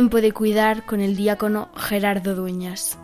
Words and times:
Tiempo 0.00 0.22
de 0.22 0.32
cuidar 0.32 0.86
con 0.86 1.02
el 1.02 1.14
diácono 1.14 1.68
Gerardo 1.76 2.34
Dueñas. 2.34 2.98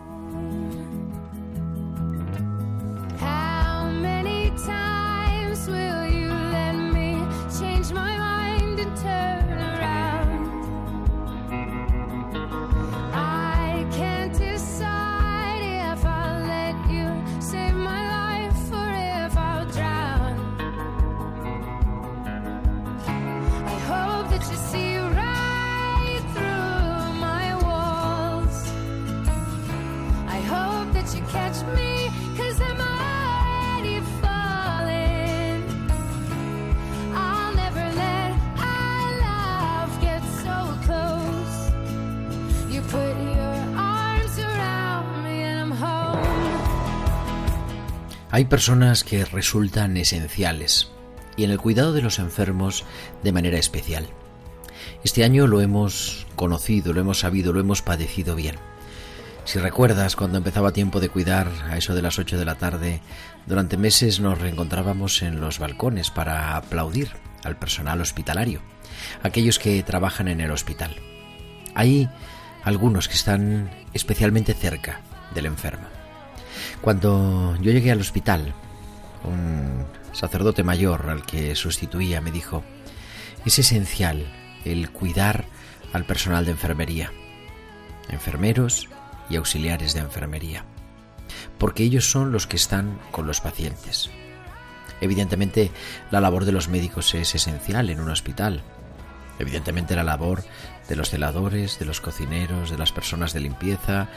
Hay 48.37 48.45
personas 48.45 49.03
que 49.03 49.25
resultan 49.25 49.97
esenciales 49.97 50.89
y 51.37 51.43
en 51.43 51.49
el 51.49 51.57
cuidado 51.57 51.91
de 51.91 52.03
los 52.03 52.19
enfermos 52.19 52.85
de 53.23 53.31
manera 53.31 53.57
especial. 53.57 54.05
Este 55.03 55.23
año 55.23 55.47
lo 55.47 55.59
hemos 55.59 56.27
conocido, 56.35 56.93
lo 56.93 57.01
hemos 57.01 57.21
sabido, 57.21 57.51
lo 57.51 57.61
hemos 57.61 57.81
padecido 57.81 58.35
bien. 58.35 58.57
Si 59.43 59.57
recuerdas, 59.57 60.15
cuando 60.15 60.37
empezaba 60.37 60.71
tiempo 60.71 60.99
de 60.99 61.09
cuidar, 61.09 61.51
a 61.67 61.77
eso 61.77 61.95
de 61.95 62.03
las 62.03 62.19
8 62.19 62.37
de 62.37 62.45
la 62.45 62.59
tarde, 62.59 63.01
durante 63.47 63.75
meses 63.75 64.19
nos 64.19 64.37
reencontrábamos 64.37 65.23
en 65.23 65.41
los 65.41 65.57
balcones 65.57 66.11
para 66.11 66.55
aplaudir 66.57 67.09
al 67.43 67.57
personal 67.57 68.01
hospitalario, 68.01 68.61
aquellos 69.23 69.57
que 69.57 69.81
trabajan 69.81 70.27
en 70.27 70.41
el 70.41 70.51
hospital. 70.51 70.95
Hay 71.73 72.07
algunos 72.63 73.07
que 73.07 73.15
están 73.15 73.71
especialmente 73.95 74.53
cerca 74.53 75.01
del 75.33 75.47
enfermo. 75.47 75.96
Cuando 76.81 77.55
yo 77.61 77.71
llegué 77.71 77.91
al 77.91 78.01
hospital, 78.01 78.53
un 79.23 79.85
sacerdote 80.13 80.63
mayor 80.63 81.09
al 81.09 81.25
que 81.25 81.55
sustituía 81.55 82.21
me 82.21 82.31
dijo, 82.31 82.63
es 83.45 83.59
esencial 83.59 84.25
el 84.65 84.89
cuidar 84.89 85.45
al 85.93 86.05
personal 86.05 86.45
de 86.45 86.51
enfermería, 86.51 87.11
enfermeros 88.09 88.89
y 89.29 89.35
auxiliares 89.35 89.93
de 89.93 90.01
enfermería, 90.01 90.65
porque 91.57 91.83
ellos 91.83 92.09
son 92.09 92.31
los 92.31 92.47
que 92.47 92.57
están 92.57 92.99
con 93.11 93.27
los 93.27 93.41
pacientes. 93.41 94.09
Evidentemente, 94.99 95.71
la 96.11 96.21
labor 96.21 96.45
de 96.45 96.51
los 96.51 96.69
médicos 96.69 97.13
es 97.13 97.35
esencial 97.35 97.89
en 97.89 97.99
un 97.99 98.09
hospital. 98.09 98.63
Evidentemente, 99.39 99.95
la 99.95 100.03
labor 100.03 100.43
de 100.87 100.95
los 100.95 101.09
celadores, 101.09 101.79
de 101.79 101.85
los 101.85 102.01
cocineros, 102.01 102.69
de 102.69 102.77
las 102.77 102.91
personas 102.91 103.33
de 103.33 103.41
limpieza, 103.41 104.07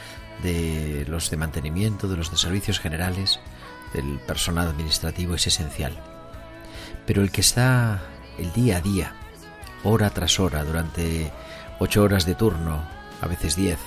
de 0.43 1.05
los 1.07 1.29
de 1.29 1.37
mantenimiento, 1.37 2.07
de 2.07 2.17
los 2.17 2.31
de 2.31 2.37
servicios 2.37 2.79
generales, 2.79 3.39
del 3.93 4.19
personal 4.19 4.69
administrativo 4.69 5.35
es 5.35 5.47
esencial. 5.47 5.93
Pero 7.05 7.21
el 7.21 7.31
que 7.31 7.41
está 7.41 8.01
el 8.37 8.53
día 8.53 8.77
a 8.77 8.81
día, 8.81 9.13
hora 9.83 10.09
tras 10.11 10.39
hora, 10.39 10.63
durante 10.63 11.31
ocho 11.79 12.03
horas 12.03 12.25
de 12.25 12.35
turno, 12.35 12.81
a 13.21 13.27
veces 13.27 13.55
diez, 13.55 13.79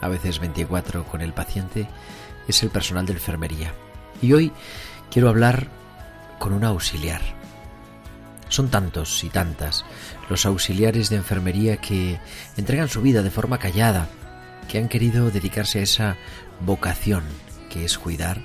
a 0.00 0.08
veces 0.08 0.38
veinticuatro 0.38 1.04
con 1.04 1.20
el 1.20 1.32
paciente, 1.32 1.88
es 2.48 2.62
el 2.62 2.70
personal 2.70 3.06
de 3.06 3.12
enfermería. 3.12 3.74
Y 4.22 4.32
hoy 4.32 4.52
quiero 5.10 5.28
hablar 5.28 5.68
con 6.38 6.52
un 6.52 6.64
auxiliar. 6.64 7.20
Son 8.48 8.68
tantos 8.68 9.22
y 9.22 9.28
tantas 9.28 9.84
los 10.30 10.46
auxiliares 10.46 11.10
de 11.10 11.16
enfermería 11.16 11.78
que 11.78 12.20
entregan 12.56 12.88
su 12.88 13.02
vida 13.02 13.22
de 13.22 13.32
forma 13.32 13.58
callada, 13.58 14.08
que 14.68 14.78
han 14.78 14.88
querido 14.88 15.30
dedicarse 15.30 15.80
a 15.80 15.82
esa 15.82 16.16
vocación 16.60 17.24
que 17.68 17.84
es 17.84 17.98
cuidar, 17.98 18.40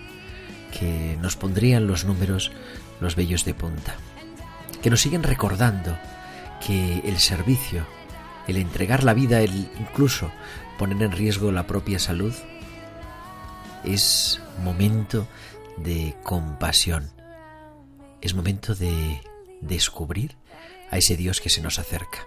que 0.78 1.16
nos 1.22 1.36
pondrían 1.38 1.86
los 1.86 2.04
números 2.04 2.52
los 3.00 3.16
vellos 3.16 3.46
de 3.46 3.54
punta, 3.54 3.96
que 4.82 4.90
nos 4.90 5.00
siguen 5.00 5.22
recordando 5.22 5.98
que 6.66 7.00
el 7.06 7.20
servicio, 7.20 7.86
el 8.48 8.58
entregar 8.58 9.04
la 9.04 9.14
vida, 9.14 9.42
el 9.42 9.70
incluso 9.80 10.32
poner 10.80 11.02
en 11.04 11.12
riesgo 11.12 11.52
la 11.52 11.68
propia 11.68 12.00
salud, 12.00 12.34
es 13.84 14.42
momento 14.64 15.28
de 15.78 16.16
compasión, 16.24 17.12
es 18.22 18.34
momento 18.34 18.74
de 18.74 19.22
descubrir 19.62 20.36
a 20.96 20.98
ese 20.98 21.18
Dios 21.18 21.42
que 21.42 21.50
se 21.50 21.62
nos 21.62 21.78
acerca. 21.78 22.26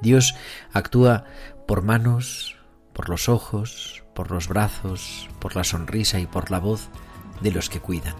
Dios 0.00 0.34
actúa 0.72 1.24
por 1.66 1.82
manos, 1.82 2.56
por 2.92 3.08
los 3.08 3.28
ojos, 3.28 4.04
por 4.14 4.30
los 4.30 4.46
brazos, 4.46 5.28
por 5.40 5.56
la 5.56 5.64
sonrisa 5.64 6.20
y 6.20 6.26
por 6.26 6.50
la 6.50 6.60
voz 6.60 6.88
de 7.40 7.50
los 7.50 7.68
que 7.68 7.80
cuidan. 7.80 8.14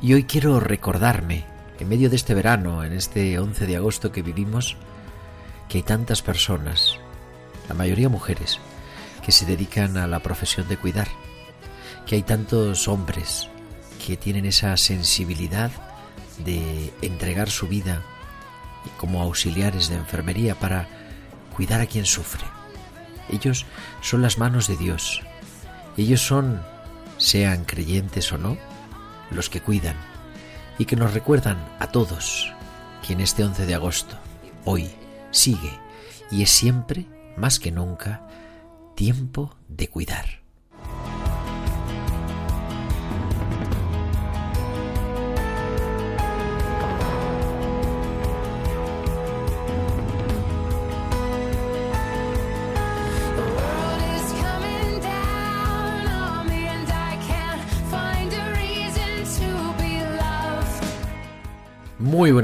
Y 0.00 0.14
hoy 0.14 0.24
quiero 0.24 0.58
recordarme, 0.58 1.44
en 1.78 1.88
medio 1.88 2.08
de 2.08 2.16
este 2.16 2.32
verano, 2.32 2.82
en 2.82 2.94
este 2.94 3.38
11 3.38 3.66
de 3.66 3.76
agosto 3.76 4.10
que 4.10 4.22
vivimos, 4.22 4.76
que 5.68 5.78
hay 5.78 5.82
tantas 5.82 6.22
personas, 6.22 6.98
la 7.68 7.74
mayoría 7.74 8.08
mujeres, 8.08 8.58
que 9.22 9.32
se 9.32 9.44
dedican 9.44 9.98
a 9.98 10.06
la 10.06 10.20
profesión 10.20 10.66
de 10.68 10.78
cuidar, 10.78 11.08
que 12.06 12.14
hay 12.16 12.22
tantos 12.22 12.88
hombres 12.88 13.48
que 14.04 14.16
tienen 14.16 14.46
esa 14.46 14.76
sensibilidad 14.78 15.70
de 16.38 16.92
entregar 17.02 17.50
su 17.50 17.68
vida 17.68 18.02
como 18.96 19.22
auxiliares 19.22 19.88
de 19.88 19.96
enfermería 19.96 20.54
para 20.54 20.88
cuidar 21.54 21.80
a 21.80 21.86
quien 21.86 22.06
sufre. 22.06 22.44
Ellos 23.30 23.66
son 24.00 24.22
las 24.22 24.38
manos 24.38 24.68
de 24.68 24.76
Dios. 24.76 25.22
Ellos 25.96 26.20
son, 26.20 26.62
sean 27.18 27.64
creyentes 27.64 28.32
o 28.32 28.38
no, 28.38 28.56
los 29.30 29.48
que 29.48 29.60
cuidan 29.60 29.96
y 30.78 30.84
que 30.84 30.96
nos 30.96 31.14
recuerdan 31.14 31.58
a 31.78 31.88
todos 31.88 32.52
que 33.06 33.12
en 33.12 33.20
este 33.20 33.44
11 33.44 33.66
de 33.66 33.74
agosto, 33.74 34.16
hoy, 34.64 34.90
sigue 35.30 35.78
y 36.30 36.42
es 36.42 36.50
siempre, 36.50 37.06
más 37.36 37.58
que 37.58 37.70
nunca, 37.70 38.26
tiempo 38.94 39.56
de 39.68 39.88
cuidar. 39.88 40.43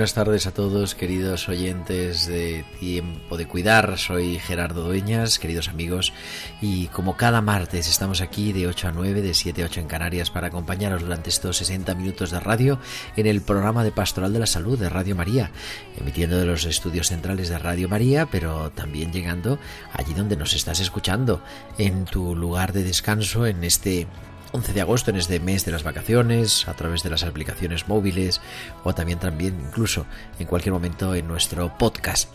Buenas 0.00 0.14
tardes 0.14 0.46
a 0.46 0.54
todos, 0.54 0.94
queridos 0.94 1.46
oyentes 1.50 2.26
de 2.26 2.64
Tiempo 2.78 3.36
de 3.36 3.46
Cuidar. 3.46 3.98
Soy 3.98 4.38
Gerardo 4.38 4.84
Dueñas, 4.84 5.38
queridos 5.38 5.68
amigos, 5.68 6.14
y 6.62 6.86
como 6.86 7.18
cada 7.18 7.42
martes 7.42 7.86
estamos 7.86 8.22
aquí 8.22 8.54
de 8.54 8.66
8 8.66 8.88
a 8.88 8.92
9, 8.92 9.20
de 9.20 9.34
7 9.34 9.62
a 9.62 9.66
8 9.66 9.80
en 9.80 9.88
Canarias, 9.88 10.30
para 10.30 10.46
acompañaros 10.46 11.02
durante 11.02 11.28
estos 11.28 11.58
60 11.58 11.94
minutos 11.96 12.30
de 12.30 12.40
radio 12.40 12.78
en 13.14 13.26
el 13.26 13.42
programa 13.42 13.84
de 13.84 13.92
Pastoral 13.92 14.32
de 14.32 14.38
la 14.38 14.46
Salud 14.46 14.78
de 14.78 14.88
Radio 14.88 15.14
María, 15.14 15.50
emitiendo 15.98 16.38
de 16.38 16.46
los 16.46 16.64
estudios 16.64 17.08
centrales 17.08 17.50
de 17.50 17.58
Radio 17.58 17.86
María, 17.86 18.24
pero 18.24 18.70
también 18.70 19.12
llegando 19.12 19.58
allí 19.92 20.14
donde 20.14 20.38
nos 20.38 20.54
estás 20.54 20.80
escuchando, 20.80 21.42
en 21.76 22.06
tu 22.06 22.34
lugar 22.34 22.72
de 22.72 22.84
descanso, 22.84 23.44
en 23.44 23.64
este 23.64 24.06
11 24.52 24.72
de 24.72 24.80
agosto 24.80 25.10
en 25.10 25.16
este 25.16 25.38
mes 25.38 25.64
de 25.64 25.72
las 25.72 25.84
vacaciones, 25.84 26.66
a 26.66 26.74
través 26.74 27.02
de 27.02 27.10
las 27.10 27.22
aplicaciones 27.22 27.88
móviles 27.88 28.40
o 28.84 28.94
también 28.94 29.18
también 29.18 29.56
incluso 29.68 30.06
en 30.38 30.46
cualquier 30.46 30.72
momento 30.72 31.14
en 31.14 31.28
nuestro 31.28 31.76
podcast. 31.78 32.28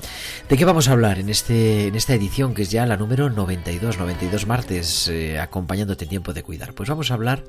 ¿De 0.48 0.58
qué 0.58 0.66
vamos 0.66 0.88
a 0.88 0.94
hablar 0.94 1.20
en 1.20 1.30
este 1.30 1.88
en 1.88 1.96
esta 1.96 2.14
edición 2.14 2.54
que 2.54 2.62
es 2.62 2.72
ya 2.72 2.86
la 2.86 2.98
número 2.98 3.30
92, 3.30 3.98
92 3.98 4.48
martes 4.48 5.08
eh, 5.10 5.40
acompañándote 5.40 6.06
en 6.06 6.10
tiempo 6.10 6.34
de 6.34 6.44
cuidar? 6.44 6.74
Pues 6.74 6.90
vamos 6.90 7.12
a 7.12 7.16
hablar 7.16 7.44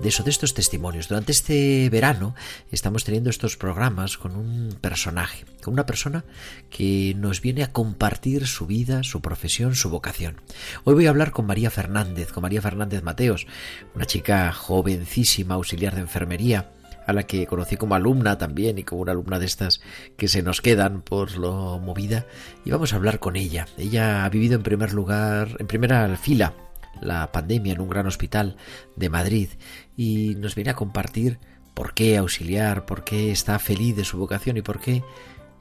de 0.00 0.08
eso, 0.08 0.22
de 0.22 0.30
estos 0.30 0.54
testimonios. 0.54 1.08
Durante 1.08 1.32
este 1.32 1.88
verano 1.90 2.34
estamos 2.72 3.04
teniendo 3.04 3.28
estos 3.28 3.56
programas 3.56 4.16
con 4.16 4.36
un 4.36 4.78
personaje, 4.80 5.44
con 5.62 5.74
una 5.74 5.84
persona 5.84 6.24
que 6.70 7.14
nos 7.16 7.42
viene 7.42 7.62
a 7.62 7.72
compartir 7.72 8.46
su 8.46 8.66
vida, 8.66 9.02
su 9.02 9.20
profesión, 9.20 9.74
su 9.74 9.90
vocación. 9.90 10.40
Hoy 10.84 10.94
voy 10.94 11.06
a 11.06 11.10
hablar 11.10 11.32
con 11.32 11.46
María 11.46 11.70
Fernández, 11.70 12.32
con 12.32 12.42
María 12.42 12.62
Fernández 12.62 13.02
Mateos, 13.02 13.46
una 13.94 14.05
chica 14.06 14.52
jovencísima, 14.52 15.54
auxiliar 15.54 15.94
de 15.94 16.00
enfermería, 16.00 16.70
a 17.06 17.12
la 17.12 17.22
que 17.24 17.46
conocí 17.46 17.76
como 17.76 17.94
alumna 17.94 18.36
también 18.36 18.78
y 18.78 18.84
como 18.84 19.02
una 19.02 19.12
alumna 19.12 19.38
de 19.38 19.46
estas 19.46 19.80
que 20.16 20.28
se 20.28 20.42
nos 20.42 20.60
quedan 20.60 21.02
por 21.02 21.36
lo 21.36 21.78
movida 21.78 22.26
y 22.64 22.70
vamos 22.70 22.92
a 22.92 22.96
hablar 22.96 23.20
con 23.20 23.36
ella. 23.36 23.66
Ella 23.78 24.24
ha 24.24 24.28
vivido 24.28 24.56
en 24.56 24.62
primer 24.62 24.92
lugar, 24.92 25.56
en 25.58 25.66
primera 25.66 26.16
fila, 26.16 26.54
la 27.00 27.30
pandemia 27.30 27.74
en 27.74 27.80
un 27.80 27.88
gran 27.88 28.06
hospital 28.06 28.56
de 28.96 29.08
Madrid 29.08 29.50
y 29.96 30.34
nos 30.36 30.54
viene 30.54 30.70
a 30.70 30.76
compartir 30.76 31.38
por 31.74 31.94
qué 31.94 32.16
auxiliar, 32.16 32.86
por 32.86 33.04
qué 33.04 33.30
está 33.30 33.58
feliz 33.58 33.94
de 33.96 34.04
su 34.04 34.18
vocación 34.18 34.56
y 34.56 34.62
por 34.62 34.80
qué 34.80 35.04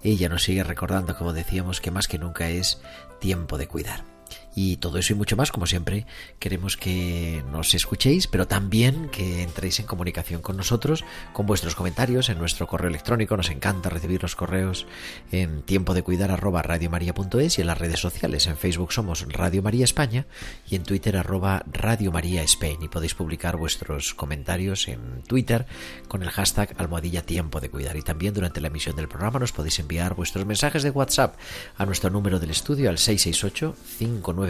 ella 0.01 0.29
nos 0.29 0.43
sigue 0.43 0.63
recordando, 0.63 1.17
como 1.17 1.33
decíamos, 1.33 1.81
que 1.81 1.91
más 1.91 2.07
que 2.07 2.19
nunca 2.19 2.49
es 2.49 2.79
tiempo 3.19 3.57
de 3.57 3.67
cuidar. 3.67 4.14
Y 4.55 4.77
todo 4.77 4.97
eso 4.97 5.11
y 5.11 5.17
mucho 5.17 5.35
más, 5.35 5.51
como 5.51 5.67
siempre, 5.67 6.05
queremos 6.39 6.77
que 6.77 7.43
nos 7.51 7.73
escuchéis, 7.73 8.27
pero 8.27 8.47
también 8.47 9.09
que 9.09 9.43
entréis 9.43 9.81
en 9.81 9.85
comunicación 9.85 10.41
con 10.41 10.55
nosotros, 10.55 11.03
con 11.33 11.45
vuestros 11.45 11.75
comentarios 11.75 12.29
en 12.29 12.39
nuestro 12.39 12.65
correo 12.65 12.89
electrónico. 12.89 13.35
Nos 13.35 13.49
encanta 13.49 13.89
recibir 13.89 14.21
los 14.21 14.37
correos 14.37 14.87
en 15.33 15.61
tiempo 15.63 15.93
de 15.93 16.03
cuidar 16.03 16.31
arroba 16.31 16.61
radiomaria.es 16.61 17.57
y 17.57 17.61
en 17.61 17.67
las 17.67 17.77
redes 17.77 17.99
sociales. 17.99 18.47
En 18.47 18.55
Facebook 18.55 18.93
somos 18.93 19.27
Radio 19.27 19.61
María 19.61 19.83
España 19.83 20.25
y 20.69 20.75
en 20.75 20.83
Twitter 20.83 21.17
arroba 21.17 21.63
Radio 21.69 22.13
María 22.13 22.41
Spain. 22.43 22.81
Y 22.81 22.87
podéis 22.87 23.13
publicar 23.13 23.57
vuestros 23.57 24.13
comentarios 24.13 24.87
en 24.87 25.21
Twitter 25.23 25.65
con 26.07 26.23
el 26.23 26.29
hashtag 26.29 26.73
almohadilla 26.77 27.23
tiempo 27.23 27.59
de 27.59 27.69
cuidar. 27.69 27.97
Y 27.97 28.03
también 28.03 28.33
durante 28.33 28.61
la 28.61 28.67
emisión 28.67 28.95
del 28.95 29.09
programa 29.09 29.39
nos 29.39 29.51
podéis 29.51 29.79
enviar 29.79 30.15
vuestros 30.15 30.45
mensajes 30.45 30.81
de 30.81 30.91
WhatsApp 30.91 31.35
a 31.77 31.85
nuestro 31.85 32.09
número 32.09 32.39
del 32.39 32.51
estudio 32.51 32.89
al 32.89 32.99
668 32.99 33.75
59 33.97 34.44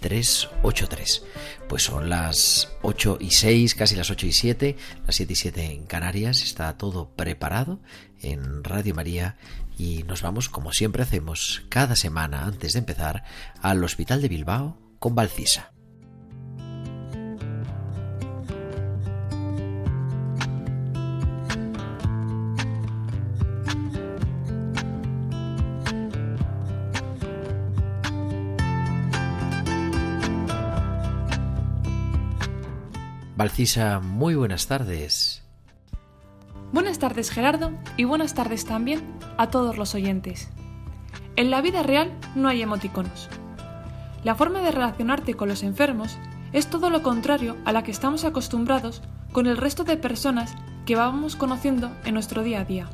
383. 0.00 1.22
Pues 1.68 1.82
son 1.82 2.08
las 2.08 2.68
8 2.82 3.18
y 3.20 3.30
6, 3.30 3.74
casi 3.74 3.96
las 3.96 4.10
8 4.10 4.26
y 4.26 4.32
7, 4.32 4.76
las 5.06 5.16
7 5.16 5.32
y 5.32 5.36
7 5.36 5.64
en 5.72 5.86
Canarias. 5.86 6.42
Está 6.42 6.76
todo 6.76 7.10
preparado 7.10 7.80
en 8.22 8.64
Radio 8.64 8.94
María 8.94 9.36
y 9.78 10.04
nos 10.04 10.22
vamos, 10.22 10.48
como 10.48 10.72
siempre 10.72 11.02
hacemos 11.02 11.62
cada 11.68 11.96
semana 11.96 12.44
antes 12.44 12.72
de 12.72 12.78
empezar, 12.78 13.24
al 13.60 13.84
Hospital 13.84 14.22
de 14.22 14.28
Bilbao 14.28 14.78
con 14.98 15.14
Valcisa. 15.14 15.75
Valcisa, 33.36 34.00
muy 34.00 34.34
buenas 34.34 34.66
tardes. 34.66 35.42
Buenas 36.72 36.98
tardes 36.98 37.30
Gerardo 37.30 37.70
y 37.98 38.04
buenas 38.04 38.32
tardes 38.32 38.64
también 38.64 39.02
a 39.36 39.50
todos 39.50 39.76
los 39.76 39.94
oyentes. 39.94 40.48
En 41.36 41.50
la 41.50 41.60
vida 41.60 41.82
real 41.82 42.16
no 42.34 42.48
hay 42.48 42.62
emoticonos. 42.62 43.28
La 44.24 44.36
forma 44.36 44.60
de 44.60 44.70
relacionarte 44.70 45.34
con 45.34 45.50
los 45.50 45.62
enfermos 45.64 46.16
es 46.54 46.68
todo 46.68 46.88
lo 46.88 47.02
contrario 47.02 47.58
a 47.66 47.72
la 47.72 47.82
que 47.82 47.90
estamos 47.90 48.24
acostumbrados 48.24 49.02
con 49.32 49.46
el 49.46 49.58
resto 49.58 49.84
de 49.84 49.98
personas 49.98 50.54
que 50.86 50.96
vamos 50.96 51.36
conociendo 51.36 51.90
en 52.06 52.14
nuestro 52.14 52.42
día 52.42 52.60
a 52.60 52.64
día. 52.64 52.88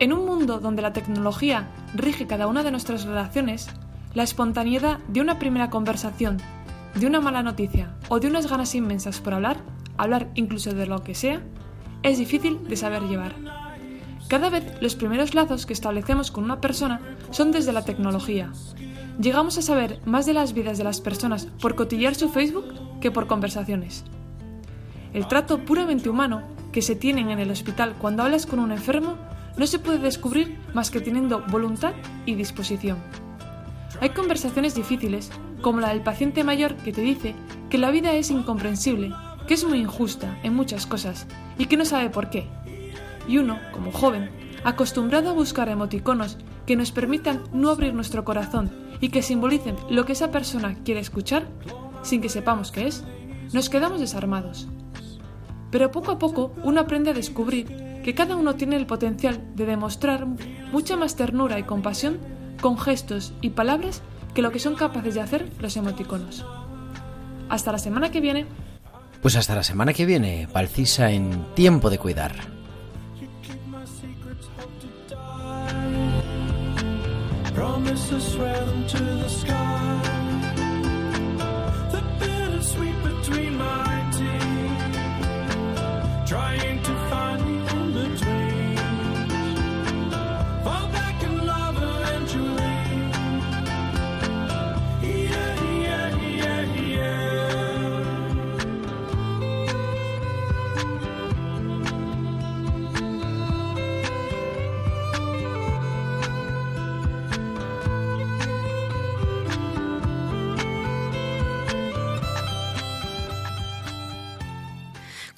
En 0.00 0.12
un 0.12 0.26
mundo 0.26 0.58
donde 0.58 0.82
la 0.82 0.92
tecnología 0.92 1.68
rige 1.94 2.26
cada 2.26 2.48
una 2.48 2.64
de 2.64 2.72
nuestras 2.72 3.04
relaciones, 3.04 3.68
la 4.14 4.24
espontaneidad 4.24 4.98
de 5.06 5.20
una 5.20 5.38
primera 5.38 5.70
conversación 5.70 6.38
de 6.94 7.06
una 7.06 7.20
mala 7.20 7.42
noticia 7.42 7.94
o 8.08 8.20
de 8.20 8.28
unas 8.28 8.48
ganas 8.48 8.74
inmensas 8.74 9.20
por 9.20 9.34
hablar, 9.34 9.58
hablar 9.96 10.30
incluso 10.34 10.72
de 10.74 10.86
lo 10.86 11.02
que 11.02 11.14
sea, 11.14 11.42
es 12.02 12.18
difícil 12.18 12.66
de 12.68 12.76
saber 12.76 13.02
llevar. 13.02 13.34
Cada 14.28 14.48
vez 14.48 14.64
los 14.80 14.94
primeros 14.94 15.34
lazos 15.34 15.66
que 15.66 15.72
establecemos 15.72 16.30
con 16.30 16.44
una 16.44 16.60
persona 16.60 17.00
son 17.30 17.52
desde 17.52 17.72
la 17.72 17.84
tecnología. 17.84 18.52
Llegamos 19.20 19.58
a 19.58 19.62
saber 19.62 20.00
más 20.04 20.26
de 20.26 20.34
las 20.34 20.54
vidas 20.54 20.78
de 20.78 20.84
las 20.84 21.00
personas 21.00 21.46
por 21.60 21.74
cotillear 21.74 22.14
su 22.14 22.28
Facebook 22.30 23.00
que 23.00 23.10
por 23.10 23.26
conversaciones. 23.26 24.04
El 25.12 25.28
trato 25.28 25.64
puramente 25.64 26.08
humano 26.08 26.42
que 26.72 26.82
se 26.82 26.96
tienen 26.96 27.30
en 27.30 27.38
el 27.38 27.50
hospital 27.50 27.94
cuando 27.98 28.22
hablas 28.22 28.46
con 28.46 28.58
un 28.58 28.72
enfermo 28.72 29.16
no 29.56 29.66
se 29.66 29.78
puede 29.78 29.98
descubrir 29.98 30.58
más 30.74 30.90
que 30.90 31.00
teniendo 31.00 31.44
voluntad 31.48 31.92
y 32.26 32.34
disposición. 32.34 32.98
Hay 34.00 34.10
conversaciones 34.10 34.74
difíciles 34.74 35.30
como 35.64 35.80
la 35.80 35.88
del 35.88 36.02
paciente 36.02 36.44
mayor 36.44 36.76
que 36.76 36.92
te 36.92 37.00
dice 37.00 37.34
que 37.70 37.78
la 37.78 37.90
vida 37.90 38.12
es 38.12 38.30
incomprensible, 38.30 39.14
que 39.48 39.54
es 39.54 39.66
muy 39.66 39.78
injusta 39.78 40.38
en 40.42 40.54
muchas 40.54 40.86
cosas 40.86 41.26
y 41.56 41.64
que 41.64 41.78
no 41.78 41.86
sabe 41.86 42.10
por 42.10 42.28
qué. 42.28 42.46
Y 43.26 43.38
uno, 43.38 43.58
como 43.72 43.90
joven, 43.90 44.28
acostumbrado 44.62 45.30
a 45.30 45.32
buscar 45.32 45.70
emoticonos 45.70 46.36
que 46.66 46.76
nos 46.76 46.92
permitan 46.92 47.44
no 47.54 47.70
abrir 47.70 47.94
nuestro 47.94 48.26
corazón 48.26 48.70
y 49.00 49.08
que 49.08 49.22
simbolicen 49.22 49.76
lo 49.88 50.04
que 50.04 50.12
esa 50.12 50.30
persona 50.30 50.76
quiere 50.84 51.00
escuchar, 51.00 51.46
sin 52.02 52.20
que 52.20 52.28
sepamos 52.28 52.70
qué 52.70 52.86
es, 52.86 53.02
nos 53.54 53.70
quedamos 53.70 54.00
desarmados. 54.00 54.68
Pero 55.70 55.90
poco 55.90 56.10
a 56.10 56.18
poco 56.18 56.52
uno 56.62 56.82
aprende 56.82 57.08
a 57.08 57.14
descubrir 57.14 58.02
que 58.04 58.14
cada 58.14 58.36
uno 58.36 58.54
tiene 58.56 58.76
el 58.76 58.84
potencial 58.84 59.40
de 59.54 59.64
demostrar 59.64 60.26
mucha 60.72 60.98
más 60.98 61.16
ternura 61.16 61.58
y 61.58 61.62
compasión 61.62 62.18
con 62.60 62.76
gestos 62.78 63.32
y 63.40 63.50
palabras 63.50 64.02
que 64.34 64.42
lo 64.42 64.50
que 64.50 64.58
son 64.58 64.74
capaces 64.74 65.14
de 65.14 65.20
hacer 65.20 65.48
los 65.60 65.76
emoticonos. 65.76 66.44
Hasta 67.48 67.72
la 67.72 67.78
semana 67.78 68.10
que 68.10 68.20
viene. 68.20 68.46
Pues 69.22 69.36
hasta 69.36 69.54
la 69.54 69.62
semana 69.62 69.92
que 69.92 70.04
viene, 70.04 70.48
Valcisa 70.52 71.10
en 71.10 71.54
Tiempo 71.54 71.88
de 71.88 71.98
Cuidar. 71.98 72.54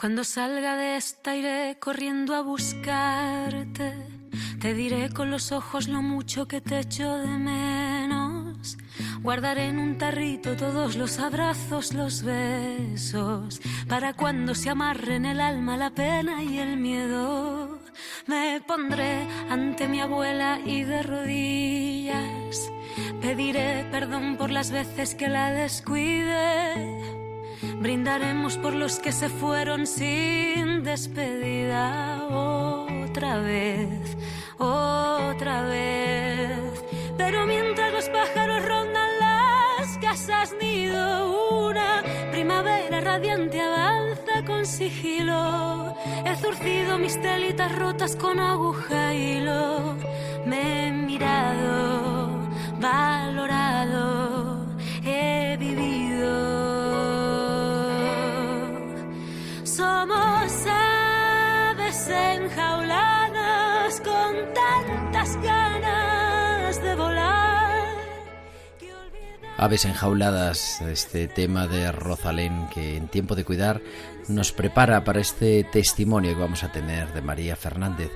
Cuando 0.07 0.23
salga 0.23 0.77
de 0.77 0.95
esta 0.95 1.35
iré 1.35 1.79
corriendo 1.81 2.37
a 2.37 2.41
buscarte. 2.41 3.93
Te 4.61 4.73
diré 4.73 5.11
con 5.11 5.33
los 5.33 5.51
ojos 5.51 5.89
lo 5.89 6.01
mucho 6.01 6.47
que 6.47 6.61
te 6.61 6.79
echo 6.79 7.19
de 7.19 7.27
menos. 7.27 8.79
Guardaré 9.21 9.65
en 9.67 9.81
un 9.81 9.99
tarrito 9.99 10.55
todos 10.55 10.95
los 10.95 11.19
abrazos, 11.19 11.93
los 11.93 12.23
besos, 12.23 13.61
para 13.89 14.15
cuando 14.15 14.55
se 14.55 14.71
amarren 14.71 15.27
el 15.27 15.41
alma, 15.41 15.77
la 15.77 15.91
pena 15.91 16.41
y 16.41 16.61
el 16.61 16.77
miedo. 16.77 17.81
Me 18.29 18.61
pondré 18.65 19.27
ante 19.51 19.89
mi 19.89 20.01
abuela 20.01 20.61
y 20.65 20.85
de 20.85 21.03
rodillas 21.03 22.71
pediré 23.21 23.85
perdón 23.91 24.37
por 24.37 24.51
las 24.51 24.71
veces 24.71 25.15
que 25.15 25.29
la 25.29 25.51
descuide 25.51 26.96
Brindaremos 27.81 28.57
por 28.59 28.75
los 28.75 28.99
que 28.99 29.13
se 29.13 29.29
fueron 29.29 29.87
sin 29.87 30.83
despedida 30.83 32.27
otra 32.29 33.39
vez, 33.39 34.17
otra 34.59 35.63
vez. 35.63 36.85
Pero 37.17 37.47
mientras 37.47 37.93
los 37.93 38.09
pájaros 38.09 38.65
rondan 38.65 39.11
las 39.21 39.99
casas 39.99 40.55
nido, 40.61 41.67
una 41.67 42.03
primavera 42.31 43.01
radiante 43.01 43.61
avanza 43.61 44.45
con 44.47 44.67
sigilo. 44.67 45.95
He 46.25 46.37
zurcido 46.37 46.99
mis 46.99 47.21
telitas 47.21 47.75
rotas 47.77 48.17
con 48.17 48.39
aguja 48.39 49.15
y 49.15 49.39
hilo. 49.39 49.97
Me 50.47 50.89
he 50.89 50.93
mirado, 50.93 52.29
valorado, 52.81 54.56
Aves 69.59 69.87
enjauladas, 69.87 70.83
este 70.83 71.29
tema 71.29 71.67
de 71.67 71.91
Rosalén 71.91 72.69
que 72.75 72.99
en 72.99 73.09
tiempo 73.09 73.35
de 73.35 73.45
cuidar 73.45 73.81
nos 74.29 74.53
prepara 74.53 75.03
para 75.03 75.21
este 75.21 75.65
testimonio 75.65 76.35
que 76.35 76.41
vamos 76.41 76.63
a 76.63 76.71
tener 76.71 77.11
de 77.15 77.23
María 77.23 77.57
Fernández. 77.57 78.11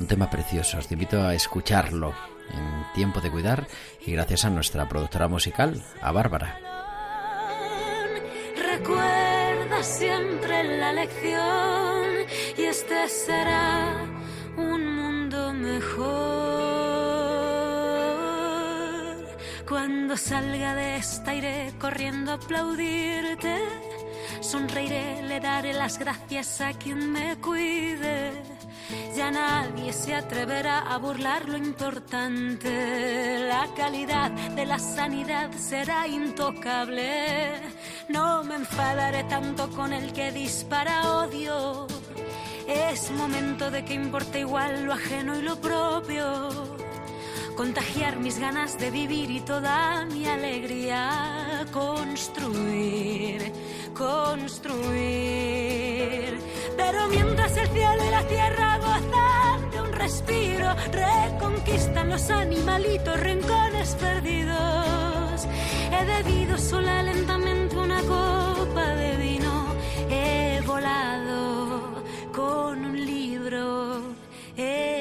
Un 0.00 0.06
tema 0.06 0.30
precioso, 0.30 0.78
os 0.78 0.90
invito 0.90 1.20
a 1.20 1.34
escucharlo 1.34 2.14
en 2.50 2.94
tiempo 2.94 3.20
de 3.20 3.30
cuidar 3.30 3.68
y 4.06 4.12
gracias 4.12 4.46
a 4.46 4.50
nuestra 4.50 4.88
productora 4.88 5.28
musical, 5.28 5.82
a 6.00 6.12
Bárbara. 6.12 6.58
Recuerda 8.56 9.82
siempre 9.82 10.78
la 10.78 10.94
lección 10.94 12.06
y 12.56 12.62
este 12.62 13.06
será 13.10 13.96
un 14.56 14.96
mundo 14.96 15.52
mejor. 15.52 16.25
Cuando 19.68 20.16
salga 20.16 20.74
de 20.76 20.96
esta 20.96 21.34
iré 21.34 21.72
corriendo 21.80 22.30
a 22.30 22.34
aplaudirte. 22.34 23.58
Sonreiré, 24.40 25.22
le 25.22 25.40
daré 25.40 25.72
las 25.72 25.98
gracias 25.98 26.60
a 26.60 26.72
quien 26.72 27.10
me 27.10 27.36
cuide. 27.36 28.32
Ya 29.16 29.32
nadie 29.32 29.92
se 29.92 30.14
atreverá 30.14 30.78
a 30.78 30.98
burlar 30.98 31.48
lo 31.48 31.56
importante. 31.56 33.40
La 33.48 33.66
calidad 33.76 34.30
de 34.30 34.66
la 34.66 34.78
sanidad 34.78 35.50
será 35.52 36.06
intocable. 36.06 37.54
No 38.08 38.44
me 38.44 38.54
enfadaré 38.54 39.24
tanto 39.24 39.68
con 39.70 39.92
el 39.92 40.12
que 40.12 40.30
dispara 40.30 41.18
odio. 41.22 41.88
Es 42.68 43.10
momento 43.10 43.70
de 43.70 43.84
que 43.84 43.94
importe 43.94 44.40
igual 44.40 44.84
lo 44.84 44.92
ajeno 44.92 45.36
y 45.36 45.42
lo 45.42 45.60
propio. 45.60 46.65
Contagiar 47.56 48.18
mis 48.18 48.38
ganas 48.38 48.78
de 48.78 48.90
vivir 48.90 49.30
y 49.30 49.40
toda 49.40 50.04
mi 50.04 50.26
alegría. 50.26 51.64
Construir, 51.72 53.50
construir. 53.94 54.86
Pero 56.76 57.08
mientras 57.08 57.56
el 57.56 57.66
cielo 57.68 58.04
y 58.06 58.10
la 58.10 58.28
tierra 58.28 58.78
gozan 58.78 59.70
de 59.70 59.80
un 59.80 59.92
respiro, 59.92 60.74
reconquistan 60.92 62.10
los 62.10 62.28
animalitos 62.28 63.18
rincones 63.20 63.94
perdidos. 63.94 65.46
He 65.90 66.04
bebido 66.04 66.58
sola 66.58 67.02
lentamente 67.02 67.74
una 67.78 68.02
copa 68.02 68.86
de 68.96 69.16
vino. 69.16 69.74
He 70.10 70.60
volado 70.66 72.02
con 72.34 72.84
un 72.84 73.06
libro. 73.06 74.02
He 74.58 74.95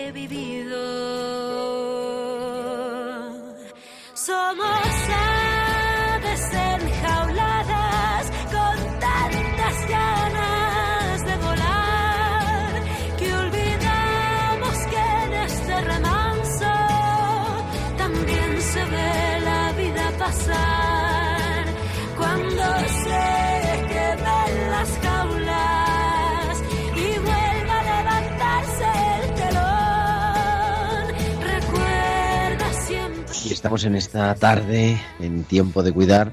Y 33.46 33.54
estamos 33.54 33.84
en 33.86 33.96
esta 33.96 34.34
tarde, 34.34 35.00
en 35.20 35.44
tiempo 35.44 35.84
de 35.84 35.94
cuidar, 35.94 36.32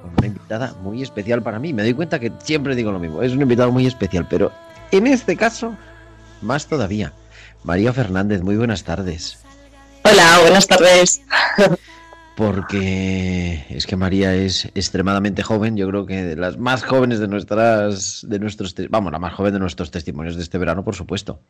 con 0.00 0.12
una 0.16 0.26
invitada 0.26 0.74
muy 0.82 1.02
especial 1.02 1.42
para 1.42 1.58
mí. 1.58 1.74
Me 1.74 1.82
doy 1.82 1.92
cuenta 1.92 2.18
que 2.18 2.32
siempre 2.42 2.74
digo 2.74 2.90
lo 2.90 2.98
mismo, 2.98 3.22
es 3.22 3.32
un 3.32 3.42
invitado 3.42 3.70
muy 3.70 3.86
especial, 3.86 4.26
pero 4.30 4.50
en 4.90 5.06
este 5.06 5.36
caso, 5.36 5.76
más 6.40 6.66
todavía. 6.66 7.12
María 7.64 7.92
Fernández, 7.92 8.40
muy 8.40 8.56
buenas 8.56 8.82
tardes. 8.82 9.38
Hola, 10.04 10.38
buenas 10.40 10.66
tardes. 10.66 11.20
Porque 12.34 13.66
es 13.68 13.86
que 13.86 13.96
María 13.96 14.34
es 14.34 14.64
extremadamente 14.74 15.42
joven, 15.42 15.76
yo 15.76 15.86
creo 15.88 16.06
que 16.06 16.24
de 16.24 16.36
las 16.36 16.56
más 16.56 16.82
jóvenes 16.82 17.18
de 17.18 17.28
nuestras, 17.28 18.24
de 18.26 18.38
nuestros, 18.38 18.74
vamos, 18.88 19.12
la 19.12 19.18
más 19.18 19.34
joven 19.34 19.52
de 19.52 19.58
nuestros 19.58 19.90
testimonios 19.90 20.36
de 20.36 20.42
este 20.42 20.56
verano, 20.56 20.82
por 20.82 20.94
supuesto. 20.94 21.40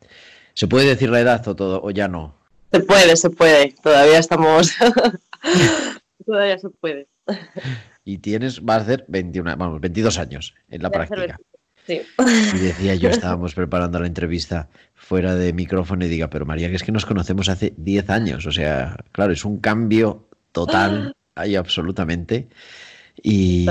¿Se 0.54 0.66
puede 0.66 0.86
decir 0.86 1.08
la 1.08 1.20
edad 1.20 1.46
o 1.46 1.54
todo, 1.54 1.80
o 1.84 1.90
ya 1.92 2.08
no? 2.08 2.43
Se 2.74 2.80
puede, 2.80 3.16
se 3.16 3.30
puede. 3.30 3.72
Todavía 3.80 4.18
estamos. 4.18 4.72
Todavía 6.26 6.58
se 6.58 6.68
puede. 6.70 7.06
Y 8.04 8.18
tienes, 8.18 8.60
va 8.62 8.74
a 8.74 8.78
hacer 8.78 9.04
21, 9.06 9.56
vamos, 9.56 9.80
22 9.80 10.18
años 10.18 10.54
en 10.68 10.82
la 10.82 10.90
práctica. 10.90 11.38
Sí. 11.86 12.02
Y 12.52 12.58
decía 12.58 12.96
yo, 12.96 13.08
estábamos 13.10 13.54
preparando 13.54 14.00
la 14.00 14.08
entrevista 14.08 14.68
fuera 14.96 15.36
de 15.36 15.52
micrófono 15.52 16.04
y 16.04 16.08
diga, 16.08 16.30
pero 16.30 16.46
María, 16.46 16.68
que 16.68 16.74
es 16.74 16.82
que 16.82 16.90
nos 16.90 17.06
conocemos 17.06 17.48
hace 17.48 17.74
10 17.76 18.10
años. 18.10 18.44
O 18.44 18.50
sea, 18.50 18.96
claro, 19.12 19.32
es 19.32 19.44
un 19.44 19.60
cambio 19.60 20.26
total, 20.50 21.14
ahí 21.36 21.54
absolutamente. 21.54 22.48
Y, 23.22 23.68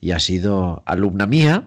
y 0.00 0.10
ha 0.12 0.20
sido 0.20 0.84
alumna 0.86 1.26
mía 1.26 1.64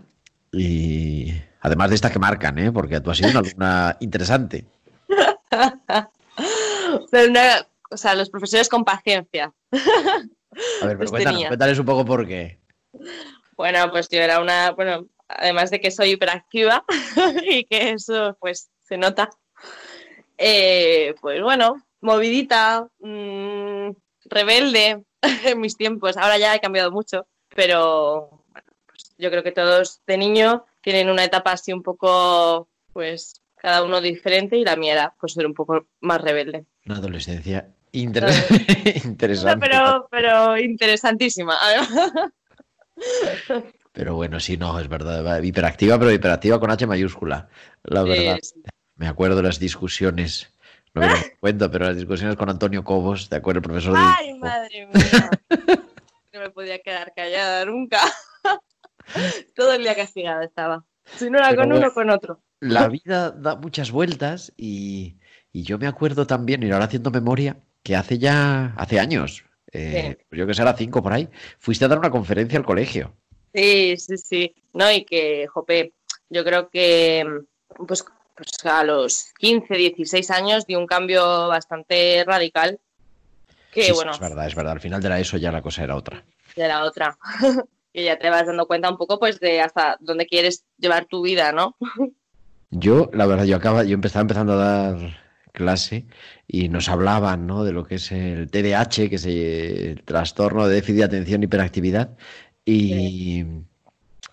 y 0.53 1.33
además 1.59 1.89
de 1.89 1.95
esta 1.95 2.09
que 2.09 2.19
marcan, 2.19 2.57
¿eh? 2.57 2.71
porque 2.71 3.01
tú 3.01 3.11
has 3.11 3.17
sido 3.17 3.31
una 3.31 3.39
alumna 3.39 3.97
interesante. 3.99 4.63
Pero 7.11 7.29
una- 7.29 7.67
o 7.89 7.97
sea, 7.97 8.15
los 8.15 8.29
profesores 8.29 8.69
con 8.69 8.83
paciencia. 8.85 9.53
A 9.71 9.77
ver, 9.77 10.27
pero 10.81 10.97
Pues 10.97 11.09
cuéntanos, 11.11 11.45
cuéntales 11.45 11.79
un 11.79 11.85
poco 11.85 12.05
por 12.05 12.27
qué. 12.27 12.59
Bueno, 13.57 13.89
pues 13.91 14.09
yo 14.09 14.19
era 14.19 14.39
una, 14.39 14.71
bueno, 14.71 15.07
además 15.27 15.69
de 15.71 15.79
que 15.79 15.91
soy 15.91 16.11
hiperactiva 16.11 16.83
y 17.43 17.65
que 17.65 17.91
eso 17.91 18.35
pues 18.39 18.69
se 18.81 18.97
nota, 18.97 19.29
eh, 20.37 21.15
pues 21.21 21.41
bueno, 21.41 21.85
movidita, 22.01 22.87
mm, 22.99 23.91
rebelde 24.25 25.03
en 25.45 25.59
mis 25.59 25.77
tiempos. 25.77 26.17
Ahora 26.17 26.37
ya 26.37 26.55
he 26.55 26.59
cambiado 26.59 26.91
mucho, 26.91 27.27
pero 27.55 28.43
bueno, 28.51 28.67
pues 28.87 29.13
yo 29.17 29.29
creo 29.29 29.43
que 29.43 29.51
todos 29.51 30.01
de 30.07 30.17
niño 30.17 30.65
tienen 30.81 31.09
una 31.09 31.23
etapa 31.23 31.51
así 31.51 31.71
un 31.71 31.83
poco, 31.83 32.67
pues 32.93 33.40
cada 33.61 33.83
uno 33.83 34.01
diferente 34.01 34.57
y 34.57 34.65
la 34.65 34.75
mía 34.75 34.93
era 34.93 35.15
pues 35.19 35.33
ser 35.33 35.45
un 35.45 35.53
poco 35.53 35.85
más 35.99 36.19
rebelde. 36.19 36.65
Una 36.87 36.97
adolescencia 36.97 37.69
interes- 37.93 38.47
interesante. 39.05 39.67
Pero, 39.69 40.07
pero 40.09 40.57
interesantísima. 40.57 41.55
Pero 43.93 44.15
bueno, 44.15 44.39
sí, 44.39 44.57
no, 44.57 44.79
es 44.79 44.87
verdad. 44.87 45.23
va, 45.25 45.39
Hiperactiva, 45.45 45.99
pero 45.99 46.11
hiperactiva 46.11 46.59
con 46.59 46.71
H 46.71 46.87
mayúscula. 46.87 47.49
La 47.83 48.03
verdad. 48.03 48.37
Sí, 48.41 48.53
sí. 48.55 48.63
Me 48.95 49.07
acuerdo 49.07 49.41
las 49.41 49.59
discusiones. 49.59 50.51
No 50.93 51.01
me 51.01 51.09
lo 51.09 51.13
cuento, 51.39 51.69
pero 51.69 51.85
las 51.85 51.95
discusiones 51.97 52.35
con 52.35 52.49
Antonio 52.49 52.83
Cobos, 52.83 53.29
¿de 53.29 53.37
acuerdo? 53.37 53.59
El 53.59 53.63
profesor 53.63 53.93
Ay, 53.97 54.33
madre 54.39 54.87
mía. 54.87 55.29
No 56.33 56.39
me 56.39 56.49
podía 56.49 56.79
quedar 56.79 57.11
callada 57.13 57.65
nunca. 57.65 57.99
Todo 59.53 59.73
el 59.73 59.83
día 59.83 59.95
castigada 59.95 60.45
estaba. 60.45 60.85
Si 61.17 61.29
no 61.29 61.39
era 61.39 61.49
Pero 61.49 61.63
con 61.63 61.69
bueno. 61.71 61.85
uno, 61.85 61.93
con 61.93 62.09
otro. 62.09 62.41
La 62.61 62.87
vida 62.87 63.31
da 63.31 63.55
muchas 63.55 63.91
vueltas 63.91 64.53
y, 64.55 65.17
y 65.51 65.63
yo 65.63 65.77
me 65.77 65.87
acuerdo 65.87 66.25
también, 66.25 66.63
y 66.63 66.71
ahora 66.71 66.85
haciendo 66.85 67.11
memoria, 67.11 67.57
que 67.83 67.95
hace 67.95 68.19
ya, 68.19 68.73
hace 68.77 68.99
años, 68.99 69.43
eh, 69.71 70.17
pues 70.29 70.39
yo 70.39 70.47
que 70.47 70.53
sé, 70.53 70.61
era 70.61 70.77
cinco 70.77 71.01
por 71.01 71.11
ahí, 71.11 71.27
fuiste 71.59 71.85
a 71.85 71.87
dar 71.87 71.97
una 71.97 72.11
conferencia 72.11 72.59
al 72.59 72.65
colegio. 72.65 73.13
Sí, 73.53 73.97
sí, 73.97 74.17
sí. 74.17 74.55
No, 74.73 74.91
y 74.91 75.03
que, 75.03 75.47
jope, 75.47 75.93
yo 76.29 76.43
creo 76.43 76.69
que 76.69 77.25
pues, 77.87 78.05
pues 78.35 78.65
a 78.65 78.83
los 78.83 79.33
15, 79.39 79.73
16 79.73 80.31
años 80.31 80.65
di 80.65 80.75
un 80.75 80.87
cambio 80.87 81.47
bastante 81.47 82.23
radical. 82.25 82.79
Que 83.71 83.83
Sí, 83.83 83.87
sí, 83.87 83.93
bueno, 83.93 84.11
es 84.11 84.19
verdad, 84.19 84.47
es 84.47 84.55
verdad. 84.55 84.73
Al 84.73 84.81
final 84.81 85.01
de 85.01 85.09
la 85.09 85.19
ESO 85.19 85.37
ya 85.37 85.51
la 85.51 85.61
cosa 85.61 85.83
era 85.83 85.95
otra. 85.95 86.23
de 86.55 86.67
la 86.67 86.83
otra. 86.83 87.17
que 87.93 88.03
ya 88.03 88.17
te 88.17 88.29
vas 88.29 88.45
dando 88.45 88.67
cuenta 88.67 88.89
un 88.89 88.97
poco 88.97 89.19
pues 89.19 89.39
de 89.39 89.61
hasta 89.61 89.97
dónde 89.99 90.25
quieres 90.25 90.65
llevar 90.77 91.05
tu 91.05 91.21
vida, 91.21 91.51
¿no? 91.51 91.75
Yo, 92.71 93.09
la 93.13 93.25
verdad, 93.25 93.43
yo 93.43 93.57
acaba, 93.57 93.83
yo 93.83 93.97
estaba 94.01 94.21
empezando 94.21 94.53
a 94.53 94.55
dar 94.55 95.21
clase 95.51 96.05
y 96.47 96.69
nos 96.69 96.89
hablaban, 96.89 97.45
¿no? 97.45 97.63
De 97.63 97.73
lo 97.73 97.85
que 97.85 97.95
es 97.95 98.11
el 98.11 98.49
TDAH, 98.49 99.09
que 99.09 99.15
es 99.15 99.25
el 99.25 100.01
trastorno 100.03 100.67
de 100.67 100.75
déficit 100.75 100.97
de 100.97 101.03
atención 101.03 101.41
y 101.41 101.45
hiperactividad. 101.45 102.11
Y, 102.65 103.45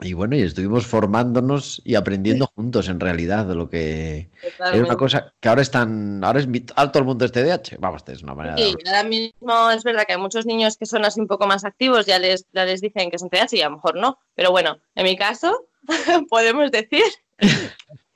Y 0.01 0.13
bueno, 0.13 0.37
y 0.37 0.43
estuvimos 0.43 0.87
formándonos 0.87 1.83
y 1.85 1.97
aprendiendo 1.97 2.47
juntos 2.55 2.89
en 2.89 3.01
realidad 3.01 3.47
de 3.47 3.57
lo 3.57 3.69
que 3.69 4.31
era 4.73 4.85
una 4.85 4.97
cosa 4.97 5.35
que 5.41 5.49
ahora 5.49 5.63
están, 5.63 6.23
ahora 6.23 6.39
es 6.39 6.47
todo 6.47 7.01
el 7.01 7.05
mundo 7.05 7.25
es 7.25 7.33
TDAH. 7.33 7.79
Vamos, 7.81 8.05
es 8.07 8.23
una 8.23 8.35
manera 8.35 8.57
Sí, 8.57 8.77
ahora 8.87 9.03
mismo 9.03 9.71
es 9.73 9.83
verdad 9.83 10.05
que 10.07 10.13
hay 10.13 10.21
muchos 10.21 10.47
niños 10.47 10.77
que 10.77 10.87
son 10.87 11.05
así 11.05 11.21
un 11.21 11.27
poco 11.27 11.49
más 11.49 11.65
activos, 11.65 12.07
ya 12.07 12.21
les, 12.21 12.47
ya 12.53 12.65
les 12.65 12.81
dicen 12.81 13.11
que 13.11 13.19
son 13.19 13.29
TDAH 13.29 13.57
y 13.57 13.63
a 13.63 13.69
lo 13.69 13.77
mejor 13.77 13.97
no. 13.97 14.21
Pero 14.37 14.53
bueno, 14.53 14.79
en 14.95 15.05
mi 15.05 15.17
caso, 15.17 15.67
podemos 16.31 16.71
decir 16.71 17.03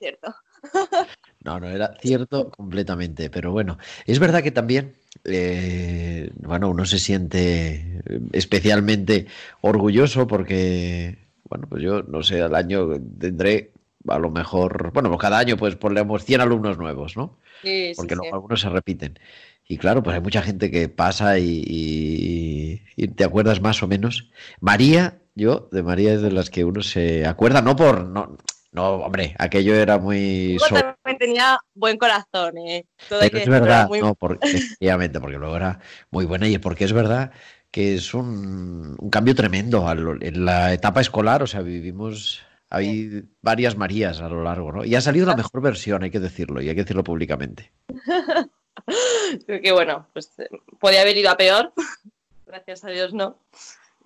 cierto. 0.02 0.34
No, 1.44 1.58
no, 1.58 1.68
era 1.68 1.96
cierto 2.00 2.50
completamente, 2.50 3.28
pero 3.28 3.50
bueno, 3.50 3.76
es 4.06 4.20
verdad 4.20 4.44
que 4.44 4.52
también, 4.52 4.94
eh, 5.24 6.30
bueno, 6.36 6.70
uno 6.70 6.84
se 6.84 7.00
siente 7.00 8.00
especialmente 8.30 9.26
orgulloso 9.60 10.28
porque 10.28 11.18
bueno, 11.48 11.66
pues 11.68 11.82
yo 11.82 12.02
no 12.04 12.22
sé, 12.22 12.40
al 12.42 12.54
año 12.54 12.88
tendré 13.18 13.72
a 14.06 14.18
lo 14.20 14.30
mejor, 14.30 14.92
bueno, 14.92 15.08
pues 15.08 15.20
cada 15.20 15.38
año 15.40 15.56
pues 15.56 15.74
ponemos 15.74 16.24
100 16.24 16.40
alumnos 16.42 16.78
nuevos, 16.78 17.16
¿no? 17.16 17.38
Sí, 17.62 17.92
Porque 17.96 18.14
sí, 18.14 18.18
luego 18.18 18.30
sí. 18.30 18.34
algunos 18.34 18.60
se 18.60 18.68
repiten. 18.68 19.18
Y 19.66 19.78
claro, 19.78 20.02
pues 20.04 20.14
hay 20.14 20.22
mucha 20.22 20.42
gente 20.42 20.70
que 20.70 20.88
pasa 20.88 21.38
y, 21.40 21.64
y- 21.66 22.82
y 22.96 23.08
te 23.08 23.24
acuerdas 23.24 23.60
más 23.60 23.82
o 23.82 23.88
menos. 23.88 24.30
María, 24.60 25.18
yo, 25.34 25.68
de 25.72 25.82
María 25.82 26.14
es 26.14 26.22
de 26.22 26.30
las 26.30 26.50
que 26.50 26.64
uno 26.64 26.82
se 26.82 27.26
acuerda, 27.26 27.62
no 27.62 27.74
por, 27.76 28.04
no, 28.04 28.36
no, 28.72 28.94
hombre, 28.96 29.34
aquello 29.38 29.74
era 29.74 29.98
muy... 29.98 30.58
So- 30.58 30.74
también 30.74 31.18
tenía 31.18 31.58
buen 31.74 31.98
corazón, 31.98 32.56
¿eh? 32.58 32.86
Todo 33.08 33.20
Pero 33.20 33.38
es 33.38 33.48
verdad, 33.48 33.88
muy- 33.88 34.00
no, 34.00 34.14
porque, 34.14 34.46
efectivamente, 34.48 35.20
porque 35.20 35.36
luego 35.38 35.56
era 35.56 35.78
muy 36.10 36.24
buena 36.24 36.48
y 36.48 36.58
porque 36.58 36.84
es 36.84 36.92
verdad 36.92 37.30
que 37.70 37.94
es 37.94 38.12
un, 38.12 38.96
un 38.98 39.10
cambio 39.10 39.34
tremendo 39.34 39.86
en 40.20 40.44
la 40.44 40.72
etapa 40.72 41.00
escolar, 41.00 41.42
o 41.42 41.46
sea, 41.46 41.60
vivimos, 41.62 42.42
hay 42.68 43.24
varias 43.40 43.76
Marías 43.76 44.20
a 44.20 44.28
lo 44.28 44.42
largo, 44.42 44.72
¿no? 44.72 44.84
Y 44.84 44.94
ha 44.94 45.00
salido 45.00 45.26
la 45.26 45.36
mejor 45.36 45.62
versión, 45.62 46.02
hay 46.02 46.10
que 46.10 46.20
decirlo, 46.20 46.60
y 46.60 46.68
hay 46.68 46.74
que 46.74 46.82
decirlo 46.82 47.04
públicamente. 47.04 47.72
que 49.46 49.72
bueno, 49.72 50.06
pues 50.12 50.38
eh, 50.38 50.48
podía 50.80 51.02
haber 51.02 51.16
ido 51.16 51.30
a 51.30 51.36
peor. 51.36 51.72
Gracias 52.46 52.84
a 52.84 52.88
Dios 52.90 53.14
no. 53.14 53.38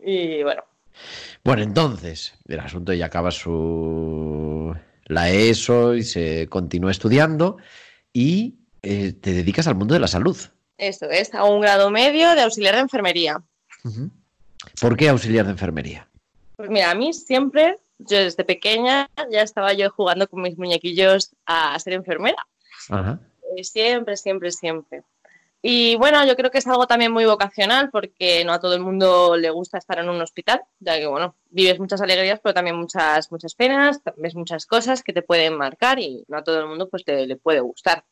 Y 0.01 0.43
bueno, 0.45 0.63
Bueno, 1.43 1.63
entonces, 1.63 2.35
el 2.47 2.61
asunto 2.61 2.93
ya 2.93 3.07
acaba 3.07 3.31
su 3.33 4.46
la 5.07 5.31
ESO 5.31 5.95
y 5.95 6.03
se 6.03 6.47
continúa 6.49 6.91
estudiando 6.91 7.57
y 8.13 8.57
eh, 8.83 9.13
te 9.13 9.33
dedicas 9.33 9.67
al 9.67 9.75
mundo 9.77 9.95
de 9.95 10.01
la 10.01 10.09
salud. 10.09 10.37
eso 10.79 11.07
es, 11.11 11.35
a 11.35 11.45
un 11.45 11.61
grado 11.61 11.91
medio 11.91 12.35
de 12.35 12.43
auxiliar 12.43 12.75
de 12.75 12.83
enfermería. 12.83 13.43
¿Por 14.81 14.97
qué 14.97 15.09
auxiliar 15.09 15.45
de 15.47 15.53
enfermería? 15.53 16.09
Pues 16.57 16.71
mira, 16.71 16.91
a 16.91 16.95
mí 16.95 17.13
siempre, 17.13 17.79
yo 17.99 18.19
desde 18.19 18.45
pequeña 18.45 19.09
ya 19.31 19.43
estaba 19.43 19.73
yo 19.73 19.91
jugando 19.91 20.29
con 20.29 20.43
mis 20.43 20.57
muñequillos 20.59 21.35
a 21.47 21.79
ser 21.79 21.93
enfermera. 21.95 22.45
Ajá. 22.89 23.21
Eh, 23.57 23.63
Siempre, 23.65 24.17
siempre, 24.17 24.51
siempre. 24.51 25.03
Y 25.69 25.97
bueno, 25.97 26.25
yo 26.25 26.37
creo 26.37 26.53
que 26.53 26.59
es 26.59 26.67
algo 26.69 26.87
también 26.87 27.11
muy 27.11 27.25
vocacional 27.25 27.91
porque 27.91 28.45
no 28.45 28.53
a 28.53 28.61
todo 28.61 28.77
el 28.77 28.83
mundo 28.83 29.37
le 29.37 29.51
gusta 29.51 29.79
estar 29.79 29.99
en 29.99 30.09
un 30.09 30.23
hospital, 30.23 30.63
ya 30.79 30.97
que 30.97 31.09
bueno, 31.09 31.35
vives 31.51 31.81
muchas 31.81 32.01
alegrías, 32.01 32.39
pero 32.41 32.55
también 32.55 32.77
muchas, 32.77 33.33
muchas 33.33 33.57
penas, 33.57 34.01
ves 34.17 34.37
muchas 34.37 34.65
cosas 34.65 35.03
que 35.03 35.13
te 35.13 35.23
pueden 35.23 35.57
marcar 35.57 35.99
y 35.99 36.25
no 36.29 36.39
a 36.39 36.45
todo 36.45 36.61
el 36.61 36.69
mundo 36.69 36.89
pues 36.89 37.03
le, 37.05 37.27
le 37.27 37.35
puede 37.35 37.59
gustar. 37.59 38.05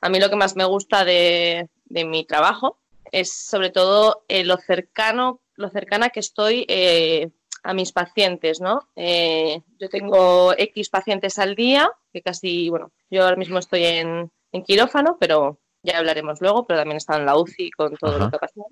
A 0.00 0.08
mí 0.08 0.18
lo 0.18 0.30
que 0.30 0.36
más 0.36 0.56
me 0.56 0.64
gusta 0.64 1.04
de, 1.04 1.68
de 1.84 2.04
mi 2.06 2.24
trabajo 2.24 2.78
es 3.10 3.30
sobre 3.34 3.68
todo 3.68 4.24
eh, 4.28 4.42
lo 4.42 4.56
cercano, 4.56 5.42
lo 5.56 5.68
cercana 5.68 6.08
que 6.08 6.20
estoy 6.20 6.64
eh, 6.68 7.28
a 7.64 7.74
mis 7.74 7.92
pacientes, 7.92 8.62
¿no? 8.62 8.88
Eh, 8.96 9.60
yo 9.78 9.90
tengo 9.90 10.54
X 10.56 10.88
pacientes 10.88 11.38
al 11.38 11.54
día, 11.54 11.92
que 12.14 12.22
casi, 12.22 12.70
bueno, 12.70 12.92
yo 13.10 13.24
ahora 13.24 13.36
mismo 13.36 13.58
estoy 13.58 13.84
en, 13.84 14.32
en 14.52 14.62
quirófano, 14.64 15.18
pero 15.20 15.58
ya 15.82 15.98
hablaremos 15.98 16.40
luego, 16.40 16.66
pero 16.66 16.80
también 16.80 16.96
he 16.96 16.98
estado 16.98 17.20
en 17.20 17.26
la 17.26 17.36
UCI 17.36 17.70
con 17.72 17.96
todo 17.96 18.10
Ajá. 18.16 18.24
lo 18.24 18.30
que 18.30 18.36
ha 18.36 18.38
pasado. 18.38 18.66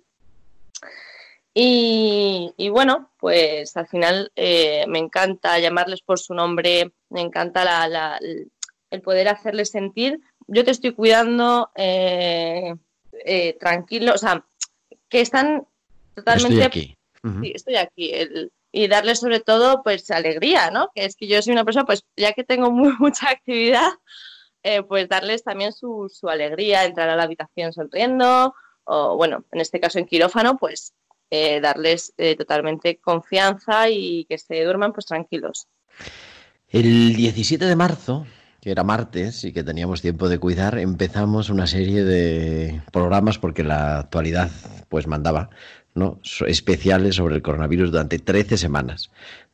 Y, 1.52 2.52
y 2.56 2.68
bueno, 2.68 3.10
pues 3.18 3.76
al 3.76 3.88
final 3.88 4.30
eh, 4.36 4.84
me 4.86 4.98
encanta 5.00 5.58
llamarles 5.58 6.00
por 6.02 6.18
su 6.20 6.32
nombre, 6.34 6.92
me 7.08 7.20
encanta 7.20 7.64
la- 7.64 7.88
la- 7.88 8.20
el 8.90 9.02
poder 9.02 9.28
hacerles 9.28 9.70
sentir, 9.70 10.20
yo 10.46 10.64
te 10.64 10.70
estoy 10.70 10.92
cuidando 10.94 11.70
eh, 11.76 12.74
eh, 13.24 13.56
tranquilo, 13.58 14.14
o 14.14 14.18
sea, 14.18 14.44
que 15.08 15.20
están 15.20 15.66
totalmente 16.14 16.62
Estoy 16.62 16.66
aquí. 16.82 16.96
Sí, 17.42 17.52
estoy 17.54 17.76
aquí. 17.76 18.12
el- 18.14 18.52
y 18.72 18.86
darles 18.86 19.18
sobre 19.18 19.40
todo, 19.40 19.82
pues, 19.82 20.08
alegría, 20.12 20.70
¿no? 20.70 20.90
Que 20.94 21.04
es 21.04 21.16
que 21.16 21.26
yo 21.26 21.42
soy 21.42 21.52
una 21.52 21.64
persona, 21.64 21.84
pues, 21.84 22.04
ya 22.16 22.32
que 22.34 22.44
tengo 22.44 22.70
muy, 22.70 22.92
mucha 23.00 23.28
actividad, 23.28 23.90
eh, 24.62 24.82
pues 24.82 25.08
darles 25.08 25.42
también 25.42 25.72
su, 25.72 26.10
su 26.12 26.28
alegría, 26.28 26.84
entrar 26.84 27.08
a 27.08 27.16
la 27.16 27.24
habitación 27.24 27.72
sonriendo, 27.72 28.54
o 28.84 29.16
bueno, 29.16 29.44
en 29.52 29.60
este 29.60 29.80
caso 29.80 29.98
en 29.98 30.06
quirófano, 30.06 30.58
pues, 30.58 30.94
eh, 31.30 31.60
darles 31.60 32.12
eh, 32.18 32.36
totalmente 32.36 32.98
confianza 32.98 33.88
y 33.88 34.24
que 34.24 34.36
se 34.36 34.64
duerman, 34.64 34.92
pues, 34.92 35.06
tranquilos. 35.06 35.68
El 36.68 37.14
17 37.14 37.64
de 37.64 37.76
marzo, 37.76 38.26
que 38.60 38.70
era 38.70 38.84
martes 38.84 39.44
y 39.44 39.52
que 39.52 39.64
teníamos 39.64 40.02
tiempo 40.02 40.28
de 40.28 40.38
cuidar, 40.38 40.78
empezamos 40.78 41.48
una 41.50 41.66
serie 41.66 42.04
de 42.04 42.82
programas 42.92 43.38
porque 43.38 43.64
la 43.64 44.00
actualidad 44.00 44.50
pues 44.88 45.06
mandaba, 45.06 45.50
¿no? 45.94 46.20
Especiales 46.46 47.16
sobre 47.16 47.36
el 47.36 47.42
coronavirus 47.42 47.90
durante 47.90 48.18
13 48.18 48.58
semanas. 48.58 49.10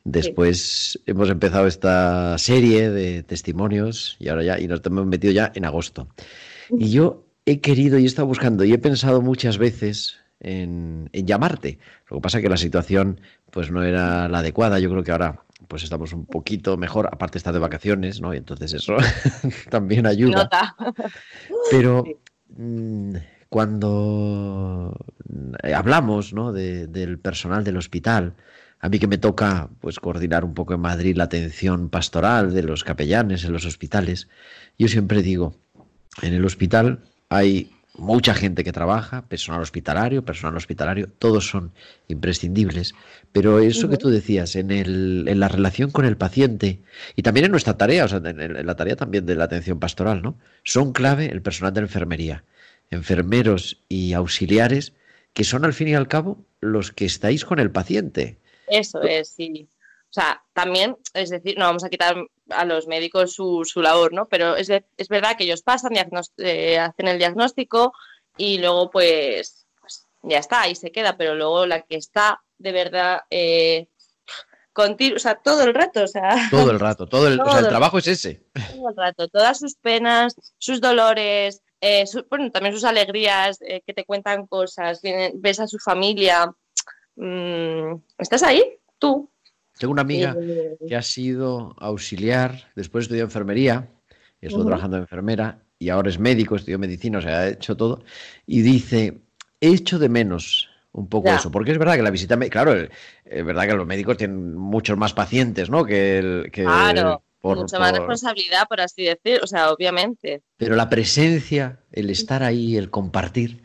Después 0.09 0.99
hemos 1.05 1.29
empezado 1.29 1.67
esta 1.67 2.37
serie 2.37 2.89
de 2.89 3.23
testimonios 3.23 4.15
y 4.19 4.29
ahora 4.29 4.43
ya 4.43 4.57
y 4.59 4.65
nos 4.67 4.79
hemos 4.85 5.05
metido 5.05 5.33
ya 5.33 5.51
en 5.53 5.65
agosto. 5.65 6.07
Y 6.71 6.91
yo 6.91 7.25
he 7.45 7.59
querido 7.59 7.99
y 7.99 8.03
he 8.03 8.07
estado 8.07 8.25
buscando 8.25 8.63
y 8.63 8.71
he 8.71 8.77
pensado 8.77 9.21
muchas 9.21 9.57
veces 9.57 10.15
en, 10.39 11.09
en 11.11 11.27
llamarte. 11.27 11.79
Lo 12.09 12.17
que 12.17 12.21
pasa 12.21 12.37
es 12.37 12.43
que 12.43 12.49
la 12.49 12.55
situación 12.55 13.19
pues 13.51 13.69
no 13.69 13.83
era 13.83 14.29
la 14.29 14.39
adecuada. 14.39 14.79
Yo 14.79 14.89
creo 14.89 15.03
que 15.03 15.11
ahora 15.11 15.43
pues 15.67 15.83
estamos 15.83 16.13
un 16.13 16.25
poquito 16.25 16.77
mejor, 16.77 17.07
aparte 17.11 17.37
está 17.37 17.51
de 17.51 17.59
vacaciones, 17.59 18.21
¿no? 18.21 18.33
Y 18.33 18.37
entonces 18.37 18.73
eso 18.73 18.95
también 19.69 20.05
ayuda. 20.07 20.43
Nota. 20.43 20.75
Pero 21.69 22.05
mm, 22.55 23.15
cuando 23.49 24.95
eh, 25.63 25.73
hablamos 25.73 26.31
¿no? 26.33 26.53
de- 26.53 26.87
del 26.87 27.19
personal 27.19 27.65
del 27.65 27.75
hospital, 27.75 28.35
a 28.79 28.89
mí 28.89 28.99
que 28.99 29.07
me 29.07 29.17
toca 29.17 29.69
pues 29.81 29.99
coordinar 29.99 30.45
un 30.45 30.53
poco 30.53 30.73
en 30.73 30.81
Madrid 30.81 31.15
la 31.15 31.25
atención 31.25 31.89
pastoral 31.89 32.53
de 32.53 32.63
los 32.63 32.83
capellanes 32.83 33.43
en 33.43 33.53
los 33.53 33.65
hospitales, 33.65 34.27
yo 34.77 34.87
siempre 34.87 35.21
digo, 35.23 35.55
en 36.21 36.33
el 36.33 36.45
hospital 36.45 36.99
hay 37.29 37.71
mucha 37.97 38.35
gente 38.35 38.63
que 38.63 38.71
trabaja, 38.71 39.27
personal 39.27 39.61
hospitalario, 39.61 40.23
personal 40.23 40.55
hospitalario, 40.55 41.07
todos 41.17 41.47
son 41.49 41.71
imprescindibles, 42.07 42.93
pero 43.31 43.59
eso 43.59 43.89
que 43.89 43.97
tú 43.97 44.09
decías, 44.09 44.55
en, 44.55 44.69
el, 44.69 45.25
en 45.27 45.39
la 45.39 45.47
relación 45.47 45.89
con 45.89 46.05
el 46.05 46.15
paciente 46.15 46.79
y 47.15 47.23
también 47.23 47.45
en 47.45 47.51
nuestra 47.51 47.75
tarea, 47.77 48.05
o 48.05 48.07
sea, 48.07 48.19
en, 48.19 48.39
el- 48.39 48.57
en 48.57 48.65
la 48.67 48.75
tarea 48.75 48.95
también 48.95 49.25
de 49.25 49.35
la 49.35 49.45
atención 49.45 49.79
pastoral, 49.79 50.21
¿no? 50.21 50.37
Son 50.63 50.93
clave 50.93 51.25
el 51.31 51.41
personal 51.41 51.73
de 51.73 51.81
la 51.81 51.87
enfermería, 51.87 52.43
enfermeros 52.91 53.81
y 53.89 54.13
auxiliares, 54.13 54.93
que 55.33 55.43
son 55.43 55.65
al 55.65 55.73
fin 55.73 55.87
y 55.87 55.95
al 55.95 56.07
cabo 56.07 56.45
los 56.61 56.91
que 56.91 57.05
estáis 57.05 57.45
con 57.45 57.59
el 57.59 57.71
paciente. 57.71 58.37
Eso 58.67 59.01
es, 59.01 59.29
sí. 59.29 59.67
O 60.09 60.13
sea, 60.13 60.41
también, 60.53 60.95
es 61.13 61.29
decir, 61.29 61.57
no 61.57 61.65
vamos 61.65 61.83
a 61.83 61.89
quitar 61.89 62.15
a 62.49 62.65
los 62.65 62.87
médicos 62.87 63.33
su, 63.33 63.63
su 63.65 63.81
labor, 63.81 64.13
¿no? 64.13 64.27
Pero 64.27 64.55
es, 64.55 64.67
de- 64.67 64.85
es 64.97 65.09
verdad 65.09 65.35
que 65.37 65.43
ellos 65.43 65.61
pasan, 65.63 65.93
eh, 66.37 66.79
hacen 66.79 67.07
el 67.07 67.17
diagnóstico 67.17 67.93
y 68.37 68.57
luego 68.59 68.89
pues, 68.89 69.65
pues 69.81 70.05
ya 70.23 70.37
está, 70.39 70.61
ahí 70.61 70.75
se 70.75 70.91
queda, 70.91 71.17
pero 71.17 71.35
luego 71.35 71.65
la 71.65 71.81
que 71.81 71.97
está 71.97 72.41
de 72.57 72.71
verdad 72.71 73.21
eh, 73.29 73.87
contigo, 74.73 75.15
o 75.17 75.19
sea, 75.19 75.35
todo 75.35 75.63
el 75.63 75.73
rato, 75.73 76.03
o 76.03 76.07
sea, 76.07 76.29
Todo 76.51 76.71
el 76.71 76.79
rato, 76.79 77.07
todo 77.07 77.27
el, 77.27 77.39
o 77.39 77.43
sea, 77.45 77.53
el 77.55 77.59
Todo. 77.61 77.69
trabajo 77.69 77.97
es 77.97 78.07
ese. 78.07 78.45
todo 78.71 78.89
el 78.89 78.95
rato, 78.95 79.27
todas 79.27 79.59
sus 79.59 79.75
penas, 79.75 80.35
sus 80.57 80.79
dolores, 80.79 81.61
eh, 81.81 82.05
su- 82.07 82.25
bueno, 82.29 82.49
también 82.51 82.73
sus 82.73 82.83
alegrías, 82.85 83.59
eh, 83.61 83.81
que 83.85 83.93
te 83.93 84.05
cuentan 84.05 84.47
cosas, 84.47 85.01
vienen- 85.01 85.33
ves 85.35 85.59
a 85.59 85.67
su 85.67 85.79
familia, 85.79 86.51
¿estás 88.17 88.43
ahí? 88.43 88.63
Tú. 88.99 89.29
Tengo 89.77 89.91
una 89.93 90.01
amiga 90.01 90.35
Eh, 90.39 90.77
que 90.87 90.95
ha 90.95 91.01
sido 91.01 91.75
auxiliar, 91.77 92.71
después 92.75 93.03
estudió 93.05 93.23
enfermería, 93.23 93.89
estuvo 94.41 94.61
Ujú. 94.61 94.69
trabajando 94.69 94.97
de 94.97 95.01
enfermera 95.03 95.63
y 95.79 95.89
ahora 95.89 96.09
es 96.09 96.17
médico, 96.19 96.55
estudió 96.55 96.79
medicina, 96.79 97.19
o 97.19 97.21
sea, 97.21 97.39
ha 97.41 97.47
hecho 97.49 97.77
todo. 97.77 98.03
Y 98.47 98.61
dice, 98.61 99.21
he 99.61 99.69
hecho 99.69 99.99
de 99.99 100.09
menos 100.09 100.69
un 100.91 101.07
poco 101.09 101.27
Ya. 101.27 101.35
eso, 101.35 101.51
porque 101.51 101.71
es 101.71 101.77
verdad 101.77 101.95
que 101.95 102.01
la 102.01 102.09
visita, 102.09 102.37
claro, 102.49 102.73
es 102.73 103.45
verdad 103.45 103.67
que 103.67 103.73
los 103.75 103.85
médicos 103.85 104.17
tienen 104.17 104.55
muchos 104.55 104.97
más 104.97 105.13
pacientes, 105.13 105.69
¿no? 105.69 105.85
Que 105.85 106.17
el... 106.17 106.49
Que 106.51 106.63
Claro, 106.63 107.21
por- 107.39 107.57
mucha 107.59 107.77
más 107.77 107.91
por- 107.91 107.99
responsabilidad, 107.99 108.67
por 108.67 108.81
así 108.81 109.03
decir, 109.03 109.39
o 109.43 109.47
sea, 109.47 109.71
obviamente. 109.71 110.41
Pero 110.57 110.75
la 110.75 110.89
presencia, 110.89 111.81
el 111.91 112.09
estar 112.09 112.41
ahí, 112.41 112.77
el 112.77 112.89
compartir. 112.89 113.61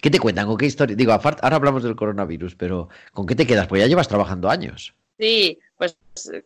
¿Qué 0.00 0.10
te 0.10 0.18
cuentan? 0.18 0.46
¿Con 0.46 0.56
qué 0.56 0.66
historia? 0.66 0.96
Digo, 0.96 1.12
ahora 1.12 1.56
hablamos 1.56 1.82
del 1.82 1.96
coronavirus, 1.96 2.54
pero 2.54 2.88
¿con 3.12 3.26
qué 3.26 3.34
te 3.34 3.46
quedas? 3.46 3.66
Pues 3.66 3.80
ya 3.82 3.88
llevas 3.88 4.08
trabajando 4.08 4.48
años. 4.48 4.94
Sí, 5.18 5.58
pues, 5.78 5.96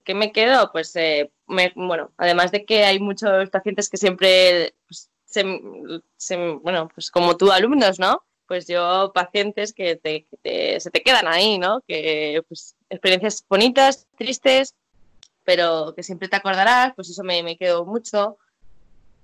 ¿qué 0.05 0.15
me 0.15 0.33
quedo? 0.33 0.71
Pues, 0.73 0.95
eh, 0.97 1.31
bueno, 1.75 2.13
además 2.17 2.53
de 2.53 2.65
que 2.65 2.85
hay 2.85 3.01
muchos 3.01 3.51
pacientes 3.51 3.89
que 3.89 3.97
siempre, 3.97 4.75
pues, 4.87 5.11
se- 5.25 6.37
bueno, 6.63 6.89
pues 6.95 7.11
como 7.11 7.37
tú, 7.37 7.51
alumnos, 7.51 7.99
¿no? 7.99 8.23
Pues 8.47 8.67
yo, 8.67 9.13
pacientes 9.15 9.73
que, 9.73 9.97
te- 9.97 10.27
se 10.81 10.91
te 10.91 11.03
quedan 11.03 11.27
ahí, 11.29 11.59
¿no? 11.59 11.83
Que, 11.87 12.43
pues, 12.49 12.75
experiencias 12.89 13.45
bonitas, 13.49 14.07
tristes, 14.17 14.75
pero 15.45 15.93
que 15.97 16.03
siempre 16.03 16.29
te 16.29 16.37
acordarás, 16.37 16.93
pues 16.95 17.11
eso 17.11 17.23
me, 17.25 17.43
me 17.43 17.57
quedo 17.57 17.85
mucho. 17.85 18.39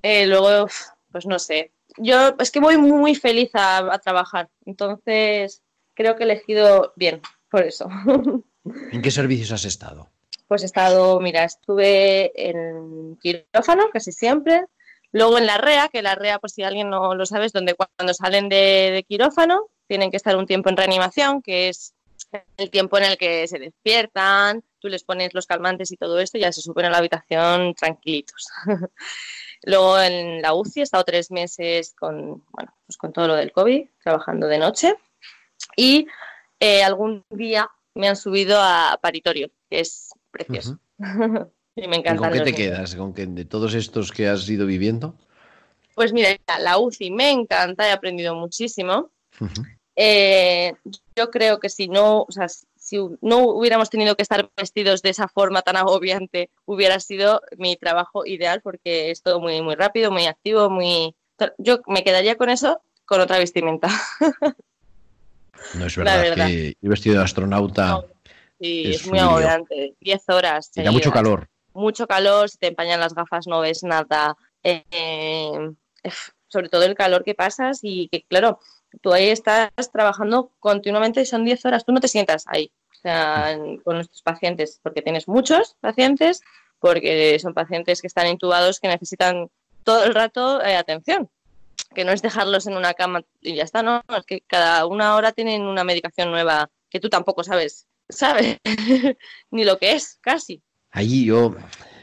Eh, 0.02 0.26
luego, 0.26 0.68
pues 1.12 1.26
no 1.26 1.38
sé. 1.38 1.72
Yo 1.98 2.34
es 2.38 2.50
que 2.50 2.60
voy 2.60 2.76
muy 2.76 3.14
feliz 3.14 3.50
a, 3.54 3.78
a 3.92 3.98
trabajar, 3.98 4.48
entonces 4.64 5.62
creo 5.94 6.16
que 6.16 6.24
he 6.24 6.26
elegido 6.26 6.92
bien, 6.96 7.20
por 7.50 7.62
eso. 7.62 7.88
¿En 8.92 9.02
qué 9.02 9.10
servicios 9.10 9.52
has 9.52 9.64
estado? 9.64 10.10
Pues 10.48 10.62
he 10.62 10.66
estado, 10.66 11.18
mira, 11.20 11.44
estuve 11.44 12.32
en 12.48 13.16
quirófano 13.16 13.90
casi 13.92 14.12
siempre, 14.12 14.64
luego 15.10 15.38
en 15.38 15.46
la 15.46 15.58
REA, 15.58 15.88
que 15.88 16.02
la 16.02 16.14
REA, 16.14 16.38
por 16.38 16.50
si 16.50 16.62
alguien 16.62 16.90
no 16.90 17.14
lo 17.14 17.26
sabe, 17.26 17.46
es 17.46 17.52
donde 17.52 17.74
cuando 17.74 18.14
salen 18.14 18.48
de, 18.48 18.90
de 18.92 19.04
quirófano 19.04 19.68
tienen 19.88 20.10
que 20.10 20.16
estar 20.16 20.36
un 20.36 20.46
tiempo 20.46 20.68
en 20.68 20.76
reanimación, 20.76 21.42
que 21.42 21.68
es 21.68 21.94
el 22.56 22.70
tiempo 22.70 22.98
en 22.98 23.04
el 23.04 23.16
que 23.16 23.46
se 23.48 23.58
despiertan, 23.58 24.62
tú 24.78 24.88
les 24.88 25.04
pones 25.04 25.34
los 25.34 25.46
calmantes 25.46 25.90
y 25.92 25.96
todo 25.96 26.18
esto 26.18 26.38
y 26.38 26.42
ya 26.42 26.52
se 26.52 26.60
suben 26.60 26.86
a 26.86 26.90
la 26.90 26.98
habitación 26.98 27.74
tranquilitos. 27.74 28.48
luego 29.66 30.00
en 30.00 30.40
la 30.40 30.54
UCI 30.54 30.80
he 30.80 30.82
estado 30.84 31.04
tres 31.04 31.30
meses 31.30 31.94
con, 31.98 32.44
bueno, 32.52 32.74
pues 32.86 32.96
con 32.96 33.12
todo 33.12 33.28
lo 33.28 33.34
del 33.34 33.52
COVID, 33.52 33.86
trabajando 34.02 34.46
de 34.46 34.58
noche 34.58 34.94
y 35.76 36.06
eh, 36.60 36.82
algún 36.82 37.24
día 37.30 37.68
me 37.94 38.08
han 38.08 38.16
subido 38.16 38.58
a 38.60 38.98
paritorio, 39.02 39.50
que 39.68 39.80
es 39.80 40.10
precioso. 40.30 40.78
y 41.76 41.88
me 41.88 41.96
¿Y 41.96 41.98
encantan 41.98 42.30
con 42.30 42.32
qué 42.32 42.38
te 42.38 42.52
niños. 42.52 42.56
quedas? 42.56 42.96
¿Con 42.96 43.12
qué, 43.12 43.26
de 43.26 43.44
todos 43.44 43.74
estos 43.74 44.12
que 44.12 44.28
has 44.28 44.48
ido 44.48 44.66
viviendo? 44.66 45.16
Pues 45.94 46.12
mira, 46.12 46.28
la 46.60 46.78
UCI 46.78 47.10
me 47.10 47.30
encanta, 47.30 47.88
he 47.88 47.92
aprendido 47.92 48.34
muchísimo. 48.34 49.10
Eh, 49.96 50.74
yo 51.16 51.30
creo 51.30 51.58
que 51.58 51.70
si 51.70 51.88
no, 51.88 52.22
o 52.22 52.30
sea, 52.30 52.46
si 52.86 52.98
no 53.20 53.38
hubiéramos 53.48 53.90
tenido 53.90 54.14
que 54.14 54.22
estar 54.22 54.48
vestidos 54.56 55.02
de 55.02 55.10
esa 55.10 55.26
forma 55.26 55.62
tan 55.62 55.76
agobiante, 55.76 56.50
hubiera 56.66 57.00
sido 57.00 57.42
mi 57.58 57.76
trabajo 57.76 58.24
ideal 58.24 58.60
porque 58.62 59.10
es 59.10 59.22
todo 59.22 59.40
muy, 59.40 59.60
muy 59.60 59.74
rápido, 59.74 60.12
muy 60.12 60.26
activo, 60.26 60.70
muy... 60.70 61.16
Yo 61.58 61.80
me 61.88 62.04
quedaría 62.04 62.36
con 62.36 62.48
eso, 62.48 62.80
con 63.04 63.20
otra 63.20 63.38
vestimenta. 63.38 63.88
No 65.74 65.86
es 65.86 65.96
verdad, 65.96 66.22
verdad. 66.22 66.46
que 66.46 66.76
ir 66.80 66.88
vestido 66.88 67.16
de 67.18 67.24
astronauta 67.24 67.86
No, 67.88 68.04
Sí, 68.60 68.84
Es 68.90 69.00
es, 69.02 69.06
muy 69.08 69.18
agobiante. 69.18 69.94
Diez 70.00 70.22
horas. 70.28 70.70
y 70.76 70.82
da 70.82 70.90
mucho 70.92 71.10
calor. 71.10 71.48
mucho 71.74 72.06
calor, 72.06 72.48
se 72.48 72.56
te 72.58 72.68
empañan 72.68 73.00
las 73.00 73.14
gafas, 73.14 73.46
no 73.48 73.60
ves 73.60 73.82
nada. 73.82 74.36
eh, 74.62 74.84
eh, 74.90 75.74
sobre 76.48 76.68
todo 76.68 76.84
el 76.84 76.94
calor 76.94 77.24
que 77.24 77.34
pasas 77.34 77.80
y 77.82 78.08
que, 78.08 78.22
claro, 78.22 78.60
tú 79.02 79.12
ahí 79.12 79.28
estás 79.28 79.70
trabajando 79.92 80.52
continuamente 80.60 81.20
y 81.20 81.26
son 81.26 81.44
10 81.44 81.64
horas, 81.64 81.84
tú 81.84 81.92
no 81.92 82.00
te 82.00 82.08
sientas 82.08 82.44
ahí, 82.48 82.70
o 82.92 82.94
sea, 82.94 83.52
en- 83.52 83.78
con 83.78 83.96
nuestros 83.96 84.22
pacientes, 84.22 84.80
porque 84.82 85.02
tienes 85.02 85.28
muchos 85.28 85.76
pacientes, 85.80 86.42
porque 86.80 87.38
son 87.40 87.54
pacientes 87.54 88.00
que 88.00 88.06
están 88.06 88.26
intubados 88.26 88.80
que 88.80 88.88
necesitan 88.88 89.48
todo 89.84 90.04
el 90.04 90.14
rato 90.14 90.62
eh, 90.62 90.76
atención, 90.76 91.30
que 91.94 92.04
no 92.04 92.12
es 92.12 92.22
dejarlos 92.22 92.66
en 92.66 92.76
una 92.76 92.94
cama 92.94 93.22
y 93.40 93.54
ya 93.56 93.62
está, 93.64 93.82
no, 93.82 94.02
es 94.16 94.24
que 94.26 94.40
cada 94.46 94.86
una 94.86 95.14
hora 95.16 95.32
tienen 95.32 95.62
una 95.62 95.84
medicación 95.84 96.30
nueva 96.30 96.70
que 96.90 97.00
tú 97.00 97.08
tampoco 97.08 97.42
sabes, 97.44 97.86
sabes, 98.08 98.58
ni 99.50 99.64
lo 99.64 99.78
que 99.78 99.92
es, 99.92 100.18
casi. 100.20 100.62
Allí 100.90 101.24
yo 101.26 101.54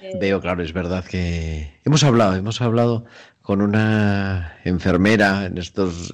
Eh, 0.02 0.12
veo, 0.20 0.42
claro, 0.42 0.62
es 0.64 0.74
verdad 0.74 1.04
que 1.06 1.80
hemos 1.86 2.04
hablado, 2.04 2.36
hemos 2.36 2.62
hablado 2.62 3.06
con 3.44 3.62
una 3.62 4.58
enfermera 4.64 5.46
en 5.46 5.58
estos, 5.58 6.14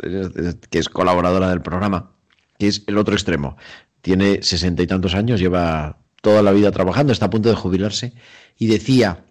que 0.70 0.80
es 0.80 0.89
colaboradora 0.89 1.50
del 1.50 1.62
programa, 1.62 2.12
que 2.58 2.68
es 2.68 2.84
el 2.88 2.98
otro 2.98 3.13
extremo. 3.13 3.56
Tiene 4.02 4.42
sesenta 4.42 4.82
y 4.82 4.88
tantos 4.88 5.13
años, 5.13 5.39
lleva 5.39 6.00
toda 6.22 6.42
la 6.42 6.52
vida 6.52 6.72
trabajando, 6.72 7.13
está 7.13 7.28
a 7.28 7.30
punto 7.30 7.48
de 7.48 7.56
jubilarse 7.56 8.13
y 8.58 8.65
decía, 8.68 9.24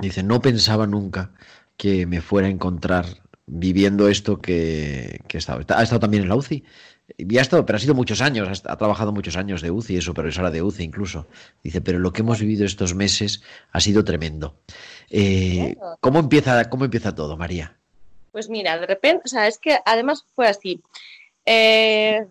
dice, 0.00 0.22
no 0.22 0.40
pensaba 0.40 0.86
nunca 0.86 1.30
que 1.76 2.06
me 2.06 2.22
fuera 2.22 2.48
a 2.48 2.50
encontrar 2.50 3.04
viviendo 3.46 4.08
esto 4.08 4.40
que, 4.40 5.20
que 5.28 5.36
he 5.36 5.38
estado. 5.38 5.60
Ha 5.68 5.82
estado 5.82 6.00
también 6.00 6.22
en 6.22 6.30
la 6.30 6.36
UCI. 6.36 6.64
Y 7.16 7.38
ha 7.38 7.42
estado, 7.42 7.64
pero 7.64 7.76
ha 7.76 7.80
sido 7.80 7.94
muchos 7.94 8.20
años, 8.20 8.62
ha, 8.64 8.76
trabajado 8.76 9.12
muchos 9.12 9.36
años 9.36 9.62
de 9.62 9.70
UCI, 9.70 9.98
es 9.98 10.04
supervisora 10.04 10.50
de 10.50 10.62
UCI 10.62 10.82
incluso. 10.82 11.26
Dice, 11.62 11.80
pero 11.80 11.98
lo 11.98 12.12
que 12.12 12.22
hemos 12.22 12.40
vivido 12.40 12.64
estos 12.64 12.94
meses 12.94 13.42
ha 13.72 13.80
sido 13.80 14.04
tremendo. 14.04 14.56
Eh. 15.10 15.76
¿cómo, 16.00 16.18
empieza, 16.18 16.68
¿Cómo 16.68 16.84
empieza 16.84 17.14
todo, 17.14 17.36
María? 17.36 17.76
Pues 18.32 18.48
mira, 18.48 18.78
de 18.78 18.86
repente, 18.86 19.22
o 19.24 19.28
sea, 19.28 19.46
es 19.46 19.58
que 19.58 19.78
además 19.84 20.26
fue 20.34 20.48
así. 20.48 20.82
Eh, 21.44 22.26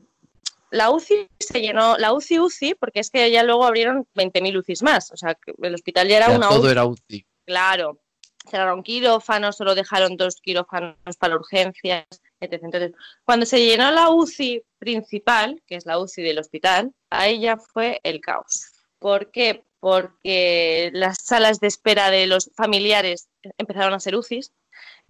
la 0.72 0.92
UCI 0.92 1.30
se 1.40 1.62
llenó, 1.62 1.98
la 1.98 2.14
UCI 2.14 2.40
UCI, 2.40 2.76
porque 2.76 3.00
es 3.00 3.10
que 3.10 3.32
ya 3.32 3.44
luego 3.44 3.66
abrieron 3.66 4.06
20.000 4.14 4.58
UCIs 4.60 4.84
más. 4.84 5.12
O 5.12 5.18
sea, 5.18 5.38
el 5.62 5.74
hospital 5.74 6.08
ya 6.10 6.18
era 6.18 6.28
Ya 6.28 6.36
una 6.36 6.50
todo 6.50 6.62
UCI, 6.64 6.72
era 6.72 6.86
UCI. 6.86 7.26
claro. 7.46 8.00
Cerraron 8.48 8.84
quirófanos, 8.84 9.58
solo 9.58 9.74
dejaron 9.74 10.18
dos 10.18 10.36
quirófanos 10.36 10.96
para 11.18 11.36
urgencias, 11.36 12.06
etc. 12.46 12.64
Entonces, 12.64 12.92
cuando 13.24 13.46
se 13.46 13.64
llenó 13.66 13.92
la 13.92 14.10
UCI 14.10 14.64
principal, 14.80 15.62
que 15.68 15.76
es 15.76 15.86
la 15.86 16.00
UCI 16.00 16.22
del 16.24 16.40
hospital, 16.40 16.92
ahí 17.10 17.40
ya 17.40 17.58
fue 17.58 18.00
el 18.04 18.22
caos. 18.22 18.72
¿Por 19.00 19.32
qué? 19.32 19.64
Porque 19.80 20.90
las 20.94 21.18
salas 21.24 21.60
de 21.60 21.68
espera 21.68 22.10
de 22.10 22.28
los 22.28 22.50
familiares 22.56 23.28
empezaron 23.58 23.94
a 23.94 24.00
ser 24.00 24.16
UCIs. 24.16 24.52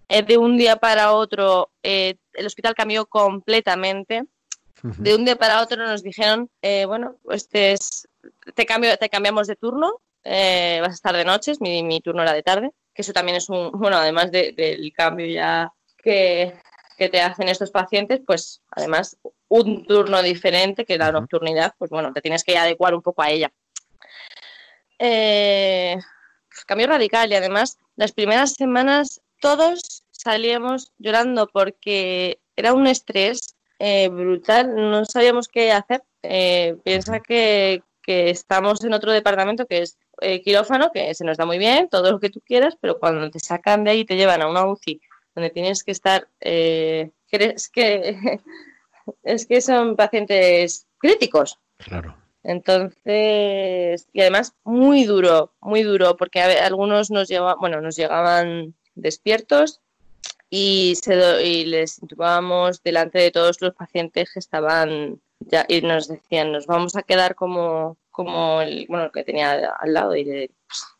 Eh, 0.08 0.22
de 0.22 0.38
un 0.38 0.56
día 0.56 0.76
para 0.76 1.12
otro, 1.12 1.70
eh, 1.82 2.14
el 2.34 2.46
hospital 2.46 2.74
cambió 2.74 3.06
completamente. 3.06 4.24
De 4.82 5.14
un 5.14 5.24
día 5.24 5.36
para 5.36 5.62
otro 5.62 5.84
nos 5.86 6.02
dijeron, 6.02 6.50
eh, 6.62 6.84
bueno, 6.84 7.16
pues 7.22 7.48
te, 7.48 7.72
es- 7.72 8.06
te, 8.54 8.66
cambio, 8.66 8.96
te 8.98 9.08
cambiamos 9.08 9.46
de 9.46 9.56
turno, 9.56 10.00
eh, 10.22 10.78
vas 10.82 10.90
a 10.90 10.94
estar 10.94 11.16
de 11.16 11.24
noches, 11.24 11.60
mi, 11.60 11.82
mi 11.82 12.00
turno 12.00 12.22
era 12.22 12.34
de 12.34 12.42
tarde, 12.42 12.70
que 12.94 13.02
eso 13.02 13.12
también 13.12 13.36
es 13.36 13.48
un, 13.48 13.70
bueno, 13.80 13.96
además 13.96 14.30
de- 14.30 14.52
del 14.52 14.92
cambio 14.92 15.26
ya 15.26 15.72
que, 15.96 16.54
que 16.96 17.08
te 17.08 17.20
hacen 17.20 17.48
estos 17.48 17.70
pacientes, 17.70 18.20
pues 18.26 18.62
además 18.70 19.16
un 19.48 19.86
turno 19.86 20.22
diferente 20.22 20.84
que 20.84 20.98
la 20.98 21.12
nocturnidad, 21.12 21.74
pues 21.78 21.90
bueno, 21.90 22.12
te 22.12 22.22
tienes 22.22 22.42
que 22.42 22.58
adecuar 22.58 22.94
un 22.94 23.02
poco 23.02 23.22
a 23.22 23.30
ella. 23.30 23.52
Eh, 24.98 25.96
pues, 26.48 26.64
cambio 26.64 26.86
radical 26.86 27.30
y 27.30 27.34
además 27.34 27.78
las 27.96 28.12
primeras 28.12 28.54
semanas 28.54 29.20
todos 29.40 30.04
salíamos 30.10 30.92
llorando 30.98 31.48
porque 31.52 32.40
era 32.56 32.72
un 32.72 32.86
estrés 32.86 33.54
eh, 33.78 34.08
brutal, 34.08 34.74
no 34.74 35.04
sabíamos 35.04 35.48
qué 35.48 35.72
hacer. 35.72 36.02
Eh, 36.22 36.76
piensa 36.82 37.20
que, 37.20 37.82
que 38.02 38.30
estamos 38.30 38.82
en 38.84 38.94
otro 38.94 39.12
departamento 39.12 39.66
que 39.66 39.82
es 39.82 39.98
eh, 40.22 40.40
quirófano, 40.40 40.90
que 40.92 41.14
se 41.14 41.24
nos 41.24 41.36
da 41.36 41.44
muy 41.44 41.58
bien, 41.58 41.88
todo 41.90 42.10
lo 42.10 42.20
que 42.20 42.30
tú 42.30 42.40
quieras, 42.40 42.76
pero 42.80 42.98
cuando 42.98 43.30
te 43.30 43.38
sacan 43.38 43.84
de 43.84 43.90
ahí 43.90 44.00
y 44.00 44.04
te 44.06 44.16
llevan 44.16 44.40
a 44.40 44.48
una 44.48 44.66
UCI 44.66 45.00
donde 45.36 45.50
tienes 45.50 45.84
que 45.84 45.92
estar, 45.92 46.26
eh, 46.40 47.10
crees 47.30 47.68
que 47.68 48.40
es 49.22 49.46
que 49.46 49.60
son 49.60 49.94
pacientes 49.94 50.88
críticos. 50.98 51.60
Claro. 51.76 52.16
Entonces, 52.42 54.08
y 54.12 54.20
además 54.20 54.54
muy 54.64 55.04
duro, 55.04 55.52
muy 55.60 55.82
duro, 55.82 56.16
porque 56.16 56.40
a 56.40 56.66
algunos 56.66 57.10
nos 57.10 57.28
llevaban, 57.28 57.58
bueno, 57.60 57.80
nos 57.80 57.96
llegaban 57.96 58.74
despiertos 58.94 59.80
y, 60.48 60.94
se 61.02 61.44
y 61.44 61.66
les 61.66 62.00
intubábamos 62.00 62.82
delante 62.82 63.18
de 63.18 63.30
todos 63.32 63.60
los 63.60 63.74
pacientes 63.74 64.32
que 64.32 64.38
estaban 64.38 65.20
ya 65.40 65.66
y 65.68 65.82
nos 65.82 66.08
decían, 66.08 66.52
nos 66.52 66.66
vamos 66.66 66.96
a 66.96 67.02
quedar 67.02 67.34
como, 67.34 67.98
como 68.10 68.62
el, 68.62 68.86
bueno, 68.88 69.06
el 69.06 69.12
que 69.12 69.24
tenía 69.24 69.74
al 69.78 69.92
lado 69.92 70.14
y 70.16 70.24
le, 70.24 70.50
pues 70.66 70.95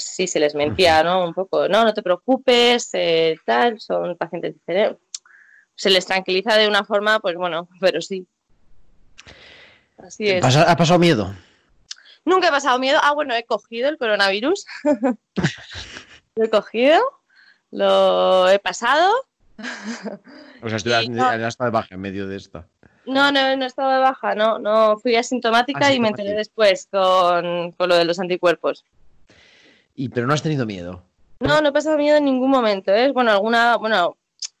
sí, 0.00 0.26
se 0.26 0.40
les 0.40 0.54
mentía, 0.54 1.02
¿no? 1.02 1.24
Un 1.24 1.34
poco, 1.34 1.68
no, 1.68 1.84
no 1.84 1.94
te 1.94 2.02
preocupes, 2.02 2.90
eh, 2.92 3.36
tal, 3.44 3.80
son 3.80 4.16
pacientes 4.16 4.54
diferentes. 4.54 4.98
Se 5.74 5.90
les 5.90 6.06
tranquiliza 6.06 6.56
de 6.56 6.68
una 6.68 6.84
forma, 6.84 7.20
pues 7.20 7.36
bueno, 7.36 7.68
pero 7.80 8.00
sí. 8.00 8.26
Así 9.98 10.28
es. 10.28 10.40
¿Pasa- 10.42 10.70
¿Ha 10.70 10.76
pasado 10.76 10.98
miedo? 10.98 11.34
Nunca 12.24 12.48
he 12.48 12.50
pasado 12.50 12.78
miedo. 12.78 12.98
Ah, 13.02 13.14
bueno, 13.14 13.34
he 13.34 13.44
cogido 13.44 13.88
el 13.88 13.98
coronavirus. 13.98 14.66
lo 16.36 16.44
he 16.44 16.50
cogido, 16.50 17.00
lo 17.70 18.48
he 18.48 18.58
pasado. 18.58 19.12
O 20.62 20.68
sea, 20.70 20.78
Sí, 20.78 21.08
no. 21.10 21.30
de 21.30 21.70
baja 21.70 21.94
en 21.94 22.00
medio 22.00 22.26
de 22.26 22.36
esto. 22.36 22.64
No, 23.04 23.30
no, 23.30 23.56
no 23.56 23.66
estaba 23.66 23.94
de 23.96 24.00
baja, 24.00 24.34
no, 24.34 24.58
no, 24.58 24.96
fui 24.98 25.14
asintomática 25.14 25.92
y 25.92 26.00
me 26.00 26.08
enteré 26.08 26.32
después 26.32 26.88
con, 26.90 27.72
con 27.72 27.88
lo 27.88 27.94
de 27.94 28.04
los 28.04 28.18
anticuerpos. 28.18 28.84
Y, 29.96 30.08
pero 30.10 30.26
no 30.26 30.34
has 30.34 30.42
tenido 30.42 30.66
miedo. 30.66 31.02
No, 31.40 31.60
no 31.60 31.68
he 31.68 31.72
pasado 31.72 31.96
miedo 31.96 32.16
en 32.16 32.24
ningún 32.24 32.50
momento, 32.50 32.92
¿eh? 32.92 33.10
Bueno, 33.12 33.32
alguna, 33.32 33.76
bueno, 33.76 34.16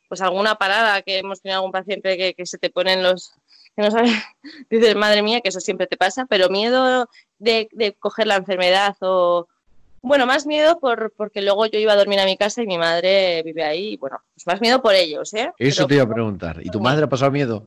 pues 0.08 0.20
alguna 0.20 0.56
parada 0.56 1.02
que 1.02 1.18
hemos 1.18 1.40
tenido 1.40 1.58
algún 1.58 1.72
paciente 1.72 2.16
que, 2.16 2.34
que 2.34 2.46
se 2.46 2.58
te 2.58 2.70
ponen 2.70 3.02
los, 3.02 3.32
que 3.76 3.82
no 3.82 3.90
sabes, 3.90 4.12
dices, 4.70 4.96
madre 4.96 5.22
mía, 5.22 5.40
que 5.40 5.50
eso 5.50 5.60
siempre 5.60 5.86
te 5.86 5.96
pasa, 5.96 6.26
pero 6.28 6.48
miedo 6.48 7.08
de, 7.38 7.68
de 7.72 7.92
coger 7.94 8.26
la 8.26 8.36
enfermedad 8.36 8.96
o, 9.00 9.46
bueno, 10.06 10.24
más 10.24 10.46
miedo 10.46 10.78
por, 10.78 11.12
porque 11.16 11.42
luego 11.42 11.66
yo 11.66 11.80
iba 11.80 11.92
a 11.92 11.96
dormir 11.96 12.20
a 12.20 12.24
mi 12.24 12.36
casa 12.36 12.62
y 12.62 12.66
mi 12.66 12.78
madre 12.78 13.42
vive 13.42 13.64
ahí. 13.64 13.94
Y 13.94 13.96
bueno, 13.96 14.18
pues 14.34 14.46
más 14.46 14.60
miedo 14.60 14.80
por 14.80 14.94
ellos, 14.94 15.34
¿eh? 15.34 15.50
Eso 15.58 15.78
Pero 15.78 15.88
te 15.88 15.94
iba 15.96 16.04
a 16.04 16.14
preguntar. 16.14 16.60
¿Y 16.62 16.70
tu 16.70 16.80
madre 16.80 17.04
ha 17.04 17.08
pasado 17.08 17.32
miedo? 17.32 17.66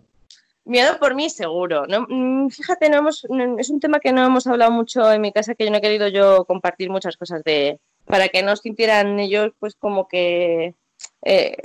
Miedo 0.70 1.00
por 1.00 1.16
mí, 1.16 1.30
seguro. 1.32 1.86
No, 1.88 2.06
mm, 2.08 2.50
fíjate, 2.50 2.90
no 2.90 2.98
hemos, 2.98 3.26
no- 3.30 3.58
es 3.58 3.70
un 3.72 3.80
tema 3.80 4.00
que 4.00 4.12
no 4.14 4.24
hemos 4.24 4.46
hablado 4.46 4.72
mucho 4.72 5.12
en 5.12 5.20
mi 5.22 5.32
casa, 5.32 5.56
que 5.56 5.66
yo 5.66 5.72
no 5.72 5.78
he 5.78 5.82
querido 5.82 6.08
yo 6.10 6.46
compartir 6.46 6.90
muchas 6.92 7.18
cosas 7.18 7.44
de 7.44 7.80
para 8.06 8.28
que 8.30 8.44
no 8.44 8.56
sintieran 8.56 9.20
ellos, 9.20 9.52
pues 9.60 9.74
como 9.76 10.08
que 10.08 10.76
eh, 11.24 11.58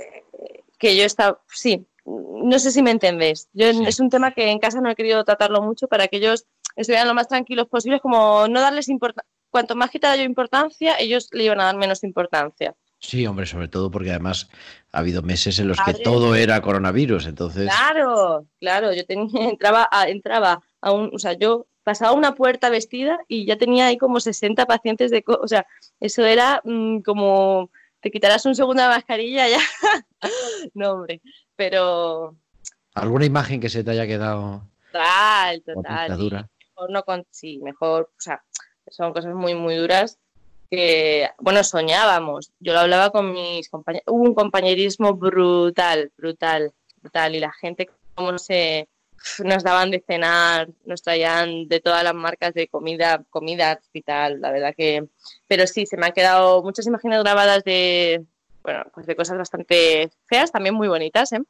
que 0.79 0.95
yo 0.97 1.03
estaba, 1.05 1.39
sí, 1.49 1.85
no 2.05 2.57
sé 2.59 2.71
si 2.71 2.81
me 2.81 2.91
entendés. 2.91 3.47
Yo 3.53 3.71
Sí. 3.73 3.83
es 3.85 3.99
un 3.99 4.09
tema 4.09 4.31
que 4.31 4.49
en 4.49 4.59
casa 4.59 4.81
no 4.81 4.89
he 4.89 4.95
querido 4.95 5.23
tratarlo 5.23 5.61
mucho 5.61 5.87
para 5.87 6.07
que 6.07 6.17
ellos 6.17 6.45
estuvieran 6.75 7.07
lo 7.07 7.13
más 7.13 7.27
tranquilos 7.27 7.67
posibles, 7.67 8.01
como 8.01 8.47
no 8.47 8.59
darles 8.59 8.89
importancia. 8.89 9.29
Cuanto 9.51 9.75
más 9.75 9.89
quitara 9.91 10.15
yo 10.17 10.23
importancia, 10.23 10.95
ellos 10.99 11.29
le 11.31 11.43
iban 11.45 11.61
a 11.61 11.65
dar 11.65 11.77
menos 11.77 12.03
importancia. 12.03 12.75
Sí, 12.99 13.27
hombre, 13.27 13.45
sobre 13.45 13.67
todo 13.67 13.91
porque 13.91 14.09
además 14.09 14.49
ha 14.91 14.99
habido 14.99 15.21
meses 15.21 15.59
en 15.59 15.67
los 15.67 15.77
que 15.81 15.93
todo 15.93 16.35
era 16.35 16.61
coronavirus, 16.61 17.27
entonces... 17.27 17.69
Claro, 17.69 18.47
claro, 18.59 18.93
yo 18.93 19.05
tenía, 19.05 19.29
entraba, 19.49 19.87
a, 19.91 20.07
entraba 20.07 20.61
a 20.81 20.91
un, 20.91 21.11
o 21.13 21.19
sea, 21.19 21.33
yo 21.33 21.67
pasaba 21.83 22.13
una 22.13 22.33
puerta 22.33 22.69
vestida 22.69 23.19
y 23.27 23.45
ya 23.45 23.57
tenía 23.57 23.87
ahí 23.87 23.97
como 23.97 24.19
60 24.19 24.65
pacientes 24.65 25.11
de, 25.11 25.23
o 25.27 25.47
sea, 25.47 25.67
eso 25.99 26.25
era 26.25 26.61
mm, 26.63 27.01
como 27.01 27.69
te 27.99 28.11
quitarás 28.11 28.45
un 28.45 28.55
segundo 28.55 28.81
la 28.81 28.89
mascarilla 28.89 29.47
ya, 29.47 29.59
no 30.73 30.93
hombre, 30.93 31.21
pero 31.55 32.35
¿Alguna 32.95 33.25
imagen 33.25 33.59
que 33.59 33.69
se 33.69 33.83
te 33.83 33.91
haya 33.91 34.07
quedado 34.07 34.67
total, 34.91 35.61
total, 35.63 36.17
mejor 36.17 36.89
no 36.89 37.03
con, 37.03 37.25
sí, 37.29 37.59
mejor, 37.59 38.09
o 38.17 38.21
sea, 38.21 38.43
son 38.87 39.13
cosas 39.13 39.35
muy, 39.35 39.53
muy 39.53 39.75
duras 39.75 40.17
bueno, 41.39 41.63
soñábamos, 41.63 42.51
yo 42.59 42.73
lo 42.73 42.79
hablaba 42.79 43.11
con 43.11 43.31
mis 43.31 43.69
compañeros, 43.69 44.05
hubo 44.07 44.23
un 44.23 44.35
compañerismo 44.35 45.13
brutal, 45.13 46.11
brutal, 46.17 46.73
brutal, 46.97 47.35
y 47.35 47.39
la 47.39 47.51
gente 47.51 47.89
cómo 48.13 48.37
se 48.37 48.87
nos 49.43 49.63
daban 49.63 49.91
de 49.91 50.03
cenar, 50.05 50.69
nos 50.85 51.01
traían 51.01 51.67
de 51.67 51.79
todas 51.79 52.03
las 52.03 52.13
marcas 52.13 52.53
de 52.53 52.67
comida, 52.67 53.23
comida 53.29 53.79
y 53.93 54.01
tal, 54.01 54.41
la 54.41 54.51
verdad 54.51 54.73
que, 54.75 55.07
pero 55.47 55.67
sí, 55.67 55.85
se 55.85 55.97
me 55.97 56.05
han 56.05 56.13
quedado 56.13 56.61
muchas 56.63 56.85
imágenes 56.87 57.21
grabadas 57.23 57.63
de, 57.63 58.23
bueno, 58.63 58.83
pues 58.93 59.07
de 59.07 59.15
cosas 59.15 59.37
bastante 59.37 60.11
feas, 60.27 60.51
también 60.51 60.75
muy 60.75 60.87
bonitas, 60.87 61.31
¿eh? 61.33 61.41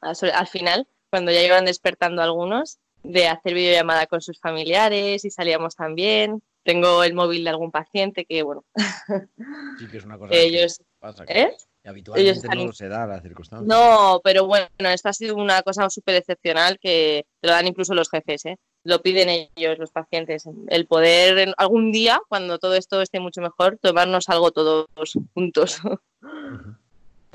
al, 0.00 0.16
al 0.34 0.46
final, 0.46 0.86
cuando 1.10 1.32
ya 1.32 1.42
iban 1.42 1.64
despertando 1.64 2.22
algunos, 2.22 2.78
de 3.02 3.28
hacer 3.28 3.54
videollamada 3.54 4.06
con 4.06 4.20
sus 4.20 4.38
familiares 4.38 5.24
y 5.24 5.30
salíamos 5.30 5.74
también. 5.76 6.42
Tengo 6.64 7.02
el 7.02 7.14
móvil 7.14 7.44
de 7.44 7.50
algún 7.50 7.70
paciente 7.70 8.24
que, 8.24 8.42
bueno, 8.42 8.64
Sí, 9.78 9.86
que 9.90 9.96
es 9.98 10.04
una 10.04 10.18
cosa 10.18 10.34
ellos, 10.34 10.78
que 10.78 10.84
pasa, 11.00 11.26
que 11.26 11.40
¿eh? 11.40 11.56
habitualmente 11.84 12.30
ellos 12.46 12.66
no 12.66 12.72
se 12.72 12.88
da 12.88 13.06
la 13.06 13.20
circunstancia. 13.20 13.66
No, 13.66 14.20
pero 14.22 14.46
bueno, 14.46 14.66
esto 14.78 15.08
ha 15.08 15.12
sido 15.12 15.34
una 15.36 15.62
cosa 15.62 15.90
súper 15.90 16.14
excepcional 16.16 16.78
que 16.78 17.26
te 17.40 17.48
lo 17.48 17.52
dan 17.54 17.66
incluso 17.66 17.94
los 17.94 18.08
jefes, 18.10 18.44
¿eh? 18.46 18.56
Lo 18.84 19.00
piden 19.02 19.28
ellos, 19.56 19.78
los 19.78 19.90
pacientes. 19.90 20.44
El 20.68 20.86
poder 20.86 21.38
en- 21.38 21.54
algún 21.56 21.92
día, 21.92 22.20
cuando 22.28 22.58
todo 22.58 22.74
esto 22.74 23.00
esté 23.02 23.20
mucho 23.20 23.40
mejor, 23.40 23.78
tomarnos 23.80 24.28
algo 24.28 24.50
todos 24.52 24.86
juntos. 25.34 25.80
Ujú. 26.22 26.76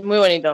Muy 0.03 0.17
bonito. 0.17 0.53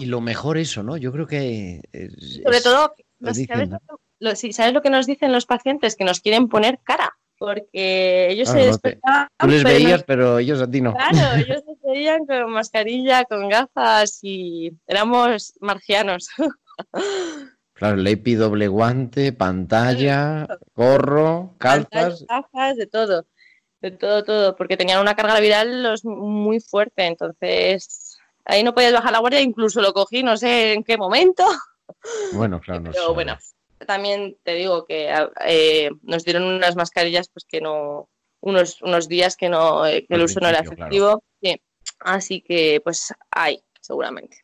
Y 0.00 0.06
lo 0.06 0.20
mejor 0.20 0.58
eso, 0.58 0.82
¿no? 0.82 0.96
Yo 0.96 1.12
creo 1.12 1.26
que... 1.26 1.80
es- 1.92 2.40
Sobre 2.42 2.60
todo, 2.60 2.94
lo 3.20 3.26
¿sabes, 3.34 3.36
dicen, 3.38 3.70
¿no? 3.70 3.78
lo, 3.88 4.00
lo- 4.20 4.36
sí, 4.36 4.52
¿sabes 4.52 4.72
lo 4.74 4.82
que 4.82 4.90
nos 4.90 5.06
dicen 5.06 5.32
los 5.32 5.46
pacientes? 5.46 5.96
Que 5.96 6.04
nos 6.04 6.20
quieren 6.20 6.48
poner 6.48 6.78
cara, 6.82 7.16
porque 7.38 8.28
ellos 8.30 8.48
Claro, 8.50 8.60
se 8.60 8.66
despertaban. 8.66 9.28
Tú 9.38 9.46
les 9.46 9.62
pero 9.62 9.78
no- 9.78 9.84
veías, 9.84 10.02
pero 10.04 10.38
ellos 10.38 10.60
a 10.60 10.70
ti 10.70 10.80
no. 10.80 10.92
Claro, 10.94 11.10
ellos 11.36 11.62
nos 11.66 11.80
veían 11.82 12.26
con 12.26 12.50
mascarilla, 12.50 13.24
con 13.24 13.48
gafas 13.48 14.18
y 14.22 14.72
éramos 14.86 15.54
marcianos. 15.60 16.28
Claro, 17.74 17.94
el 18.00 18.06
EPI 18.08 18.34
doble 18.34 18.66
guante, 18.66 19.32
pantalla, 19.32 20.48
gorro, 20.74 21.54
calzas. 21.58 22.24
Gafas, 22.28 22.76
de 22.76 22.88
todo, 22.88 23.24
de 23.80 23.92
todo, 23.92 24.24
todo, 24.24 24.56
porque 24.56 24.76
tenían 24.76 25.00
una 25.00 25.14
carga 25.14 25.38
viral 25.38 25.84
los- 25.84 26.04
muy 26.04 26.58
fuerte, 26.58 27.06
entonces 27.06 28.18
ahí 28.44 28.64
no 28.64 28.74
podías 28.74 28.92
bajar 28.92 29.12
la 29.12 29.20
guardia, 29.20 29.40
incluso 29.42 29.80
lo 29.80 29.92
cogí, 29.92 30.24
no 30.24 30.36
sé 30.36 30.72
en 30.72 30.82
qué 30.82 30.96
momento, 30.96 31.44
Bueno, 32.32 32.60
claro, 32.60 32.80
no 32.80 32.90
pero 32.90 33.06
sé. 33.06 33.12
bueno, 33.12 33.38
también 33.88 34.36
te 34.42 34.54
digo 34.54 34.84
que 34.84 35.08
eh, 35.46 35.90
nos 36.02 36.22
dieron 36.22 36.42
unas 36.44 36.76
mascarillas 36.76 37.30
pues 37.32 37.46
que 37.48 37.62
no, 37.62 38.10
unos, 38.40 38.82
unos 38.82 39.08
días 39.08 39.34
que 39.34 39.48
no, 39.48 39.86
eh, 39.86 40.04
que 40.06 40.14
el 40.14 40.22
uso 40.24 40.40
no 40.40 40.48
era 40.48 40.60
efectivo, 40.60 41.24
sí. 41.42 41.56
así 42.00 42.42
que 42.42 42.82
pues 42.84 43.14
hay, 43.30 43.62
seguramente. 43.80 44.36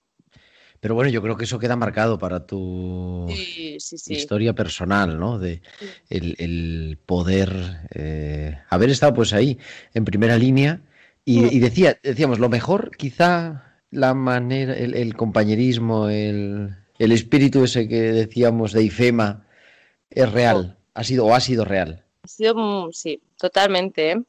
Pero 0.80 0.94
bueno, 0.94 1.10
yo 1.10 1.20
creo 1.20 1.36
que 1.36 1.44
eso 1.44 1.58
queda 1.58 1.76
marcado 1.76 2.18
para 2.18 2.46
tu 2.46 3.26
Sí, 3.28 3.76
sí, 3.80 3.98
sí. 3.98 4.14
historia 4.14 4.54
personal, 4.54 5.18
¿no? 5.18 5.38
De 5.38 5.60
el, 6.08 6.36
el 6.38 6.98
poder 7.04 7.50
eh, 7.94 8.58
haber 8.70 8.88
estado 8.90 9.12
pues 9.12 9.34
ahí 9.34 9.58
en 9.92 10.06
primera 10.06 10.38
línea 10.38 10.80
y, 11.24 11.40
Mm. 11.40 11.48
y 11.52 11.58
decía, 11.58 11.98
decíamos, 12.02 12.38
lo 12.38 12.48
mejor 12.48 12.96
quizá 12.96 13.82
la 13.90 14.14
manera, 14.14 14.74
el, 14.74 14.94
el 14.94 15.14
compañerismo, 15.16 16.08
el, 16.08 16.76
el 16.98 17.12
espíritu 17.12 17.64
ese 17.64 17.88
que 17.88 18.00
decíamos 18.00 18.72
de 18.72 18.82
IFEMA 18.84 19.46
es 20.10 20.30
real, 20.32 20.78
ha 20.94 21.04
sido 21.04 21.26
o 21.26 21.34
ha 21.34 21.40
sido 21.40 21.64
real. 21.64 22.04
Ha 22.22 22.28
sido, 22.28 22.54
mm, 22.54 22.92
sí, 22.92 23.20
totalmente. 23.36 24.12
¿eh? 24.12 24.22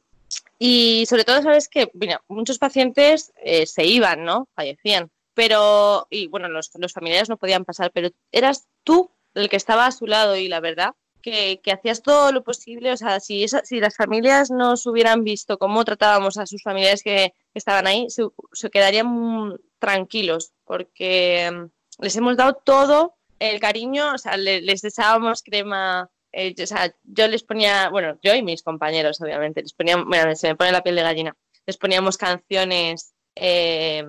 Y 0.58 1.04
sobre 1.06 1.24
todo, 1.24 1.42
sabes 1.42 1.68
que, 1.68 1.90
muchos 2.28 2.58
pacientes 2.58 3.32
eh, 3.42 3.66
se 3.66 3.84
iban, 3.84 4.24
¿no? 4.24 4.48
Fallecían. 4.54 5.10
Pero, 5.34 6.06
y 6.10 6.28
bueno, 6.28 6.48
los, 6.48 6.70
los 6.78 6.92
familiares 6.92 7.28
no 7.28 7.36
podían 7.36 7.64
pasar, 7.64 7.90
pero 7.92 8.08
eras 8.32 8.66
tú 8.84 9.10
el 9.34 9.48
que 9.48 9.56
estaba 9.56 9.86
a 9.86 9.92
su 9.92 10.06
lado 10.06 10.36
y 10.36 10.48
la 10.48 10.60
verdad 10.60 10.94
que, 11.20 11.60
que 11.62 11.72
hacías 11.72 12.02
todo 12.02 12.32
lo 12.32 12.42
posible. 12.42 12.92
O 12.92 12.96
sea, 12.96 13.20
si, 13.20 13.44
esa- 13.44 13.64
si 13.64 13.80
las 13.80 13.96
familias 13.96 14.50
nos 14.50 14.86
hubieran 14.86 15.24
visto 15.24 15.58
cómo 15.58 15.84
tratábamos 15.84 16.38
a 16.38 16.46
sus 16.46 16.62
familiares 16.62 17.02
que, 17.02 17.34
estaban 17.52 17.86
ahí, 17.86 18.08
se, 18.08 18.22
se 18.52 18.70
quedarían 18.70 19.56
tranquilos 19.78 20.52
porque 20.64 21.50
mm, 21.52 21.64
les 21.98 22.16
hemos 22.16 22.36
dado 22.36 22.54
todo 22.64 23.14
el 23.38 23.60
cariño, 23.60 24.14
o 24.14 24.18
sea, 24.18 24.36
le- 24.36 24.62
les 24.62 24.80
deseábamos 24.82 25.42
crema, 25.42 26.08
eh, 26.32 26.54
o 26.62 26.66
sea, 26.66 26.94
yo 27.04 27.28
les 27.28 27.42
ponía, 27.42 27.88
bueno, 27.90 28.18
yo 28.22 28.34
y 28.34 28.42
mis 28.42 28.62
compañeros, 28.62 29.20
obviamente, 29.20 29.62
les 29.62 29.72
poníamos, 29.72 30.06
bueno, 30.06 30.34
se 30.36 30.48
me 30.48 30.56
pone 30.56 30.72
la 30.72 30.82
piel 30.82 30.96
de 30.96 31.02
gallina, 31.02 31.36
les 31.66 31.76
poníamos 31.76 32.16
canciones, 32.16 33.12
eh, 33.34 34.04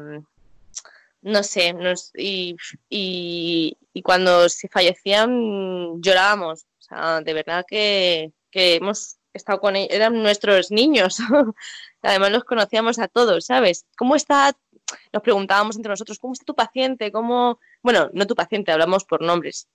no 1.21 1.43
sé, 1.43 1.73
nos- 1.73 2.11
y, 2.15 2.55
y, 2.89 3.77
y 3.93 4.01
cuando 4.01 4.47
se 4.49 4.67
fallecían 4.69 6.01
llorábamos, 6.01 6.63
o 6.79 6.81
sea, 6.81 7.21
de 7.21 7.33
verdad 7.33 7.65
que, 7.67 8.31
que 8.51 8.75
hemos 8.75 9.17
estado 9.33 9.59
con 9.59 9.75
ellos, 9.75 9.93
eran 9.93 10.21
nuestros 10.21 10.71
niños, 10.71 11.17
además 12.01 12.31
los 12.31 12.43
conocíamos 12.45 12.99
a 12.99 13.07
todos, 13.07 13.45
¿sabes? 13.45 13.85
¿Cómo 13.97 14.15
está? 14.15 14.55
Nos 15.11 15.23
preguntábamos 15.23 15.75
entre 15.75 15.89
nosotros, 15.89 16.19
¿cómo 16.19 16.33
está 16.33 16.45
tu 16.45 16.55
paciente? 16.55 17.11
¿Cómo? 17.11 17.59
Bueno, 17.81 18.09
no 18.13 18.27
tu 18.27 18.35
paciente, 18.35 18.71
hablamos 18.71 19.03
por 19.05 19.21
nombres, 19.21 19.67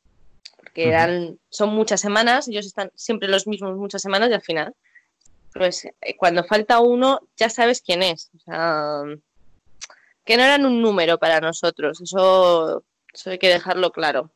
porque 0.57 0.89
eran, 0.89 1.39
son 1.51 1.71
muchas 1.71 2.01
semanas, 2.01 2.49
ellos 2.49 2.67
están 2.67 2.91
siempre 2.95 3.29
los 3.29 3.47
mismos 3.47 3.77
muchas 3.77 4.03
semanas 4.03 4.31
y 4.31 4.35
al 4.35 4.43
final, 4.43 4.75
pues 5.53 5.85
eh, 5.85 6.17
cuando 6.17 6.45
falta 6.45 6.81
uno, 6.81 7.21
ya 7.37 7.51
sabes 7.51 7.83
quién 7.83 8.03
es. 8.03 8.31
O 8.37 8.39
sea, 8.39 9.03
que 10.25 10.37
no 10.37 10.43
eran 10.45 10.65
un 10.65 10.81
número 10.81 11.19
para 11.19 11.41
nosotros, 11.41 12.01
eso, 12.01 12.85
eso 13.13 13.31
hay 13.31 13.39
que 13.39 13.49
dejarlo 13.49 13.91
claro. 13.93 14.31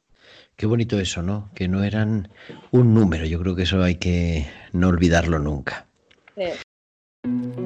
Qué 0.57 0.67
bonito 0.67 0.99
eso, 0.99 1.23
¿no? 1.23 1.51
Que 1.55 1.69
no 1.69 1.85
eran 1.85 2.31
un 2.71 2.95
número, 2.95 3.27
yo 3.27 3.39
creo 3.41 3.55
que 3.55 3.65
eso 3.65 3.83
hay 3.83 3.97
que 3.97 4.51
no 4.73 4.89
olvidarlo 4.89 5.39
nunca. 5.39 5.87
Here's 7.27 7.66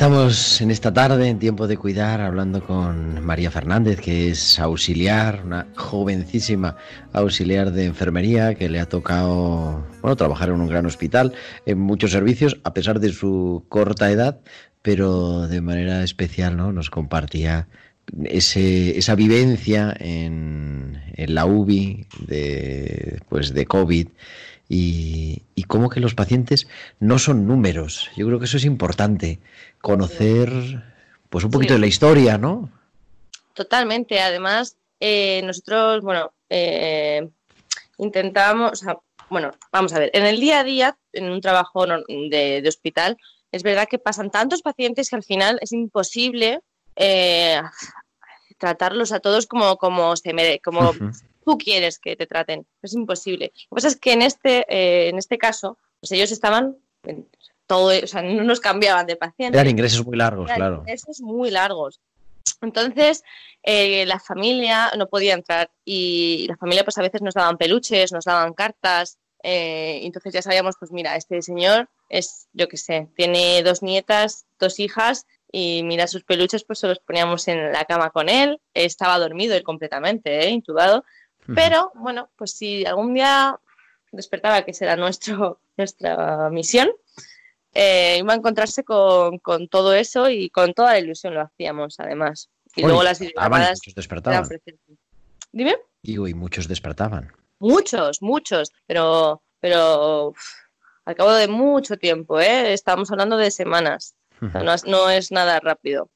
Estamos 0.00 0.62
en 0.62 0.70
esta 0.70 0.94
tarde, 0.94 1.28
en 1.28 1.38
tiempo 1.38 1.66
de 1.66 1.76
cuidar, 1.76 2.22
hablando 2.22 2.64
con 2.64 3.22
María 3.22 3.50
Fernández, 3.50 4.00
que 4.00 4.30
es 4.30 4.58
auxiliar, 4.58 5.42
una 5.44 5.66
jovencísima 5.76 6.78
auxiliar 7.12 7.70
de 7.70 7.84
enfermería 7.84 8.54
que 8.54 8.70
le 8.70 8.80
ha 8.80 8.88
tocado 8.88 9.86
bueno, 10.00 10.16
trabajar 10.16 10.48
en 10.48 10.62
un 10.62 10.68
gran 10.68 10.86
hospital, 10.86 11.34
en 11.66 11.80
muchos 11.80 12.12
servicios, 12.12 12.58
a 12.64 12.72
pesar 12.72 12.98
de 12.98 13.12
su 13.12 13.66
corta 13.68 14.10
edad, 14.10 14.40
pero 14.80 15.46
de 15.46 15.60
manera 15.60 16.02
especial 16.02 16.56
¿no? 16.56 16.72
nos 16.72 16.88
compartía 16.88 17.68
ese, 18.24 18.96
esa 18.96 19.14
vivencia 19.14 19.94
en, 20.00 21.02
en 21.12 21.34
la 21.34 21.44
UBI 21.44 22.06
de, 22.26 23.20
pues, 23.28 23.52
de 23.52 23.66
COVID 23.66 24.08
y, 24.70 25.42
y 25.56 25.64
cómo 25.64 25.90
que 25.90 25.98
los 26.00 26.14
pacientes 26.14 26.68
no 27.00 27.18
son 27.18 27.46
números. 27.46 28.08
Yo 28.16 28.24
creo 28.26 28.38
que 28.38 28.44
eso 28.46 28.56
es 28.56 28.64
importante, 28.64 29.40
conocer 29.82 30.48
pues 31.28 31.44
un 31.44 31.50
poquito 31.50 31.74
Sí. 31.74 31.74
de 31.74 31.80
la 31.80 31.86
historia, 31.88 32.38
¿no? 32.38 32.70
Totalmente. 33.54 34.20
Además, 34.20 34.76
eh, 35.00 35.42
nosotros, 35.44 36.02
bueno, 36.02 36.32
eh, 36.48 37.28
intentábamos, 37.98 38.72
o 38.72 38.76
sea, 38.76 38.96
bueno, 39.28 39.50
vamos 39.72 39.92
a 39.92 39.98
ver, 39.98 40.10
en 40.14 40.24
el 40.24 40.40
día 40.40 40.60
a 40.60 40.64
día, 40.64 40.98
en 41.12 41.30
un 41.30 41.40
trabajo 41.40 41.86
de, 41.86 42.60
de 42.62 42.68
hospital, 42.68 43.16
es 43.52 43.62
verdad 43.62 43.88
que 43.90 43.98
pasan 43.98 44.30
tantos 44.30 44.62
pacientes 44.62 45.10
que 45.10 45.16
al 45.16 45.24
final 45.24 45.58
es 45.62 45.72
imposible 45.72 46.60
eh, 46.96 47.60
tratarlos 48.58 49.10
a 49.12 49.20
todos 49.20 49.46
como, 49.46 49.76
como 49.76 50.16
se 50.16 50.32
mere- 50.32 50.60
como. 50.62 50.92
Tú 51.50 51.58
quieres 51.58 51.98
que 51.98 52.16
te 52.16 52.26
traten. 52.26 52.66
Es 52.82 52.94
imposible. 52.94 53.52
Lo 53.70 53.74
que 53.74 53.76
pasa 53.76 53.88
es 53.88 53.96
que 53.96 54.12
en 54.12 54.22
este, 54.22 54.64
eh, 54.68 55.08
en 55.08 55.18
este 55.18 55.38
caso, 55.38 55.78
pues 56.00 56.12
ellos 56.12 56.30
estaban 56.30 56.76
en 57.04 57.26
todo, 57.66 57.92
o 58.02 58.06
sea, 58.06 58.22
no 58.22 58.42
nos 58.44 58.60
cambiaban 58.60 59.06
de 59.06 59.16
paciente. 59.16 59.56
Eran 59.56 59.70
ingresos 59.70 60.04
muy 60.04 60.16
largos, 60.16 60.46
Eran 60.46 60.56
claro. 60.56 60.76
ingresos 60.80 61.20
muy 61.20 61.50
largos. 61.50 62.00
Entonces, 62.62 63.22
eh, 63.62 64.04
la 64.06 64.18
familia 64.18 64.90
no 64.96 65.06
podía 65.06 65.34
entrar 65.34 65.70
y 65.84 66.46
la 66.48 66.56
familia 66.56 66.84
pues 66.84 66.98
a 66.98 67.02
veces 67.02 67.22
nos 67.22 67.34
daban 67.34 67.56
peluches, 67.58 68.12
nos 68.12 68.24
daban 68.24 68.54
cartas. 68.54 69.18
eh, 69.42 70.00
entonces 70.02 70.34
ya 70.34 70.42
sabíamos, 70.42 70.74
pues 70.78 70.92
mira, 70.92 71.16
este 71.16 71.40
señor 71.40 71.88
es, 72.10 72.48
yo 72.52 72.68
qué 72.68 72.76
sé, 72.76 73.08
tiene 73.16 73.62
dos 73.62 73.82
nietas, 73.82 74.44
dos 74.58 74.78
hijas 74.80 75.26
y 75.52 75.82
mira 75.82 76.06
sus 76.06 76.24
peluches, 76.24 76.64
pues 76.64 76.78
se 76.80 76.88
los 76.88 76.98
poníamos 76.98 77.48
en 77.48 77.72
la 77.72 77.84
cama 77.84 78.10
con 78.10 78.28
él. 78.28 78.60
Estaba 78.74 79.18
dormido 79.18 79.54
él 79.56 79.62
completamente, 79.62 80.44
¿eh? 80.44 80.50
intubado. 80.50 81.04
Pero 81.54 81.92
bueno, 81.94 82.30
pues 82.36 82.52
si 82.52 82.84
algún 82.86 83.14
día 83.14 83.58
despertaba 84.12 84.62
que 84.64 84.72
será 84.74 84.96
nuestro, 84.96 85.60
nuestra 85.76 86.48
misión, 86.50 86.90
eh, 87.74 88.16
iba 88.18 88.32
a 88.32 88.36
encontrarse 88.36 88.84
con, 88.84 89.38
con 89.38 89.68
todo 89.68 89.94
eso 89.94 90.28
y 90.28 90.50
con 90.50 90.74
toda 90.74 90.92
la 90.92 90.98
ilusión 90.98 91.34
lo 91.34 91.42
hacíamos 91.42 91.98
además. 92.00 92.50
Y 92.76 92.82
luego 92.82 93.02
las 93.02 93.18
videollamadas 93.20 93.78
muchos 93.80 93.94
despertaban. 93.94 94.48
Dime, 95.52 95.76
Digo, 96.02 96.28
y 96.28 96.34
muchos 96.34 96.68
despertaban. 96.68 97.32
muchos, 97.58 98.22
muchos, 98.22 98.72
pero, 98.86 99.42
pero 99.60 100.28
uf, 100.28 100.38
al 101.04 101.14
cabo 101.16 101.32
de 101.34 101.48
mucho 101.48 101.96
tiempo, 101.98 102.40
¿eh? 102.40 102.72
estamos 102.72 103.10
hablando 103.10 103.36
de 103.36 103.50
semanas, 103.50 104.14
o 104.40 104.50
sea, 104.50 104.60
Ujú. 104.60 104.64
no, 104.64 104.72
es- 104.74 104.84
no 104.86 105.10
es 105.10 105.30
nada 105.32 105.58
rápido. 105.60 106.08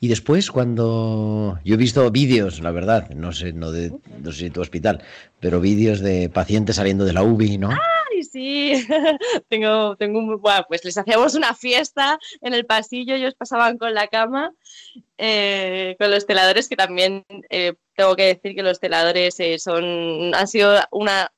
Y 0.00 0.08
después 0.08 0.50
cuando 0.50 1.58
yo 1.64 1.74
he 1.74 1.78
visto 1.78 2.10
vídeos, 2.10 2.60
la 2.60 2.70
verdad, 2.70 3.08
no 3.10 3.32
sé, 3.32 3.52
no 3.52 3.70
de, 3.72 3.92
no 4.22 4.32
sé 4.32 4.38
si 4.38 4.50
tu 4.50 4.60
hospital, 4.60 5.02
pero 5.40 5.60
vídeos 5.60 6.00
de 6.00 6.28
pacientes 6.28 6.76
saliendo 6.76 7.04
de 7.04 7.12
la 7.12 7.22
UBI, 7.22 7.58
¿no? 7.58 7.70
Ay, 7.70 8.22
sí, 8.22 8.72
tengo, 9.48 9.96
tengo 9.96 10.18
un... 10.18 10.40
Bueno, 10.40 10.64
pues 10.68 10.84
les 10.84 10.96
hacíamos 10.98 11.34
una 11.34 11.54
fiesta 11.54 12.18
en 12.40 12.54
el 12.54 12.66
pasillo, 12.66 13.14
ellos 13.14 13.34
pasaban 13.34 13.78
con 13.78 13.94
la 13.94 14.08
cama, 14.08 14.52
eh, 15.18 15.96
con 15.98 16.10
los 16.10 16.26
teladores, 16.26 16.68
que 16.68 16.76
también 16.76 17.24
eh, 17.50 17.74
tengo 17.94 18.16
que 18.16 18.26
decir 18.26 18.54
que 18.54 18.62
los 18.62 18.80
teladores 18.80 19.38
eh, 19.40 19.58
son, 19.58 20.34
han 20.34 20.48
sido 20.48 20.78
una... 20.90 21.32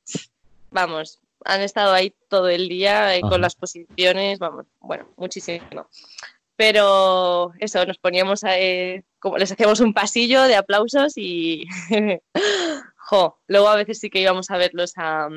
Vamos, 0.71 1.21
han 1.45 1.63
estado 1.63 1.93
ahí 1.93 2.15
todo 2.29 2.49
el 2.49 2.69
día 2.69 3.19
con 3.23 3.41
las 3.41 3.55
posiciones, 3.55 4.39
vamos, 4.39 4.67
bueno, 4.81 5.09
muchísimo. 5.17 5.89
Pero 6.59 7.53
eso, 7.61 7.87
nos 7.87 7.99
poníamos, 7.99 8.43
a, 8.43 8.59
eh, 8.59 9.05
como 9.21 9.39
les 9.39 9.53
hacíamos 9.53 9.79
un 9.79 9.95
pasillo 9.95 10.43
de 10.43 10.57
aplausos 10.57 11.13
y... 11.17 11.65
jo, 12.97 13.39
luego 13.47 13.69
a 13.69 13.77
veces 13.77 14.01
sí 14.01 14.11
que 14.11 14.21
íbamos 14.21 14.51
a 14.51 14.57
verlos 14.57 14.93
a... 14.97 15.29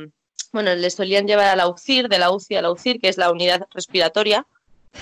Bueno, 0.52 0.74
les 0.74 0.96
solían 0.96 1.28
llevar 1.28 1.46
a 1.46 1.56
la 1.56 1.68
UCIR, 1.68 2.10
de 2.10 2.18
la 2.18 2.32
UCI 2.32 2.56
a 2.56 2.64
la 2.64 2.72
UCIR, 2.72 3.00
que 3.00 3.08
es 3.08 3.18
la 3.18 3.32
unidad 3.32 3.68
respiratoria, 3.72 4.48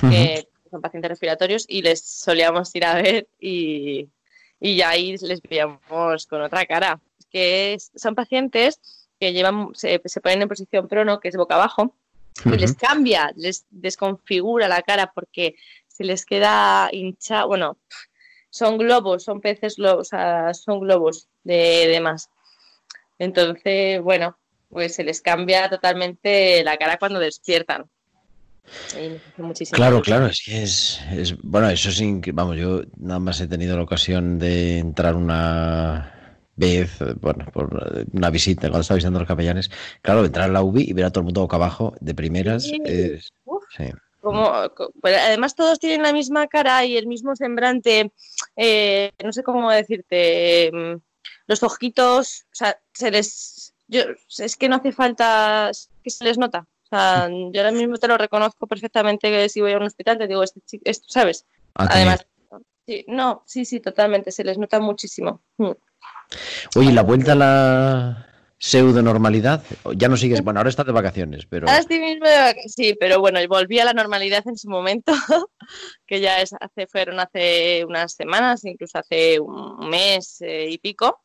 que 0.02 0.46
son 0.70 0.82
pacientes 0.82 1.10
respiratorios, 1.10 1.66
y 1.70 1.84
les 1.84 2.02
solíamos 2.02 2.76
ir 2.76 2.84
a 2.84 2.96
ver 2.96 3.28
y, 3.40 4.10
y 4.60 4.76
ya 4.76 4.90
ahí 4.90 5.16
les 5.22 5.42
veíamos 5.42 6.28
con 6.28 6.42
otra 6.42 6.66
cara. 6.66 7.00
Que 7.32 7.76
es- 7.76 7.92
son 7.96 8.14
pacientes 8.14 8.82
que 9.22 9.32
llevan, 9.32 9.70
se, 9.74 10.02
se 10.04 10.20
ponen 10.20 10.42
en 10.42 10.50
posición 10.50 10.90
prono, 10.90 11.22
que 11.22 11.30
es 11.30 11.38
boca 11.38 11.56
abajo, 11.56 11.96
y 12.46 12.50
les 12.58 12.74
cambia, 12.76 13.34
les 13.36 13.66
desconfigura 13.70 14.68
la 14.70 14.82
cara 14.82 15.12
porque 15.14 15.56
se 16.00 16.06
les 16.06 16.26
queda 16.26 16.88
hinchado. 16.94 17.50
Bueno, 17.50 17.78
son 18.50 18.78
globos, 18.78 19.22
son 19.26 19.42
peces 19.42 19.76
globos, 19.76 20.08
o 20.08 20.10
sea, 20.10 20.54
son 20.54 20.80
globos 20.80 21.28
de, 21.44 21.88
de 21.90 22.00
más. 22.00 22.30
Entonces, 23.18 24.02
bueno, 24.02 24.38
pues 24.70 24.96
se 24.96 25.04
les 25.04 25.20
cambia 25.20 25.70
totalmente 25.70 26.64
la 26.64 26.78
cara 26.78 26.98
cuando 26.98 27.20
despiertan. 27.20 27.90
Claro, 29.74 30.02
claro, 30.02 30.28
es 30.28 30.42
que 30.46 30.64
es, 30.64 31.02
es- 31.12 31.36
bueno, 31.42 31.70
eso 31.70 31.90
que- 32.22 32.32
vamos, 32.32 32.56
yo 32.56 32.84
nada 32.98 33.20
más 33.20 33.42
he 33.42 33.48
tenido 33.48 33.76
la 33.76 33.84
ocasión 33.84 34.40
de 34.40 34.78
entrar 34.78 35.16
una 35.16 36.38
vez, 36.56 36.98
bueno, 37.20 37.46
por 37.52 38.08
una 38.14 38.30
visita, 38.30 38.62
cuando 38.70 38.82
estaba 38.82 38.96
visitando 38.96 39.20
a 39.20 39.22
los 39.24 39.28
capellanes, 39.28 39.70
claro, 40.02 40.24
entrar 40.24 40.50
a 40.50 40.54
la 40.54 40.62
UBI 40.64 40.90
y 40.90 40.94
ver 40.94 41.06
a 41.06 41.10
todo 41.12 41.22
el 41.22 41.26
mundo 41.26 41.42
boca 41.42 41.58
abajo 41.58 41.94
de 42.00 42.14
primeras, 42.16 42.64
Sí. 42.64 42.82
es- 42.86 43.34
sí. 43.76 43.84
Como, 44.22 44.52
pero 45.02 45.18
además 45.18 45.56
todos 45.56 45.80
tienen 45.80 46.04
la 46.04 46.12
misma 46.12 46.48
cara 46.48 46.84
y 46.86 46.98
el 46.98 47.08
mismo 47.08 47.36
sembrante, 47.36 48.12
eh, 48.56 49.12
no 49.24 49.32
sé 49.32 49.44
cómo 49.44 49.72
decirte, 49.72 50.72
mm, 50.74 50.98
los 51.48 51.64
ojitos, 51.64 52.46
o 52.52 52.56
sea, 52.56 52.80
se 52.94 53.12
les, 53.12 53.74
yo, 53.88 54.02
es 54.38 54.58
que 54.58 54.70
no 54.70 54.76
hace 54.78 54.92
falta 54.92 55.72
que 56.04 56.10
se 56.10 56.24
les 56.24 56.38
nota. 56.38 56.68
O 56.84 56.88
sea, 56.90 57.30
yo 57.30 57.62
ahora 57.62 57.72
mismo 57.72 57.98
te 57.98 58.08
lo 58.08 58.18
reconozco 58.18 58.68
perfectamente 58.68 59.30
que 59.30 59.48
si 59.48 59.62
voy 59.62 59.74
a 59.74 59.78
un 59.78 59.84
hospital 59.84 60.18
te 60.18 60.28
digo, 60.28 60.44
este 60.44 60.62
chico, 60.62 60.84
esto, 60.86 61.08
¿sabes? 61.10 61.46
Ah, 61.76 61.88
Además, 61.90 62.28
sí, 62.86 63.06
no, 63.08 63.44
sí, 63.46 63.64
sí, 63.64 63.80
totalmente, 63.80 64.32
se 64.32 64.44
les 64.44 64.58
nota 64.58 64.80
muchísimo. 64.80 65.42
Mm. 65.58 65.72
Oye, 66.76 66.90
¿y 66.90 66.94
la 66.94 67.04
vuelta 67.04 67.32
a 67.32 67.36
la 67.36 68.29
pseudo 68.60 69.02
normalidad, 69.02 69.64
ya 69.96 70.10
no 70.10 70.18
sigues, 70.18 70.44
bueno, 70.44 70.60
ahora 70.60 70.70
estás 70.70 70.86
de 70.86 70.92
vacaciones, 70.92 71.46
pero 71.48 71.68
Ahora 71.68 71.80
estoy 71.80 72.00
mismo 72.00 72.26
de 72.28 72.36
vac- 72.36 72.68
sí, 72.68 72.94
pero 73.00 73.20
bueno, 73.22 73.40
volví 73.48 73.80
a 73.80 73.86
la 73.86 73.94
normalidad 73.94 74.46
en 74.48 74.58
su 74.58 74.70
momento, 74.70 75.14
que 76.06 76.20
ya 76.20 76.42
es 76.42 76.54
hace, 76.60 76.86
fueron 76.88 77.20
hace 77.20 77.86
unas 77.86 78.14
semanas, 78.14 78.66
incluso 78.66 79.00
hace 79.00 79.40
un 79.40 79.90
mes 79.90 80.42
eh, 80.42 80.68
y 80.70 80.78
pico. 80.78 81.22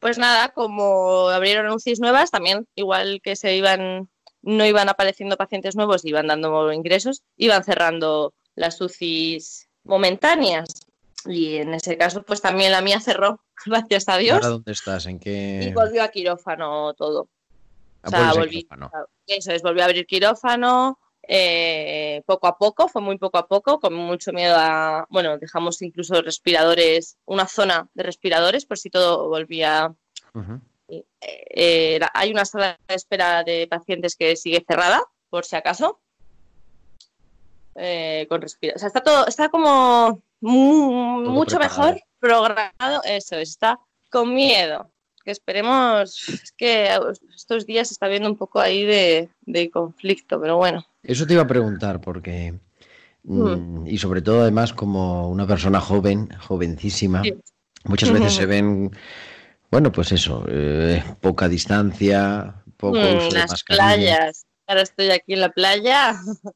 Pues 0.00 0.16
nada, 0.16 0.48
como 0.48 1.28
abrieron 1.28 1.70
UCIs 1.74 2.00
nuevas, 2.00 2.30
también 2.30 2.66
igual 2.74 3.20
que 3.22 3.36
se 3.36 3.54
iban, 3.56 4.08
no 4.40 4.64
iban 4.64 4.88
apareciendo 4.88 5.36
pacientes 5.36 5.76
nuevos, 5.76 6.04
iban 6.06 6.26
dando 6.26 6.72
ingresos, 6.72 7.22
iban 7.36 7.64
cerrando 7.64 8.32
las 8.54 8.80
UCIs 8.80 9.68
momentáneas. 9.84 10.86
Y 11.26 11.56
en 11.56 11.74
ese 11.74 11.98
caso, 11.98 12.22
pues 12.22 12.40
también 12.40 12.72
la 12.72 12.80
mía 12.80 12.98
cerró, 12.98 13.42
gracias 13.66 14.08
a 14.08 14.20
¿y 14.20 14.24
Dios, 14.24 14.36
ahora 14.36 14.48
dónde 14.48 14.72
estás? 14.72 15.06
¿En 15.06 15.18
qué? 15.18 15.60
y 15.68 15.72
volvió 15.72 16.02
a 16.02 16.08
quirófano 16.08 16.94
todo. 16.94 17.28
Ah, 18.02 18.08
O 18.08 18.10
sea, 18.10 18.32
volví, 18.34 18.62
quirófano. 18.64 18.90
eso 19.26 19.52
es, 19.52 19.62
volví 19.62 19.80
a 19.80 19.84
abrir 19.84 20.06
quirófano 20.06 20.98
eh, 21.28 22.22
poco 22.26 22.46
a 22.46 22.56
poco, 22.56 22.88
fue 22.88 23.02
muy 23.02 23.18
poco 23.18 23.38
a 23.38 23.46
poco, 23.46 23.78
con 23.78 23.94
mucho 23.94 24.32
miedo 24.32 24.56
a, 24.58 25.06
bueno, 25.10 25.36
dejamos 25.38 25.80
incluso 25.82 26.20
respiradores, 26.22 27.18
una 27.26 27.46
zona 27.46 27.88
de 27.94 28.02
respiradores 28.02 28.64
por 28.66 28.78
si 28.78 28.88
todo 28.90 29.28
volvía. 29.28 29.94
Eh, 30.88 32.00
hay 32.14 32.30
una 32.32 32.44
sala 32.44 32.78
de 32.88 32.94
espera 32.94 33.44
de 33.44 33.66
pacientes 33.68 34.16
que 34.16 34.34
sigue 34.34 34.64
cerrada, 34.66 35.02
por 35.28 35.44
si 35.44 35.54
acaso. 35.56 36.00
Eh, 37.76 38.26
con 38.28 38.40
respira- 38.42 38.74
o 38.74 38.78
sea, 38.78 38.88
está 38.88 39.00
todo, 39.02 39.26
está 39.28 39.48
como 39.48 40.20
Todo 40.40 40.50
mucho 40.50 41.58
preparado. 41.58 41.82
mejor 41.92 42.02
programado, 42.20 43.02
eso, 43.04 43.36
está 43.36 43.78
con 44.10 44.34
miedo. 44.34 44.90
Que 45.24 45.32
esperemos, 45.32 46.28
es 46.28 46.52
que 46.52 46.88
estos 47.36 47.66
días 47.66 47.88
se 47.88 47.94
está 47.94 48.08
viendo 48.08 48.28
un 48.28 48.36
poco 48.36 48.58
ahí 48.60 48.84
de, 48.84 49.28
de 49.42 49.70
conflicto, 49.70 50.40
pero 50.40 50.56
bueno. 50.56 50.86
Eso 51.02 51.26
te 51.26 51.34
iba 51.34 51.42
a 51.42 51.46
preguntar 51.46 52.00
porque, 52.00 52.54
mm, 53.24 53.86
y 53.86 53.98
sobre 53.98 54.22
todo 54.22 54.42
además 54.42 54.72
como 54.72 55.28
una 55.28 55.46
persona 55.46 55.80
joven, 55.80 56.28
jovencísima, 56.40 57.22
Sí. 57.22 57.34
muchas 57.84 58.10
veces 58.12 58.34
se 58.34 58.46
ven, 58.46 58.90
bueno, 59.70 59.92
pues 59.92 60.12
eso, 60.12 60.44
eh, 60.48 61.02
poca 61.20 61.48
distancia, 61.48 62.54
poco 62.78 62.96
Mm, 62.98 63.16
uso 63.18 63.28
de 63.28 63.38
las 63.40 63.64
playas. 63.64 64.46
Ahora 64.66 64.82
estoy 64.82 65.10
aquí 65.10 65.34
en 65.34 65.40
la 65.40 65.50
playa. 65.50 66.14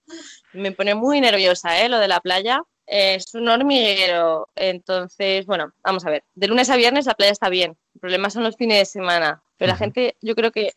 Me 0.55 0.73
pone 0.73 0.95
muy 0.95 1.21
nerviosa, 1.21 1.81
¿eh? 1.83 1.89
Lo 1.89 1.99
de 1.99 2.09
la 2.09 2.21
playa. 2.21 2.62
Es 2.87 3.35
un 3.35 3.49
hormiguero. 3.49 4.49
Entonces, 4.55 5.47
bueno, 5.47 5.72
vamos 5.82 6.05
a 6.05 6.11
ver. 6.11 6.24
De 6.35 6.47
lunes 6.49 6.68
a 6.70 6.76
viernes 6.76 7.07
la 7.07 7.14
playa 7.14 7.32
está 7.32 7.49
bien. 7.49 7.76
El 7.95 8.01
problema 8.01 8.30
son 8.30 8.43
los 8.45 8.57
fines 8.57 8.78
de 8.78 8.85
semana. 8.85 9.43
Pero 9.57 9.70
la 9.72 9.76
gente, 9.76 10.16
yo 10.20 10.35
creo 10.35 10.51
que 10.53 10.72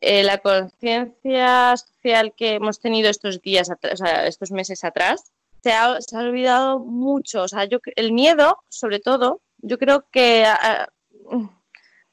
eh, 0.00 0.22
la 0.22 0.38
conciencia 0.38 1.74
social 1.76 2.34
que 2.36 2.54
hemos 2.54 2.78
tenido 2.78 3.08
estos 3.10 3.40
días, 3.40 3.68
atr- 3.70 3.92
o 3.92 3.96
sea, 3.96 4.26
estos 4.26 4.50
meses 4.52 4.84
atrás, 4.84 5.32
se 5.62 5.72
ha, 5.72 6.00
se 6.00 6.16
ha 6.16 6.20
olvidado 6.20 6.78
mucho. 6.78 7.42
O 7.42 7.48
sea, 7.48 7.64
yo, 7.64 7.78
el 7.96 8.12
miedo, 8.12 8.58
sobre 8.68 9.00
todo, 9.00 9.40
yo 9.58 9.78
creo 9.78 10.04
que... 10.12 10.44
ah, 10.46 10.88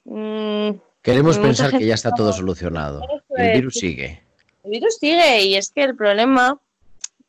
mm, 0.05 0.71
Queremos 1.01 1.37
pensar 1.37 1.71
que 1.71 1.85
ya 1.85 1.93
está 1.95 2.11
todo 2.11 2.33
solucionado. 2.33 3.01
El 3.35 3.53
virus 3.53 3.75
sigue. 3.75 4.23
El 4.63 4.71
virus 4.71 4.97
sigue 4.97 5.43
y 5.43 5.55
es 5.55 5.71
que 5.71 5.83
el 5.83 5.95
problema 5.95 6.59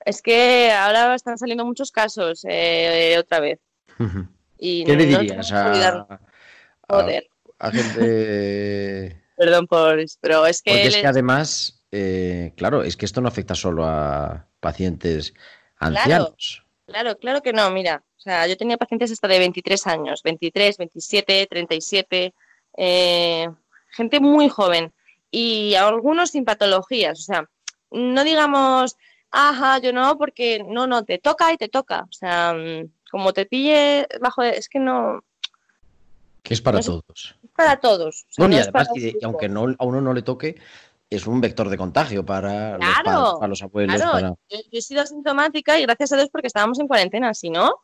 es 0.04 0.22
que 0.22 0.70
ahora 0.72 1.14
están 1.14 1.38
saliendo 1.38 1.64
muchos 1.64 1.90
casos 1.92 2.44
eh, 2.48 3.16
otra 3.18 3.40
vez. 3.40 3.58
Y 4.58 4.84
¿Qué 4.84 4.96
le 4.96 5.06
no 5.06 5.18
dirías 5.18 5.50
que 5.50 5.56
olvidar- 5.56 6.06
a, 6.08 6.14
a- 6.14 6.20
Joder, 6.88 7.28
a 7.58 7.70
gente? 7.70 9.22
perdón 9.36 9.66
por 9.66 9.98
pero 10.20 10.46
es 10.46 10.60
que, 10.62 10.72
Porque 10.72 10.88
es 10.88 10.96
que 10.96 11.06
además, 11.06 11.82
eh, 11.92 12.52
claro, 12.56 12.82
es 12.82 12.96
que 12.96 13.06
esto 13.06 13.20
no 13.20 13.28
afecta 13.28 13.54
solo 13.54 13.84
a 13.84 14.46
pacientes 14.60 15.32
ancianos. 15.78 16.64
claro, 16.86 17.16
claro 17.18 17.40
que 17.42 17.52
no, 17.52 17.70
mira, 17.70 18.02
o 18.16 18.20
sea, 18.20 18.46
yo 18.46 18.56
tenía 18.56 18.76
pacientes 18.76 19.10
hasta 19.12 19.28
de 19.28 19.38
23 19.38 19.86
años, 19.86 20.22
23, 20.22 20.76
27, 20.76 21.46
37, 21.46 22.34
eh, 22.76 23.48
gente 23.90 24.20
muy 24.20 24.48
joven 24.48 24.92
y 25.30 25.74
algunos 25.74 26.30
sin 26.32 26.44
patologías, 26.44 27.20
o 27.20 27.22
sea, 27.22 27.48
no 27.92 28.24
digamos, 28.24 28.96
ajá, 29.30 29.78
yo 29.78 29.92
no, 29.92 30.16
porque 30.18 30.64
no, 30.66 30.86
no, 30.86 31.04
te 31.04 31.18
toca 31.18 31.52
y 31.52 31.56
te 31.56 31.68
toca, 31.68 32.02
o 32.08 32.12
sea, 32.12 32.52
mm, 32.54 32.90
como 33.10 33.32
te 33.32 33.46
pille 33.46 34.06
bajo, 34.20 34.42
de- 34.42 34.56
es 34.56 34.68
que 34.68 34.78
no, 34.78 35.20
Que 36.42 36.54
es 36.54 36.62
para 36.62 36.78
No 36.78 36.84
todos. 36.84 37.36
es 37.44 37.50
para 37.54 37.78
todos. 37.80 38.24
o 38.30 38.32
sea, 38.32 38.48
no 38.48 38.56
además, 38.56 38.68
para 38.72 38.86
y, 38.94 39.00
de- 39.00 39.08
un 39.10 39.18
y 39.20 39.24
aunque 39.24 39.48
no, 39.48 39.66
a 39.78 39.84
uno 39.84 40.00
no 40.00 40.12
le 40.14 40.22
toque, 40.22 40.56
es 41.10 41.26
un 41.26 41.40
vector 41.40 41.68
de 41.68 41.76
contagio 41.76 42.24
para, 42.24 42.78
los, 42.78 42.86
padres, 43.04 43.32
para 43.34 43.48
los 43.48 43.62
abuelos. 43.62 43.96
Claro, 43.96 44.12
para... 44.12 44.28
yo, 44.48 44.58
yo 44.70 44.78
he 44.78 44.80
sido 44.82 45.02
asintomática 45.02 45.78
y 45.78 45.82
gracias 45.82 46.12
a 46.12 46.16
Dios 46.16 46.28
porque 46.30 46.46
estábamos 46.46 46.78
en 46.78 46.86
cuarentena. 46.86 47.34
Si 47.34 47.50
no, 47.50 47.74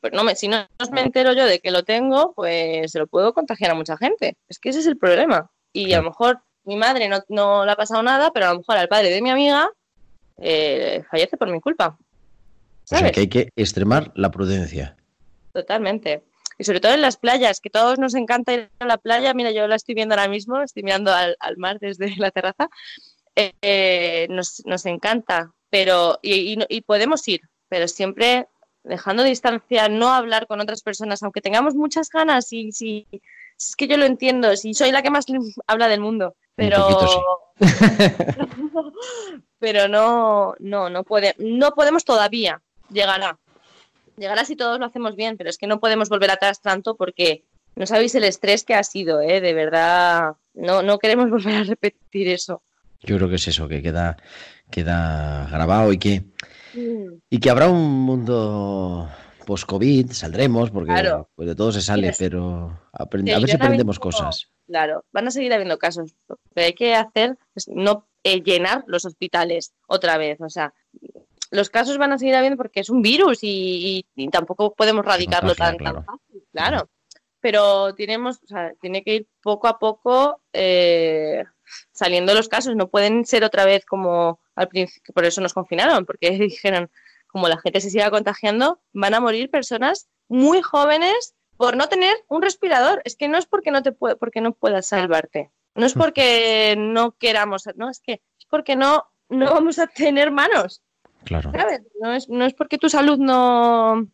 pues 0.00 0.12
no 0.12 0.22
me, 0.22 0.36
si 0.36 0.46
no 0.48 0.64
me 0.92 1.00
entero 1.00 1.32
yo 1.32 1.44
de 1.44 1.58
que 1.58 1.72
lo 1.72 1.82
tengo, 1.82 2.32
pues 2.34 2.92
se 2.92 2.98
lo 3.00 3.08
puedo 3.08 3.34
contagiar 3.34 3.72
a 3.72 3.74
mucha 3.74 3.96
gente. 3.96 4.36
Es 4.48 4.58
que 4.60 4.68
ese 4.70 4.78
es 4.78 4.86
el 4.86 4.96
problema. 4.96 5.50
Y 5.72 5.92
a 5.92 5.98
lo 5.98 6.04
mejor 6.04 6.40
mi 6.64 6.76
madre 6.76 7.08
no, 7.08 7.18
no 7.28 7.64
le 7.66 7.72
ha 7.72 7.76
pasado 7.76 8.02
nada, 8.02 8.30
pero 8.32 8.46
a 8.46 8.52
lo 8.52 8.60
mejor 8.60 8.76
al 8.76 8.88
padre 8.88 9.10
de 9.10 9.20
mi 9.22 9.30
amiga 9.30 9.68
eh, 10.38 11.02
fallece 11.10 11.36
por 11.36 11.48
mi 11.50 11.60
culpa. 11.60 11.96
O 11.98 12.86
sea 12.86 12.98
¿Sabes? 12.98 13.12
que 13.12 13.20
hay 13.20 13.28
que 13.28 13.48
extremar 13.56 14.12
la 14.14 14.30
prudencia. 14.30 14.96
Totalmente. 15.52 16.22
Y 16.58 16.64
sobre 16.64 16.80
todo 16.80 16.92
en 16.94 17.00
las 17.02 17.16
playas, 17.16 17.60
que 17.60 17.70
todos 17.70 17.98
nos 17.98 18.14
encanta 18.14 18.52
ir 18.52 18.70
a 18.78 18.84
la 18.86 18.98
playa. 18.98 19.34
Mira, 19.34 19.50
yo 19.50 19.66
la 19.66 19.76
estoy 19.76 19.94
viendo 19.94 20.14
ahora 20.14 20.28
mismo, 20.28 20.60
estoy 20.60 20.82
mirando 20.82 21.12
al, 21.12 21.36
al 21.40 21.56
mar 21.56 21.78
desde 21.80 22.14
la 22.16 22.30
terraza. 22.30 22.68
Eh, 23.34 23.52
eh, 23.62 24.26
nos, 24.30 24.62
nos 24.66 24.84
encanta, 24.86 25.52
pero 25.70 26.18
y, 26.22 26.52
y 26.52 26.56
no- 26.56 26.66
y 26.68 26.82
podemos 26.82 27.26
ir, 27.28 27.40
pero 27.68 27.88
siempre 27.88 28.46
dejando 28.84 29.22
distancia, 29.22 29.88
no 29.88 30.10
hablar 30.10 30.46
con 30.46 30.60
otras 30.60 30.82
personas, 30.82 31.22
aunque 31.22 31.40
tengamos 31.40 31.74
muchas 31.74 32.10
ganas 32.10 32.52
y 32.52 32.72
si 32.72 33.06
es 33.56 33.74
que 33.76 33.86
yo 33.88 33.96
lo 33.96 34.04
entiendo, 34.04 34.54
si 34.56 34.74
soy 34.74 34.92
la 34.92 35.00
que 35.02 35.08
más 35.10 35.24
habla 35.66 35.88
del 35.88 36.00
mundo, 36.00 36.36
pero 36.54 36.86
pero 39.58 39.88
no 39.88 40.54
no 40.58 40.90
no 40.90 41.04
puede 41.04 41.34
no 41.38 41.72
podemos 41.72 42.04
todavía 42.04 42.62
llegará 42.90 43.38
llegará 44.16 44.44
si 44.44 44.56
todos 44.56 44.78
lo 44.78 44.84
hacemos 44.86 45.16
bien, 45.16 45.36
pero 45.36 45.48
es 45.50 45.56
que 45.58 45.66
no 45.66 45.80
podemos 45.80 46.08
volver 46.08 46.30
atrás 46.30 46.60
tanto 46.60 46.96
porque 46.96 47.44
no 47.76 47.86
sabéis 47.86 48.14
el 48.14 48.24
estrés 48.24 48.62
que 48.64 48.74
ha 48.74 48.84
sido, 48.84 49.22
¿eh? 49.22 49.40
de 49.40 49.54
verdad, 49.54 50.34
no, 50.54 50.82
no 50.82 50.98
queremos 50.98 51.30
volver 51.30 51.54
a 51.56 51.64
repetir 51.64 52.28
eso. 52.28 52.62
Yo 53.00 53.16
creo 53.16 53.28
que 53.30 53.36
es 53.36 53.48
eso, 53.48 53.66
que 53.66 53.82
queda, 53.82 54.18
queda 54.70 55.48
grabado 55.50 55.92
y 55.92 55.98
que, 55.98 56.22
y 57.30 57.40
que 57.40 57.50
habrá 57.50 57.68
un 57.68 57.82
mundo 58.02 59.08
post-COVID, 59.46 60.12
saldremos, 60.12 60.70
porque 60.70 60.92
Claro. 60.92 61.30
pues 61.34 61.48
de 61.48 61.54
todo 61.56 61.72
se 61.72 61.80
sale, 61.80 62.12
pero 62.16 62.78
a 62.92 63.06
ver 63.06 63.22
si 63.48 63.56
aprendemos 63.56 63.96
mismo- 63.96 64.02
cosas. 64.02 64.51
Claro, 64.66 65.04
van 65.12 65.28
a 65.28 65.30
seguir 65.30 65.52
habiendo 65.52 65.78
casos. 65.78 66.14
Que 66.54 66.62
hay 66.64 66.72
que 66.74 66.94
hacer 66.94 67.36
es 67.54 67.68
no 67.68 68.06
eh, 68.24 68.42
llenar 68.42 68.84
los 68.86 69.04
hospitales 69.04 69.74
otra 69.86 70.16
vez. 70.18 70.40
O 70.40 70.48
sea, 70.48 70.72
los 71.50 71.68
casos 71.70 71.98
van 71.98 72.12
a 72.12 72.18
seguir 72.18 72.34
habiendo 72.34 72.56
porque 72.56 72.80
es 72.80 72.88
un 72.90 73.02
virus 73.02 73.42
y, 73.42 74.04
y- 74.16 74.24
y 74.24 74.28
tampoco 74.28 74.72
podemos 74.74 75.04
radicarlo 75.04 75.54
tan, 75.54 75.76
tan 75.76 75.78
claro. 75.78 76.04
fácil. 76.04 76.44
Claro. 76.52 76.88
Pero 77.40 77.94
tenemos, 77.96 78.38
o 78.44 78.46
sea, 78.46 78.72
tiene 78.80 79.02
que 79.02 79.14
ir 79.16 79.26
poco 79.42 79.66
a 79.66 79.78
poco 79.80 80.40
eh, 80.52 81.44
saliendo 81.92 82.34
los 82.34 82.48
casos. 82.48 82.76
No 82.76 82.88
pueden 82.88 83.26
ser 83.26 83.42
otra 83.44 83.64
vez 83.64 83.84
como 83.84 84.38
al 84.54 84.68
principio, 84.68 85.12
por 85.12 85.24
eso 85.24 85.40
nos 85.40 85.52
confinaron, 85.52 86.06
porque 86.06 86.30
dijeron, 86.38 86.88
como 87.26 87.48
la 87.48 87.58
gente 87.58 87.80
se 87.80 87.90
siga 87.90 88.10
contagiando, 88.10 88.80
van 88.92 89.14
a 89.14 89.20
morir 89.20 89.50
personas 89.50 90.08
muy 90.28 90.62
jóvenes 90.62 91.34
por 91.62 91.76
no 91.76 91.88
tener 91.88 92.16
un 92.26 92.42
respirador. 92.42 93.02
Es 93.04 93.14
que 93.14 93.28
no 93.28 93.38
es 93.38 93.46
porque 93.46 93.70
no 93.70 93.84
te 93.84 93.92
puede, 93.92 94.16
porque 94.16 94.40
no 94.40 94.52
puedas 94.52 94.86
salvarte. 94.86 95.52
No 95.76 95.86
es 95.86 95.92
porque 95.92 96.74
no 96.76 97.12
queramos, 97.12 97.68
no, 97.76 97.88
es 97.88 98.00
que 98.00 98.14
es 98.14 98.46
porque 98.50 98.74
no, 98.74 99.04
no 99.28 99.44
vamos 99.54 99.78
a 99.78 99.86
tener 99.86 100.32
manos. 100.32 100.82
Claro. 101.22 101.52
¿sabes? 101.52 101.82
No 102.00 102.14
es, 102.14 102.28
no 102.28 102.44
es 102.46 102.52
porque 102.54 102.78
tu 102.78 102.88
salud 102.88 103.16
no, 103.18 104.08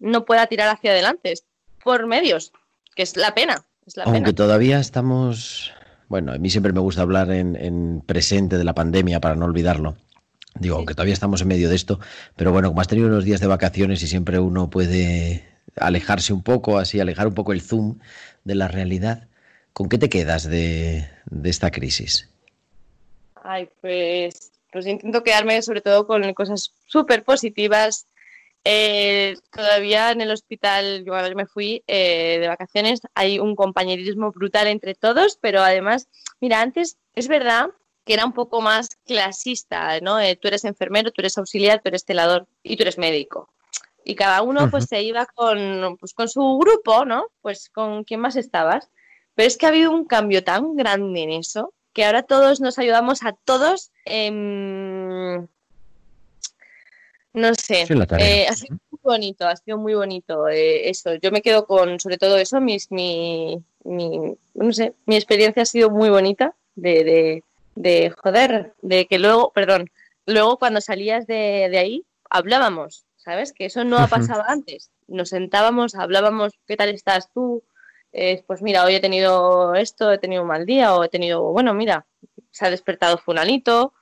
no 0.00 0.24
pueda 0.24 0.48
tirar 0.48 0.68
hacia 0.68 0.90
adelante, 0.90 1.30
es 1.30 1.44
por 1.84 2.08
medios, 2.08 2.52
que 2.96 3.04
es 3.04 3.16
la 3.16 3.34
pena. 3.34 3.64
Es 3.86 3.96
la 3.96 4.02
Aunque 4.02 4.22
pena. 4.22 4.34
todavía 4.34 4.80
estamos, 4.80 5.72
bueno, 6.08 6.32
a 6.32 6.38
mí 6.38 6.50
siempre 6.50 6.72
me 6.72 6.80
gusta 6.80 7.02
hablar 7.02 7.30
en, 7.30 7.54
en 7.54 8.02
presente 8.04 8.58
de 8.58 8.64
la 8.64 8.74
pandemia 8.74 9.20
para 9.20 9.36
no 9.36 9.44
olvidarlo. 9.44 9.94
Digo, 10.56 10.74
aunque 10.74 10.94
todavía 10.94 11.14
estamos 11.14 11.40
en 11.40 11.46
medio 11.46 11.68
de 11.68 11.76
esto, 11.76 12.00
pero 12.34 12.50
bueno, 12.50 12.66
como 12.70 12.80
has 12.80 12.88
tenido 12.88 13.06
unos 13.06 13.22
días 13.22 13.40
de 13.40 13.46
vacaciones 13.46 14.02
y 14.02 14.08
siempre 14.08 14.40
uno 14.40 14.70
puede 14.70 15.49
alejarse 15.76 16.32
un 16.32 16.42
poco, 16.42 16.78
así, 16.78 17.00
alejar 17.00 17.26
un 17.26 17.34
poco 17.34 17.52
el 17.52 17.60
zoom 17.60 17.98
de 18.44 18.54
la 18.54 18.68
realidad, 18.68 19.28
¿con 19.72 19.88
qué 19.88 19.98
te 19.98 20.08
quedas 20.08 20.48
de, 20.48 21.08
esta 21.44 21.70
crisis? 21.70 22.28
Ay, 23.42 23.68
pues, 23.80 24.52
pues 24.72 24.86
intento 24.86 25.22
quedarme 25.22 25.62
sobre 25.62 25.80
todo 25.80 26.06
con 26.06 26.32
cosas 26.34 26.72
súper 26.86 27.24
positivas. 27.24 28.06
Eh, 28.64 29.36
todavía 29.50 30.10
en 30.10 30.20
el 30.20 30.30
hospital, 30.30 31.04
yo 31.06 31.14
me 31.34 31.46
fui 31.46 31.82
eh, 31.86 32.38
de 32.40 32.48
vacaciones, 32.48 33.00
hay 33.14 33.38
un 33.38 33.56
compañerismo 33.56 34.32
brutal 34.32 34.66
entre 34.66 34.94
todos, 34.94 35.38
pero 35.40 35.62
además, 35.62 36.08
mira, 36.40 36.60
antes 36.60 36.98
es 37.14 37.28
verdad 37.28 37.70
que 38.04 38.14
era 38.14 38.26
un 38.26 38.32
poco 38.32 38.60
más 38.60 38.96
clasista, 39.06 40.00
¿no? 40.00 40.20
Eh, 40.20 40.36
tú 40.36 40.48
eres 40.48 40.64
enfermero, 40.64 41.10
tú 41.10 41.22
eres 41.22 41.38
auxiliar, 41.38 41.80
tú 41.80 41.88
eres 41.88 42.04
telador 42.04 42.46
y 42.62 42.76
tú 42.76 42.82
eres 42.82 42.98
médico. 42.98 43.48
Y 44.04 44.14
cada 44.14 44.42
uno 44.42 44.70
pues 44.70 44.86
se 44.86 45.02
iba 45.02 45.26
con, 45.26 45.96
pues, 45.98 46.14
con 46.14 46.28
su 46.28 46.58
grupo, 46.58 47.04
¿no? 47.04 47.26
Pues 47.42 47.68
con 47.68 48.04
quién 48.04 48.20
más 48.20 48.36
estabas. 48.36 48.88
Pero 49.34 49.46
es 49.46 49.56
que 49.56 49.66
ha 49.66 49.70
habido 49.70 49.90
un 49.90 50.06
cambio 50.06 50.42
tan 50.42 50.76
grande 50.76 51.22
en 51.22 51.30
eso 51.30 51.72
que 51.92 52.04
ahora 52.04 52.22
todos 52.22 52.60
nos 52.60 52.78
ayudamos 52.78 53.22
a 53.24 53.32
todos. 53.32 53.90
em, 54.04 55.46
no 57.32 57.54
sé, 57.54 57.86
Sí, 57.86 57.94
eh, 58.18 58.46
ha 58.48 58.54
sido 58.54 58.76
muy 58.90 59.00
bonito, 59.02 59.46
ha 59.46 59.56
sido 59.56 59.78
muy 59.78 59.94
bonito 59.94 60.48
eh, 60.48 60.88
eso. 60.90 61.14
Yo 61.14 61.30
me 61.30 61.42
quedo 61.42 61.64
con, 61.66 62.00
sobre 62.00 62.18
todo 62.18 62.36
eso, 62.38 62.60
mis, 62.60 62.90
mi, 62.90 63.62
mi, 63.84 64.36
no 64.54 64.72
sé, 64.72 64.94
mi 65.06 65.14
experiencia 65.14 65.62
ha 65.62 65.66
sido 65.66 65.90
muy 65.90 66.10
bonita 66.10 66.54
de, 66.74 67.04
de, 67.04 67.44
de, 67.76 68.10
joder, 68.10 68.74
de 68.82 69.06
que 69.06 69.20
luego, 69.20 69.52
perdón, 69.52 69.90
luego 70.26 70.58
cuando 70.58 70.80
salías 70.80 71.26
de, 71.28 71.68
de 71.70 71.78
ahí 71.78 72.04
hablábamos, 72.28 73.04
¿sabes? 73.30 73.52
Que 73.52 73.66
eso 73.66 73.84
no 73.84 73.96
ha 73.98 74.08
pasado 74.08 74.42
antes. 74.48 74.90
Nos 75.06 75.28
sentábamos, 75.28 75.94
hablábamos, 75.94 76.52
¿qué 76.66 76.76
tal 76.76 76.88
estás 76.88 77.30
tú? 77.32 77.62
Eh, 78.12 78.42
pues 78.46 78.60
mira, 78.60 78.84
hoy 78.84 78.96
he 78.96 79.00
tenido 79.00 79.74
esto, 79.76 80.10
he 80.12 80.18
tenido 80.18 80.42
un 80.42 80.48
mal 80.48 80.66
día, 80.66 80.94
o 80.96 81.04
he 81.04 81.08
tenido, 81.08 81.42
bueno, 81.52 81.72
mira, 81.74 82.06
se 82.50 82.66
ha 82.66 82.70
despertado 82.70 83.18
fulanito, 83.18 83.92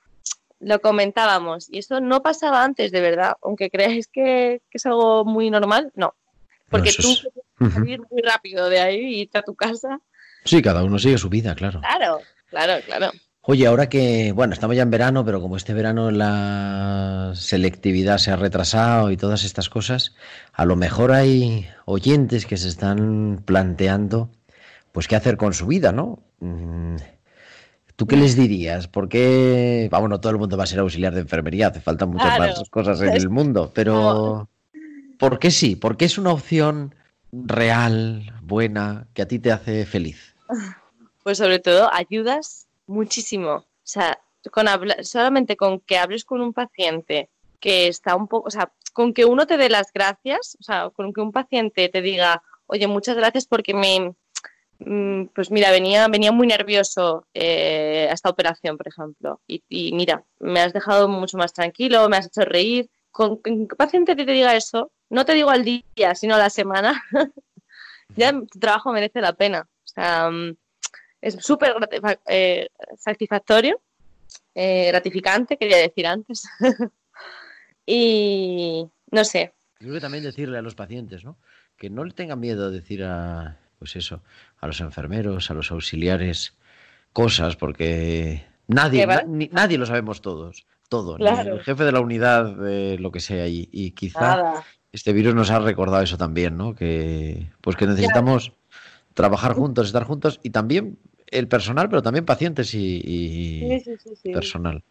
lo 0.59 0.81
comentábamos. 0.81 1.69
Y 1.71 1.77
eso 1.79 1.99
no 2.01 2.23
pasaba 2.23 2.63
antes, 2.63 2.91
de 2.91 3.01
verdad, 3.01 3.33
aunque 3.43 3.69
creáis 3.69 4.07
que, 4.07 4.61
que 4.69 4.77
es 4.79 4.85
algo 4.87 5.25
muy 5.25 5.51
normal, 5.51 5.91
no. 5.93 6.15
Porque 6.69 6.91
tú 6.91 7.11
es- 7.11 7.27
puedes 7.57 7.73
salir 7.75 8.01
muy 8.09 8.21
rápido 8.23 8.67
de 8.69 8.79
ahí 8.79 8.99
y 8.99 9.21
irte 9.21 9.37
a 9.37 9.43
tu 9.43 9.53
casa. 9.55 9.99
Sí, 10.43 10.59
cada 10.63 10.83
uno 10.83 10.97
sigue 10.97 11.17
su 11.19 11.29
vida, 11.29 11.53
claro. 11.53 11.81
Claro, 11.81 12.21
claro, 12.49 12.83
claro. 12.85 13.11
Oye, 13.41 13.65
ahora 13.67 13.87
que, 13.89 14.31
bueno, 14.33 14.53
estamos 14.53 14.75
ya 14.75 14.83
en 14.83 14.91
verano, 14.91 15.23
pero 15.25 15.41
como 15.41 15.55
este 15.57 15.73
verano 15.73 16.11
la 16.11 17.31
selectividad 17.35 18.17
se 18.17 18.31
ha 18.31 18.35
retrasado 18.35 19.11
y 19.11 19.17
todas 19.17 19.43
estas 19.43 19.69
cosas, 19.69 20.13
a 20.53 20.65
lo 20.65 20.75
mejor 20.75 21.11
hay 21.13 21.67
oyentes 21.85 22.45
que 22.45 22.57
se 22.57 22.67
están 22.67 23.41
planteando, 23.45 24.29
pues, 24.91 25.07
qué 25.07 25.15
hacer 25.15 25.37
con 25.37 25.53
su 25.53 25.67
vida, 25.67 25.91
¿no? 25.91 26.19
Mm, 26.39 26.97
¿Tú 27.95 28.07
qué 28.07 28.17
les 28.17 28.35
dirías? 28.35 28.87
¿Por 28.87 29.09
qué? 29.09 29.87
Vamos, 29.91 30.09
no 30.09 30.19
todo 30.19 30.31
el 30.31 30.37
mundo 30.37 30.55
va 30.57 30.63
a 30.65 30.67
ser 30.67 30.79
auxiliar 30.79 31.13
de 31.13 31.21
enfermería, 31.21 31.67
hace 31.67 31.81
falta 31.81 32.05
muchas 32.05 32.35
Claro. 32.35 32.53
más 32.53 32.69
cosas 32.69 33.01
en 33.01 33.13
el 33.15 33.29
mundo, 33.29 33.71
pero 33.73 34.49
¿por 35.17 35.39
qué 35.39 35.49
sí? 35.49 35.75
¿Por 35.75 35.97
qué 35.97 36.05
es 36.05 36.17
una 36.17 36.31
opción 36.31 36.93
real, 37.31 38.33
buena, 38.41 39.07
que 39.13 39.21
a 39.21 39.27
ti 39.27 39.39
te 39.39 39.51
hace 39.51 39.85
feliz? 39.85 40.35
Pues 41.21 41.37
sobre 41.37 41.59
todo 41.59 41.93
ayudas 41.93 42.68
muchísimo. 42.89 43.51
O 43.53 43.65
sea, 43.83 44.19
con 44.51 44.67
habla- 44.67 45.03
solamente 45.03 45.55
con 45.57 45.79
que 45.79 45.97
hables 45.97 46.25
con 46.25 46.41
un 46.41 46.53
paciente 46.53 47.29
que 47.59 47.87
está 47.87 48.15
un 48.15 48.27
poco, 48.27 48.47
o 48.47 48.51
sea, 48.51 48.71
con 48.93 49.13
que 49.13 49.25
uno 49.25 49.45
te 49.47 49.57
dé 49.57 49.69
las 49.69 49.91
gracias, 49.93 50.57
o 50.59 50.63
sea, 50.63 50.89
con 50.89 51.13
que 51.13 51.21
un 51.21 51.31
paciente 51.31 51.89
te 51.89 52.01
diga, 52.01 52.41
oye, 52.67 52.87
muchas 52.87 53.15
gracias 53.17 53.45
porque 53.45 53.73
me, 53.73 54.13
mm, 54.79 55.27
pues 55.35 55.51
mira, 55.51 55.71
venía, 55.71 56.07
venía 56.07 56.31
muy 56.31 56.47
nervioso 56.47 57.25
eh, 57.33 58.07
a 58.09 58.13
esta 58.13 58.29
operación, 58.29 58.77
por 58.77 58.87
ejemplo, 58.87 59.41
y, 59.47 59.63
y 59.69 59.93
mira, 59.93 60.23
me 60.39 60.61
has 60.61 60.73
dejado 60.73 61.07
mucho 61.09 61.37
más 61.37 61.53
tranquilo, 61.53 62.07
me 62.09 62.17
has 62.17 62.27
hecho 62.27 62.41
reír. 62.41 62.89
Con 63.11 63.41
que 63.41 63.49
un 63.51 63.67
paciente 63.67 64.15
te 64.15 64.23
diga 64.25 64.55
eso, 64.55 64.91
no 65.09 65.25
te 65.25 65.33
digo 65.33 65.49
al 65.49 65.65
día, 65.65 66.13
sino 66.15 66.35
a 66.35 66.37
la 66.37 66.49
semana, 66.51 67.03
ya 68.15 68.31
tu 68.31 68.59
trabajo 68.59 68.91
merece 68.93 69.19
la 69.21 69.33
pena. 69.33 69.67
O 69.83 69.87
sea, 69.87 70.29
mm, 70.29 70.55
es 71.21 71.35
súper 71.43 71.73
eh, 72.27 72.67
satisfactorio, 72.97 73.79
eh, 74.55 74.87
gratificante, 74.87 75.57
quería 75.57 75.77
decir 75.77 76.07
antes. 76.07 76.43
y 77.85 78.87
no 79.11 79.23
sé, 79.23 79.53
Creo 79.75 79.93
que 79.93 80.01
también 80.01 80.23
decirle 80.25 80.57
a 80.57 80.61
los 80.61 80.75
pacientes, 80.75 81.23
¿no? 81.23 81.37
Que 81.77 81.89
no 81.89 82.03
le 82.03 82.11
tengan 82.11 82.39
miedo 82.41 82.65
a 82.65 82.69
decir 82.69 83.01
a, 83.05 83.57
pues 83.77 83.95
eso, 83.95 84.21
a 84.59 84.67
los 84.67 84.81
enfermeros, 84.81 85.49
a 85.49 85.53
los 85.53 85.71
auxiliares, 85.71 86.53
cosas, 87.13 87.55
porque 87.55 88.45
nadie, 88.67 89.07
na- 89.07 89.23
ni- 89.25 89.47
nadie 89.47 89.77
lo 89.77 89.85
sabemos 89.85 90.21
todos, 90.21 90.65
todo, 90.89 91.15
Claro. 91.15 91.53
el 91.55 91.61
jefe 91.61 91.85
de 91.85 91.93
la 91.93 92.01
unidad, 92.01 92.57
eh, 92.67 92.97
lo 92.99 93.11
que 93.13 93.21
sea, 93.21 93.47
y, 93.47 93.69
y 93.71 93.91
quizá 93.91 94.19
nada. 94.35 94.63
este 94.91 95.13
virus 95.13 95.33
nos 95.33 95.49
ha 95.49 95.59
recordado 95.59 96.03
eso 96.03 96.17
también, 96.17 96.57
¿no? 96.57 96.75
Que, 96.75 97.47
pues 97.61 97.77
que 97.77 97.87
necesitamos 97.87 98.51
trabajar 99.13 99.53
juntos, 99.53 99.87
estar 99.87 100.03
juntos, 100.03 100.41
y 100.43 100.49
también 100.49 100.99
el 101.31 101.47
personal, 101.47 101.89
pero 101.89 102.01
también 102.01 102.25
pacientes 102.25 102.73
y, 102.73 103.01
y 103.03 103.59
Sí, 103.59 103.79
sí, 103.79 103.97
sí, 104.03 104.15
sí. 104.23 104.31
personal. 104.31 104.83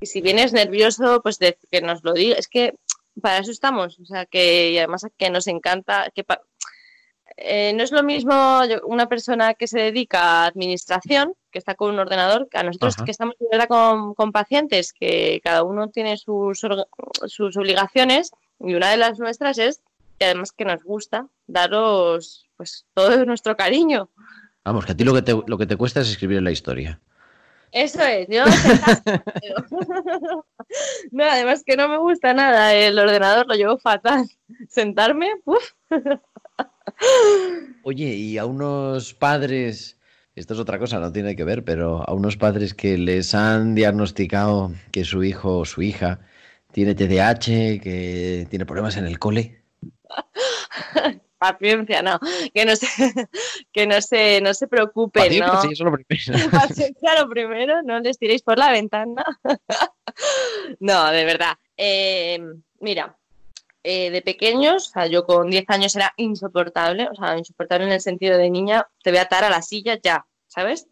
Y 0.00 0.06
si 0.06 0.20
vienes 0.20 0.52
nervioso, 0.52 1.20
pues 1.22 1.38
de- 1.38 1.58
que 1.70 1.80
nos 1.80 2.04
lo 2.04 2.12
diga. 2.12 2.36
Es 2.36 2.48
que 2.48 2.74
para 3.20 3.38
eso 3.38 3.50
estamos. 3.50 3.98
O 4.00 4.04
sea, 4.04 4.26
que 4.26 4.70
y 4.72 4.78
además 4.78 5.06
que 5.16 5.30
nos 5.30 5.46
encanta. 5.48 6.10
que 6.14 6.22
pa- 6.24 6.40
eh, 7.36 7.72
No 7.74 7.82
es 7.82 7.92
lo 7.92 8.02
mismo 8.02 8.60
una 8.84 9.08
persona 9.08 9.54
que 9.54 9.66
se 9.66 9.78
dedica 9.80 10.20
a 10.44 10.46
administración, 10.46 11.34
que 11.50 11.58
está 11.58 11.74
con 11.74 11.92
un 11.94 11.98
ordenador, 12.00 12.48
que 12.48 12.58
a 12.58 12.62
nosotros 12.62 12.94
Ajá. 12.96 13.04
que 13.04 13.10
estamos 13.10 13.34
con, 13.68 14.14
con 14.14 14.32
pacientes, 14.32 14.92
que 14.92 15.40
cada 15.44 15.62
uno 15.64 15.88
tiene 15.88 16.16
sus, 16.16 16.60
sus 17.26 17.56
obligaciones. 17.56 18.30
Y 18.60 18.74
una 18.74 18.90
de 18.90 18.96
las 18.96 19.18
nuestras 19.18 19.58
es, 19.58 19.80
y 20.20 20.24
además 20.24 20.52
que 20.52 20.64
nos 20.64 20.82
gusta, 20.82 21.26
daros 21.46 22.46
pues 22.56 22.86
todo 22.94 23.24
nuestro 23.24 23.56
cariño. 23.56 24.08
Vamos, 24.64 24.84
que 24.84 24.92
a 24.92 24.96
ti 24.96 25.04
lo 25.04 25.14
que 25.14 25.22
te, 25.22 25.32
lo 25.46 25.58
que 25.58 25.66
te 25.66 25.76
cuesta 25.76 26.00
es 26.00 26.10
escribir 26.10 26.42
la 26.42 26.50
historia. 26.50 27.00
Eso 27.72 28.02
es, 28.02 28.26
yo 28.28 28.44
No, 31.10 31.24
además 31.24 31.62
que 31.64 31.76
no 31.76 31.88
me 31.88 31.98
gusta 31.98 32.32
nada 32.32 32.74
el 32.74 32.98
ordenador, 32.98 33.46
lo 33.46 33.54
llevo 33.54 33.78
fatal. 33.78 34.26
Sentarme, 34.68 35.30
uff, 35.44 35.72
Oye, 37.82 38.14
y 38.14 38.38
a 38.38 38.46
unos 38.46 39.14
padres, 39.14 39.98
esto 40.34 40.54
es 40.54 40.60
otra 40.60 40.78
cosa, 40.78 40.98
no 40.98 41.12
tiene 41.12 41.36
que 41.36 41.44
ver, 41.44 41.64
pero 41.64 42.08
a 42.08 42.12
unos 42.14 42.36
padres 42.36 42.74
que 42.74 42.98
les 42.98 43.34
han 43.34 43.74
diagnosticado 43.74 44.72
que 44.90 45.04
su 45.04 45.22
hijo 45.22 45.58
o 45.58 45.64
su 45.64 45.82
hija 45.82 46.20
tiene 46.72 46.94
TDAH, 46.94 47.80
que 47.80 48.46
tiene 48.50 48.66
problemas 48.66 48.96
en 48.96 49.06
el 49.06 49.18
cole. 49.18 49.62
paciencia, 51.38 52.02
no, 52.02 52.18
que 52.52 52.64
no 52.64 52.76
se, 52.76 52.86
que 53.72 53.86
no 53.86 54.00
se, 54.02 54.40
no 54.40 54.52
se 54.54 54.66
preocupen, 54.66 55.24
Paciencia, 55.24 55.46
¿no? 55.46 55.62
sí, 55.62 55.68
eso 55.72 55.84
es 55.84 55.90
lo 55.90 55.92
primero. 55.92 56.50
Paciencia 56.50 57.20
lo 57.20 57.28
primero, 57.28 57.82
no 57.82 58.00
les 58.00 58.18
tiréis 58.18 58.42
por 58.42 58.58
la 58.58 58.72
ventana. 58.72 59.24
no, 60.80 61.10
de 61.10 61.24
verdad. 61.24 61.52
Eh, 61.76 62.40
mira, 62.80 63.16
eh, 63.82 64.10
de 64.10 64.22
pequeños, 64.22 64.88
o 64.88 64.90
sea, 64.90 65.06
yo 65.06 65.24
con 65.24 65.48
10 65.48 65.64
años 65.68 65.96
era 65.96 66.12
insoportable, 66.16 67.08
o 67.10 67.14
sea, 67.14 67.38
insoportable 67.38 67.86
en 67.86 67.92
el 67.92 68.00
sentido 68.00 68.36
de 68.36 68.50
niña, 68.50 68.86
te 69.02 69.10
voy 69.10 69.18
a 69.18 69.22
atar 69.22 69.44
a 69.44 69.50
la 69.50 69.62
silla 69.62 69.98
ya, 70.02 70.26
¿sabes? 70.46 70.88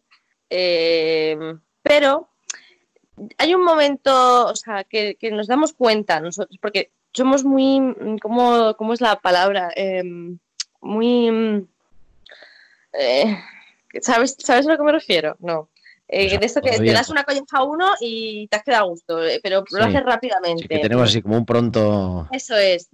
Eh, 0.49 1.37
pero 1.83 2.31
hay 3.39 3.55
un 3.55 3.65
momento, 3.65 4.47
o 4.47 4.55
sea, 4.55 4.85
que, 4.85 5.17
que 5.17 5.31
nos 5.31 5.47
damos 5.47 5.73
cuenta 5.73 6.21
nosotros, 6.21 6.59
porque 6.61 6.93
somos 7.17 7.45
muy, 7.45 7.81
mm, 7.81 8.19
¿cómo, 8.19 8.75
cómo 8.77 8.93
es 8.93 9.01
la 9.01 9.17
palabra? 9.21 9.71
Eh, 9.75 10.03
muy... 10.81 11.31
mm, 11.31 11.69
eh, 12.93 13.39
¿sabes, 14.01 14.37
¿Sabes 14.39 14.67
a 14.67 14.73
lo 14.73 14.77
que 14.79 14.85
me 14.85 14.93
refiero? 14.93 15.37
No. 15.41 15.69
Eh, 16.09 16.29
Pues 16.29 16.41
de 16.41 16.47
esto 16.47 16.61
que 16.61 16.71
te 16.79 16.93
das 16.93 17.09
una 17.09 17.25
colleja 17.25 17.47
a 17.59 17.65
uno 17.65 17.95
y 18.01 18.47
te 18.47 18.57
has 18.57 18.63
quedado 18.63 18.85
a 18.85 18.89
gusto, 18.89 19.25
eh, 19.25 19.41
pero 19.43 19.65
lo 19.69 19.85
haces 19.85 20.05
rápidamente. 20.05 20.63
Sí, 20.63 20.69
que 20.69 20.79
tenemos 20.79 21.09
así 21.09 21.21
como 21.21 21.37
un 21.37 21.45
pronto. 21.45 22.29
Eso 22.31 22.57
es. 22.57 22.89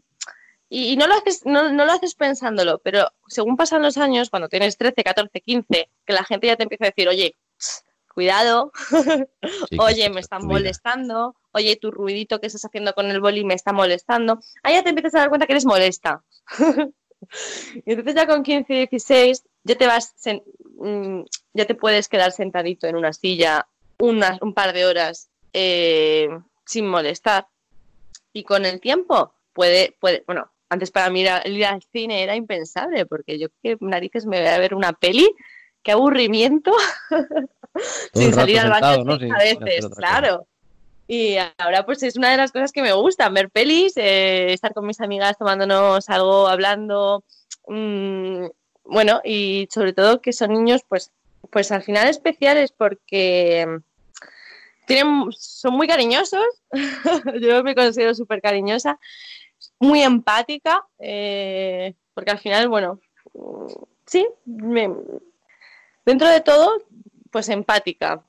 y 0.71 0.97
no 0.97 1.07
lo 1.07 1.15
haces, 1.15 1.45
no, 1.45 1.71
no, 1.71 1.85
lo 1.85 1.93
haces 1.93 2.15
pensándolo, 2.15 2.79
pero 2.79 3.11
según 3.27 3.59
pasan 3.59 3.83
los 3.83 3.99
años, 3.99 4.31
cuando 4.31 4.49
tienes 4.49 4.79
13, 4.79 5.05
14, 5.05 5.41
15, 5.43 5.91
que 6.07 6.13
la 6.15 6.25
gente 6.25 6.47
ya 6.47 6.57
te 6.57 6.63
empieza 6.63 6.85
a 6.87 6.89
decir, 6.89 7.07
oye, 7.09 7.37
cuidado, 8.15 8.73
oye, 9.79 10.09
me 10.09 10.21
están 10.21 10.47
molestando, 10.47 11.37
oye, 11.53 11.77
tu 11.77 11.91
ruidito 11.91 12.41
que 12.41 12.47
estás 12.47 12.65
haciendo 12.65 12.93
con 12.95 13.11
el 13.11 13.21
boli 13.21 13.45
me 13.45 13.55
está 13.55 13.73
molestando, 13.73 14.41
ahí 14.63 14.75
ya 14.75 14.83
te 14.83 14.91
empiezas 14.91 15.15
a 15.15 15.19
dar 15.21 15.29
cuenta 15.29 15.47
que 15.47 15.53
eres 15.53 15.67
molesta. 15.67 16.23
y 17.75 17.91
entonces 17.91 18.15
ya 18.15 18.27
con 18.27 18.43
15, 18.43 18.73
16, 18.73 19.45
ya 19.65 19.75
te 19.77 19.87
vas, 19.87 20.15
mm, 20.79 21.21
ya 21.55 21.65
te 21.65 21.75
puedes 21.75 22.09
quedar 22.09 22.33
sentadito 22.33 22.87
en 22.87 22.97
una 22.97 23.13
silla 23.13 23.67
un 23.99 24.55
par 24.55 24.73
de 24.73 24.85
horas 24.85 25.31
eh, 25.53 26.29
sin 26.67 26.89
molestar. 26.89 27.47
Y 28.33 28.45
con 28.45 28.65
el 28.65 28.81
tiempo 28.81 29.35
puede, 29.53 29.97
puede, 30.01 30.25
bueno, 30.27 30.51
antes 30.69 30.91
para 30.91 31.11
mí 31.11 31.21
ir, 31.21 31.29
al 31.67 31.83
cine 31.93 32.23
era 32.23 32.35
impensable, 32.35 33.07
porque 33.07 33.39
yo 33.39 33.49
que 33.63 33.77
narices 33.81 34.27
me 34.27 34.41
voy 34.41 34.49
a 34.49 34.59
ver 34.59 34.75
una 34.75 34.93
peli, 34.93 35.29
qué 35.83 35.93
aburrimiento, 35.93 36.73
sin 38.15 38.33
salir 38.33 38.59
al 38.59 38.71
baño 38.71 39.13
a 39.13 39.39
veces, 39.39 39.89
claro. 39.97 40.47
Y 41.07 41.37
ahora 41.59 41.85
pues 41.85 42.03
es 42.03 42.17
una 42.17 42.31
de 42.31 42.37
las 42.37 42.53
cosas 42.53 42.73
que 42.73 42.83
me 42.83 42.93
gusta, 42.93 43.29
ver 43.29 43.51
pelis, 43.51 43.97
eh, 43.97 44.53
estar 44.53 44.73
con 44.73 44.87
mis 44.87 45.01
amigas 45.01 45.37
tomándonos 45.37 46.09
algo, 46.09 46.49
hablando, 46.49 47.25
mm, 47.67 48.47
bueno, 48.85 49.21
y 49.25 49.69
sobre 49.71 49.93
todo 49.93 50.21
que 50.21 50.33
son 50.33 50.53
niños 50.53 50.83
pues, 50.89 51.13
pues 51.51 51.73
al 51.73 51.83
final 51.83 52.09
especiales 52.09 52.73
porque 52.73 53.67
tienen, 54.87 55.27
son 55.33 55.75
muy 55.75 55.87
cariñosos, 55.87 56.45
yo 57.41 57.63
me 57.63 57.75
considero 57.75 58.15
súper 58.15 58.41
cariñosa, 58.41 58.99
muy 59.79 60.03
empática, 60.03 60.87
eh, 60.99 61.95
porque 62.15 62.31
al 62.31 62.39
final, 62.39 62.69
bueno, 62.69 63.01
sí, 64.07 64.27
dentro 66.05 66.29
de 66.29 66.41
todo, 66.41 66.83
pues 67.31 67.49
empática. 67.49 68.23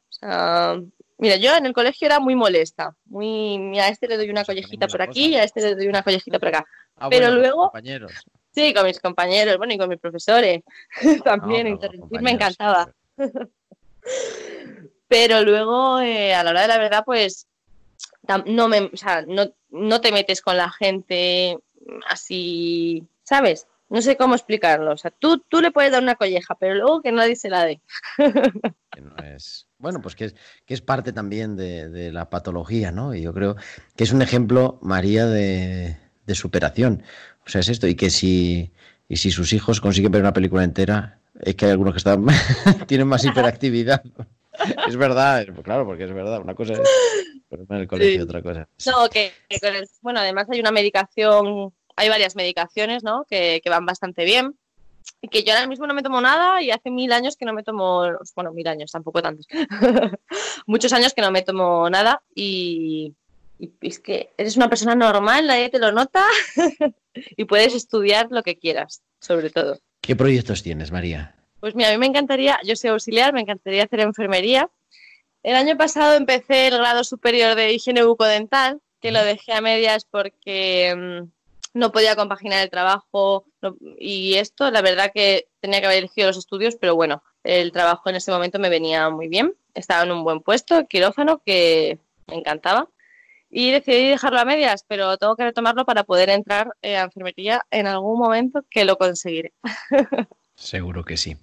Mira, 1.24 1.38
yo 1.38 1.56
en 1.56 1.66
el 1.66 1.72
colegio 1.72 2.06
era 2.06 2.20
muy 2.20 2.36
molesta, 2.36 2.94
muy, 3.06 3.80
a 3.80 3.88
este 3.88 4.10
le 4.10 4.18
doy 4.18 4.30
una 4.30 4.44
collejita 4.44 4.90
por 4.90 5.02
aquí 5.02 5.28
y 5.28 5.36
a 5.36 5.46
este 5.46 5.62
le 5.62 5.76
doy 5.76 5.88
una 5.88 6.04
collejita 6.04 6.38
por 6.38 6.50
acá. 6.50 6.66
Ah, 6.98 7.08
pero 7.10 7.32
luego... 7.32 7.72
Compañeros. 7.72 8.12
Sí, 8.54 8.74
con 8.74 8.86
mis 8.86 9.00
compañeros, 9.00 9.58
bueno, 9.58 9.74
y 9.74 9.78
con 9.78 9.88
mis 9.88 10.00
profesores 10.00 10.64
también, 11.24 11.80
me 12.10 12.32
encantaba. 12.32 12.94
Pero 15.08 15.44
luego, 15.44 16.02
eh, 16.02 16.34
a 16.34 16.44
la 16.44 16.50
hora 16.50 16.62
de 16.64 16.68
la 16.68 16.78
verdad, 16.78 17.04
pues 17.06 17.48
no, 18.46 18.68
me, 18.68 18.82
o 18.82 18.98
sea, 18.98 19.24
no, 19.26 19.46
no 19.70 20.02
te 20.02 20.12
metes 20.12 20.42
con 20.42 20.58
la 20.58 20.70
gente 20.72 21.58
así, 22.10 23.08
¿sabes? 23.24 23.68
No 23.90 24.02
sé 24.02 24.18
cómo 24.18 24.36
explicarlo. 24.36 24.92
O 24.92 24.98
sea, 24.98 25.12
tú, 25.12 25.38
tú 25.38 25.62
le 25.62 25.72
puedes 25.72 25.92
dar 25.92 26.04
una 26.04 26.16
colleja, 26.16 26.56
pero 26.56 26.76
luego 26.76 27.02
que 27.02 27.12
nadie 27.12 27.36
se 27.36 27.50
la 27.50 27.64
dé. 27.64 27.80
Bueno, 29.84 30.02
pues 30.02 30.16
que 30.16 30.26
es, 30.26 30.36
que 30.66 30.74
es 30.74 30.80
parte 30.80 31.12
también 31.12 31.58
de, 31.58 32.10
la 32.14 32.30
patología, 32.30 32.94
¿no? 32.94 33.14
Y 33.14 33.22
yo 33.22 33.34
creo 33.34 33.58
que 33.98 34.06
es 34.06 34.14
un 34.14 34.22
ejemplo, 34.22 34.80
María, 34.82 35.26
de, 35.26 35.98
de 36.26 36.36
superación. 36.36 37.04
O 37.46 37.50
sea, 37.50 37.60
es 37.60 37.68
esto. 37.68 37.86
Y 37.88 37.96
que 37.96 38.10
si, 38.10 38.72
y 39.10 39.18
si 39.18 39.30
sus 39.30 39.52
hijos 39.52 39.82
consiguen 39.82 40.14
ver 40.14 40.22
una 40.22 40.32
película 40.32 40.64
entera, 40.64 41.20
es 41.42 41.56
que 41.56 41.66
hay 41.66 41.72
algunos 41.72 41.94
que 41.94 41.98
están 41.98 42.26
tienen 42.88 43.08
más 43.08 43.26
hiperactividad. 43.26 44.02
es 44.88 44.96
verdad, 44.96 45.46
claro, 45.64 45.86
porque 45.86 46.06
es 46.06 46.14
verdad. 46.14 46.40
Una 46.40 46.56
cosa 46.56 46.74
es 46.74 46.80
en 47.52 47.76
el 47.76 47.88
colegio, 47.88 48.24
otra 48.24 48.42
cosa. 48.42 48.70
No, 48.86 49.10
que, 49.10 49.34
bueno, 50.02 50.22
además 50.22 50.48
hay 50.50 50.62
una 50.62 50.72
medicación, 50.72 51.74
hay 51.98 52.08
varias 52.08 52.38
medicaciones, 52.38 53.04
¿no? 53.04 53.26
Que, 53.30 53.62
van 53.66 53.86
bastante 53.86 54.24
bien. 54.24 54.56
Que 55.30 55.43
yo 55.43 55.54
ahora 55.54 55.68
mismo 55.68 55.88
no 55.88 55.93
me 55.93 56.04
tomo 56.04 56.22
nada 56.22 56.62
y 56.62 56.72
hace 56.72 56.91
mil 56.91 57.12
años 57.12 57.36
que 57.38 57.45
no 57.45 57.54
me 57.54 57.64
tomo, 57.64 58.04
bueno, 58.36 58.51
mil 58.54 58.68
años, 58.68 58.91
tampoco 58.91 59.22
tantos, 59.22 59.47
muchos 60.68 60.93
años 60.93 61.14
que 61.14 61.22
no 61.22 61.32
me 61.32 61.41
tomo 61.41 61.89
nada 61.89 62.22
y, 62.36 63.14
y 63.60 63.72
es 63.82 63.99
que 63.99 64.34
eres 64.38 64.58
una 64.58 64.70
persona 64.70 64.95
normal, 64.95 65.47
nadie 65.47 65.70
te 65.70 65.80
lo 65.80 65.91
nota 65.91 66.26
y 67.14 67.45
puedes 67.45 67.74
estudiar 67.76 68.28
lo 68.30 68.43
que 68.43 68.58
quieras, 68.58 69.01
sobre 69.20 69.49
todo. 69.49 69.80
¿Qué 70.01 70.16
proyectos 70.16 70.64
tienes, 70.64 70.91
María? 70.91 71.36
Pues 71.60 71.76
mira, 71.76 71.89
a 71.89 71.91
mí 71.93 71.97
me 71.97 72.08
encantaría, 72.08 72.60
yo 72.66 72.76
soy 72.76 72.89
auxiliar, 72.89 73.34
me 73.34 73.41
encantaría 73.41 73.86
hacer 73.86 74.01
enfermería. 74.01 74.70
El 75.43 75.56
año 75.56 75.78
pasado 75.78 76.16
empecé 76.16 76.68
el 76.68 76.78
grado 76.78 77.04
superior 77.04 77.56
de 77.56 77.74
higiene 77.74 78.04
bucodental, 78.04 78.82
que 78.99 79.12
lo 79.12 79.24
dejé 79.24 79.54
a 79.54 79.62
medias 79.62 80.06
porque 80.06 80.93
mm, 80.95 81.32
no 81.74 81.92
podía 81.92 82.16
compaginar 82.16 82.64
el 82.64 82.70
trabajo 82.70 83.46
y 83.98 84.36
esto, 84.36 84.70
la 84.72 84.82
verdad 84.82 85.12
que 85.14 85.48
tenía 85.60 85.80
que 85.80 85.88
haber 85.88 86.00
elegido 86.00 86.28
los 86.28 86.38
estudios, 86.38 86.76
pero 86.76 86.96
bueno, 86.96 87.24
el 87.44 87.72
trabajo 87.72 88.10
en 88.10 88.16
ese 88.16 88.32
momento 88.32 88.60
me 88.60 88.70
venía 88.70 89.10
muy 89.10 89.28
bien. 89.28 89.54
Estaba 89.74 90.04
en 90.04 90.12
un 90.12 90.24
buen 90.24 90.42
puesto, 90.42 90.86
quirófano, 90.88 91.42
que 91.46 92.00
me 92.28 92.36
encantaba. 92.36 92.90
Y 93.50 93.72
decidí 93.72 94.10
dejarlo 94.10 94.40
a 94.40 94.46
medias, 94.46 94.84
pero 94.88 95.18
tengo 95.18 95.36
que 95.36 95.44
retomarlo 95.44 95.86
para 95.86 96.04
poder 96.04 96.30
entrar 96.30 96.76
a 96.82 97.02
enfermería 97.02 97.66
en 97.70 97.88
algún 97.88 98.18
momento 98.18 98.64
que 98.70 98.86
lo 98.86 98.98
conseguiré. 98.98 99.54
Seguro 100.56 101.04
que 101.04 101.18
sí. 101.18 101.38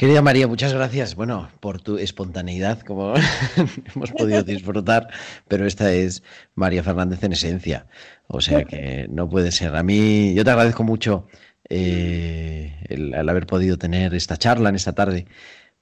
Querida 0.00 0.22
María, 0.22 0.48
muchas 0.48 0.72
gracias, 0.72 1.14
bueno, 1.14 1.50
por 1.60 1.82
tu 1.82 1.98
espontaneidad, 1.98 2.80
como 2.80 3.12
hemos 3.94 4.10
podido 4.12 4.42
disfrutar, 4.42 5.10
pero 5.46 5.66
esta 5.66 5.92
es 5.92 6.22
María 6.54 6.82
Fernández 6.82 7.22
en 7.22 7.32
esencia, 7.32 7.84
o 8.26 8.40
sea 8.40 8.64
que 8.64 9.08
no 9.10 9.28
puede 9.28 9.52
ser. 9.52 9.76
A 9.76 9.82
mí, 9.82 10.32
yo 10.32 10.42
te 10.42 10.52
agradezco 10.52 10.84
mucho 10.84 11.26
eh, 11.68 12.82
el, 12.88 13.28
haber 13.28 13.46
podido 13.46 13.76
tener 13.76 14.14
esta 14.14 14.38
charla 14.38 14.70
en 14.70 14.76
esta 14.76 14.94
tarde, 14.94 15.26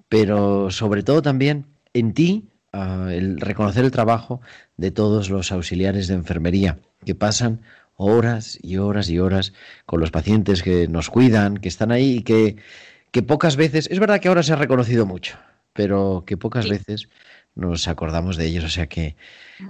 pero 0.09 0.73
sobre 0.73 1.05
todo 1.05 1.23
también 1.23 1.66
en 1.95 2.12
ti, 2.12 2.49
ah, 2.73 3.11
el 3.12 3.41
reconocer 3.41 3.85
el 3.85 3.93
trabajo 3.93 4.41
de 4.77 4.91
todos 4.91 5.31
los 5.31 5.53
auxiliares 5.53 6.09
de 6.09 6.14
enfermería 6.14 6.81
que 7.05 7.14
pasan 7.14 7.61
horas 7.95 8.59
y 8.62 8.79
horas 8.79 9.11
y 9.11 9.21
horas 9.21 9.53
con 9.87 10.01
los 10.01 10.11
pacientes 10.11 10.64
que 10.64 10.89
nos 10.89 11.09
cuidan, 11.09 11.59
que 11.59 11.69
están 11.69 11.93
ahí 11.93 12.16
y 12.16 12.23
que, 12.23 12.57
que 13.11 13.22
pocas 13.22 13.56
veces, 13.56 13.88
es 13.90 13.98
verdad 14.00 14.20
que 14.20 14.28
ahora 14.28 14.42
se 14.42 14.52
ha 14.52 14.56
reconocido 14.56 15.06
mucho, 15.06 15.38
pero 15.72 16.24
que 16.26 16.36
pocas 16.36 16.68
veces 16.68 17.09
nos 17.54 17.88
acordamos 17.88 18.36
de 18.36 18.46
ellos. 18.46 18.64
O 18.64 18.68
sea 18.68 18.86
que 18.86 19.16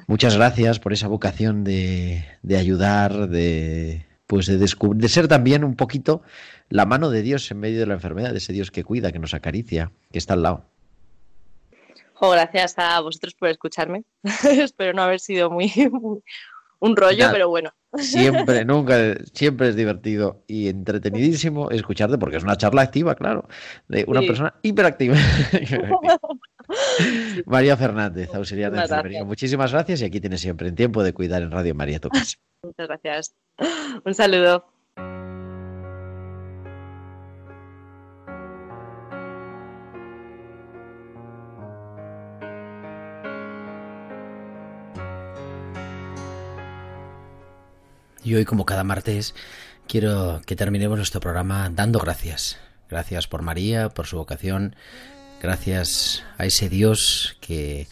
muchas 0.07 0.37
gracias 0.37 0.79
por 0.79 0.93
esa 0.93 1.09
vocación 1.09 1.65
de, 1.65 2.25
de 2.43 2.57
ayudar, 2.57 3.29
de 3.29 4.05
pues 4.27 4.47
de, 4.47 4.59
de 4.59 5.09
ser 5.09 5.27
también 5.27 5.65
un 5.65 5.75
poquito 5.75 6.23
la 6.69 6.85
mano 6.85 7.09
de 7.11 7.23
Dios 7.23 7.51
en 7.51 7.61
medio 7.61 7.81
de 7.81 7.87
la 7.87 7.95
enfermedad, 7.95 8.33
de 8.33 8.39
ese 8.39 8.53
Dios 8.53 8.71
que 8.71 8.85
cuida, 8.85 9.11
que 9.11 9.19
nos 9.19 9.33
acaricia, 9.33 9.91
que 10.13 10.19
está 10.19 10.35
al 10.35 10.43
lado. 10.43 10.65
gracias 12.21 12.75
a 12.77 13.01
vosotros 13.01 13.35
por 13.35 13.49
escucharme. 13.49 14.05
Espero 14.45 14.93
no 14.93 15.03
haber 15.03 15.21
sido 15.21 15.51
muy, 15.51 15.73
un 16.81 16.97
rollo, 16.97 17.27
pero 17.33 17.49
bueno. 17.49 17.71
Siempre, 17.97 18.67
nunca, 18.67 19.15
siempre 19.33 19.71
es 19.71 19.77
divertido 19.77 20.45
y 20.47 20.69
entretenidísimo 20.69 21.71
escucharte 21.71 22.19
porque 22.19 22.37
es 22.37 22.43
una 22.43 22.57
charla 22.57 22.83
activa, 22.83 23.15
claro, 23.15 23.49
de 23.89 24.05
una 24.07 24.21
persona 24.21 24.55
hiperactiva. 24.61 25.17
María 27.47 27.77
Fernández, 27.77 28.35
auxiliar 28.35 28.73
de 28.73 28.81
enfermería. 28.81 29.25
Muchísimas 29.25 29.73
gracias 29.73 30.03
y 30.03 30.05
aquí 30.05 30.21
tienes 30.21 30.41
siempre 30.41 30.69
en 30.69 30.75
tiempo 30.75 31.03
de 31.03 31.15
cuidar 31.15 31.43
en 31.43 31.51
Radio 31.51 31.75
María 31.75 31.99
tu 31.99 32.11
Muchas 32.63 32.89
gracias. 32.89 33.35
Un 34.05 34.15
saludo. 34.15 34.67
Y 48.29 48.35
hoy, 48.35 48.45
como 48.45 48.67
cada 48.67 48.85
martes, 48.85 49.35
quiero 49.87 50.43
que 50.45 50.55
terminemos 50.55 50.99
nuestro 50.99 51.19
programa 51.19 51.71
dando 51.75 51.99
gracias. 51.99 52.59
Gracias 52.91 53.27
por 53.27 53.41
María, 53.41 53.89
por 53.89 54.07
su 54.07 54.19
vocación. 54.19 54.77
Gracias 55.41 56.25
a 56.37 56.45
ese 56.45 56.69
Dios 56.69 57.39
que 57.41 57.89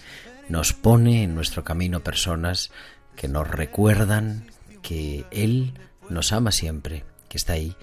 nos 0.50 0.74
pone 0.74 1.22
en 1.22 1.34
nuestro 1.34 1.64
camino 1.64 2.04
personas 2.04 2.70
que 3.16 3.28
nos 3.28 3.48
recuerdan 3.48 4.50
que 4.82 5.24
Él 5.30 5.72
nos 6.10 6.34
ama 6.34 6.52
siempre, 6.52 7.06
que 7.30 7.38
está 7.38 7.54
ahí 7.54 7.74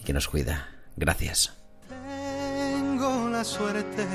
y 0.00 0.04
que 0.04 0.14
nos 0.14 0.28
cuida. 0.28 0.70
Gracias. 0.96 1.52
Tengo 1.90 3.28
la 3.28 3.44
suerte 3.44 4.06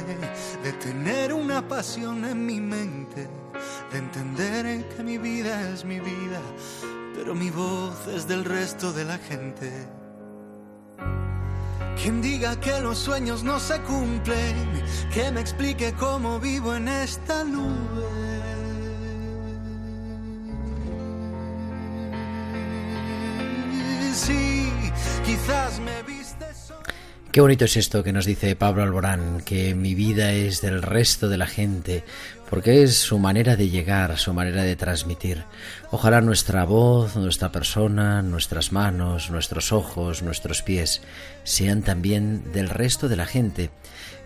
de 0.63 0.73
tener 0.83 1.31
una 1.31 1.67
pasión 1.67 2.25
en 2.25 2.43
mi 2.43 2.59
mente, 2.59 3.29
de 3.91 3.97
entender 3.99 4.83
que 4.97 5.03
mi 5.03 5.19
vida 5.19 5.71
es 5.71 5.85
mi 5.85 5.99
vida 5.99 6.41
pero 7.15 7.35
mi 7.35 7.49
voz 7.49 8.07
es 8.07 8.27
del 8.27 8.45
resto 8.45 8.91
de 8.93 9.05
la 9.05 9.17
gente. 9.17 9.71
Quien 12.01 12.21
diga 12.21 12.59
que 12.59 12.79
los 12.81 12.97
sueños 12.97 13.43
no 13.43 13.59
se 13.59 13.79
cumplen, 13.81 14.55
que 15.13 15.31
me 15.31 15.41
explique 15.41 15.93
cómo 15.93 16.39
vivo 16.39 16.75
en 16.75 16.87
esta 16.87 17.43
nube. 17.43 18.03
Si 24.13 24.63
Quizás 25.25 25.79
me 25.79 26.03
viste. 26.03 26.45
Qué 27.31 27.41
bonito 27.41 27.65
es 27.65 27.77
esto 27.77 28.03
que 28.03 28.13
nos 28.13 28.25
dice 28.25 28.55
Pablo 28.55 28.83
Alborán, 28.83 29.41
que 29.41 29.73
mi 29.73 29.95
vida 29.95 30.33
es 30.33 30.61
del 30.61 30.81
resto 30.81 31.29
de 31.29 31.37
la 31.37 31.47
gente, 31.47 32.03
porque 32.53 32.83
es 32.83 32.99
su 32.99 33.17
manera 33.17 33.55
de 33.55 33.67
llegar, 33.67 34.15
su 34.19 34.31
manera 34.31 34.61
de 34.61 34.75
transmitir. 34.75 35.43
Ojalá 35.89 36.21
nuestra 36.21 36.65
voz, 36.65 37.15
nuestra 37.15 37.51
persona, 37.51 38.21
nuestras 38.21 38.71
manos, 38.71 39.31
nuestros 39.31 39.71
ojos, 39.71 40.21
nuestros 40.21 40.61
pies 40.61 41.01
sean 41.43 41.81
también 41.81 42.51
del 42.53 42.69
resto 42.69 43.09
de 43.09 43.15
la 43.15 43.25
gente, 43.25 43.71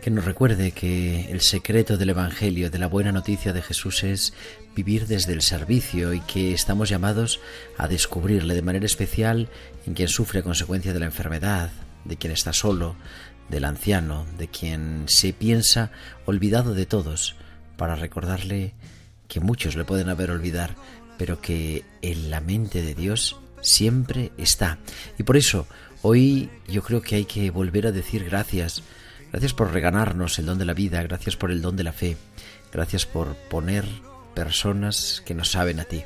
que 0.01 0.11
nos 0.11 0.25
recuerde 0.25 0.73
que 0.73 1.32
el 1.32 1.39
secreto 1.39 1.95
del 1.95 2.09
Evangelio, 2.09 2.69
de 2.69 2.80
la 2.80 2.88
buena 2.88 3.13
noticia 3.13 3.53
de 3.53 3.61
Jesús 3.61 4.03
es 4.03 4.34
vivir 4.75 5.07
desde 5.07 5.32
el 5.32 5.41
servicio 5.41 6.13
y 6.13 6.19
que 6.19 6.53
estamos 6.53 6.89
llamados 6.89 7.39
a 7.78 7.88
descubrirle 7.88 8.55
de 8.55 8.61
manera 8.61 8.86
especial 8.86 9.47
en 9.86 9.93
quien 9.93 10.09
sufre 10.09 10.43
consecuencia 10.43 10.91
de 10.91 10.99
la 10.99 11.05
enfermedad, 11.05 11.69
de 12.03 12.17
quien 12.17 12.34
está 12.34 12.51
solo, 12.51 12.97
del 13.47 13.63
anciano, 13.63 14.25
de 14.38 14.49
quien 14.49 15.05
se 15.07 15.32
piensa 15.32 15.91
olvidado 16.25 16.73
de 16.73 16.86
todos, 16.86 17.38
para 17.78 17.95
recordarle 17.95 18.73
que 19.28 19.39
muchos 19.39 19.75
le 19.75 19.86
pueden 19.86 20.09
haber 20.09 20.32
olvidar, 20.32 20.75
pero 21.17 21.41
que 21.41 21.86
en 22.01 22.30
la 22.30 22.41
mente 22.41 22.82
de 22.82 22.95
Dios 22.95 23.39
siempre 23.61 24.32
está. 24.38 24.78
Y 25.17 25.23
por 25.23 25.38
eso 25.38 25.67
hoy 26.01 26.49
yo 26.67 26.84
creo 26.84 27.01
que 27.01 27.15
hay 27.15 27.25
que 27.25 27.49
volver 27.51 27.88
a 27.88 27.91
decir 27.91 28.25
gracias. 28.25 28.84
Gracias 29.32 29.53
por 29.53 29.71
reganarnos 29.71 30.39
el 30.39 30.45
don 30.45 30.57
de 30.57 30.65
la 30.65 30.73
vida, 30.73 31.03
gracias 31.03 31.36
por 31.36 31.51
el 31.51 31.61
don 31.61 31.75
de 31.75 31.84
la 31.84 31.91
fe, 31.91 32.17
gracias 32.71 33.05
por 33.05 33.36
poner 33.36 33.86
personas 34.34 35.21
que 35.25 35.34
nos 35.34 35.51
saben 35.51 35.80
a 35.80 35.84
ti. 35.84 36.03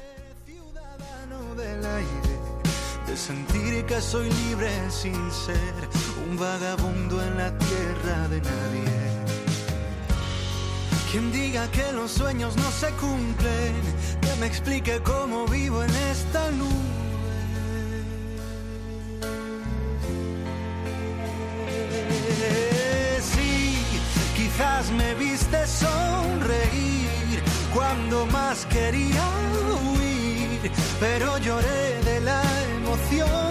de 3.12 3.18
sentir 3.18 3.86
que 3.86 4.00
soy 4.00 4.30
libre 4.30 4.72
sin 4.90 5.14
ser 5.32 5.74
un 6.30 6.38
vagabundo 6.38 7.22
en 7.22 7.38
la 7.38 7.58
tierra 7.58 8.28
de 8.30 8.40
nadie. 8.40 9.11
Quien 11.12 11.30
diga 11.34 11.70
que 11.72 11.92
los 11.92 12.10
sueños 12.12 12.56
no 12.56 12.72
se 12.72 12.90
cumplen, 12.92 13.74
que 14.22 14.34
me 14.40 14.48
explique 14.48 15.02
cómo 15.04 15.46
vivo 15.46 15.84
en 15.84 15.90
esta 15.90 16.50
quizás 24.36 24.92
me 24.92 25.14
viste 25.16 25.68
sonreír 25.68 27.42
cuando 27.74 28.26
más 28.28 28.66
quería 28.68 29.24
huir, 29.82 30.72
pero 31.00 31.38
lloré 31.40 32.02
de 32.06 32.20
la 32.22 32.42
emoción 32.78 33.51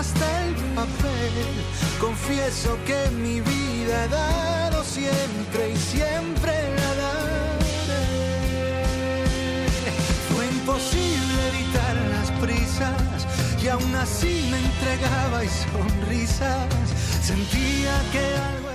hasta 0.00 0.46
el 0.46 0.54
papel 0.74 1.34
confieso 2.00 2.78
que 2.86 3.10
mi 3.16 3.42
vida 3.42 4.04
he 4.04 4.08
dado 4.08 4.82
siempre 4.82 5.72
y 5.74 5.76
siempre 5.76 6.52
la 6.78 6.94
daré. 7.02 8.06
Fue 10.30 10.46
imposible 10.46 11.38
evitar 11.52 11.96
las 12.14 12.30
prisas 12.40 13.26
y 13.62 13.68
aún 13.68 13.94
así 13.94 14.48
me 14.50 14.58
entregaba 14.58 15.44
y 15.44 15.48
sonrisas. 15.48 16.66
Sentía 17.22 17.92
que 18.10 18.24
algo. 18.54 18.69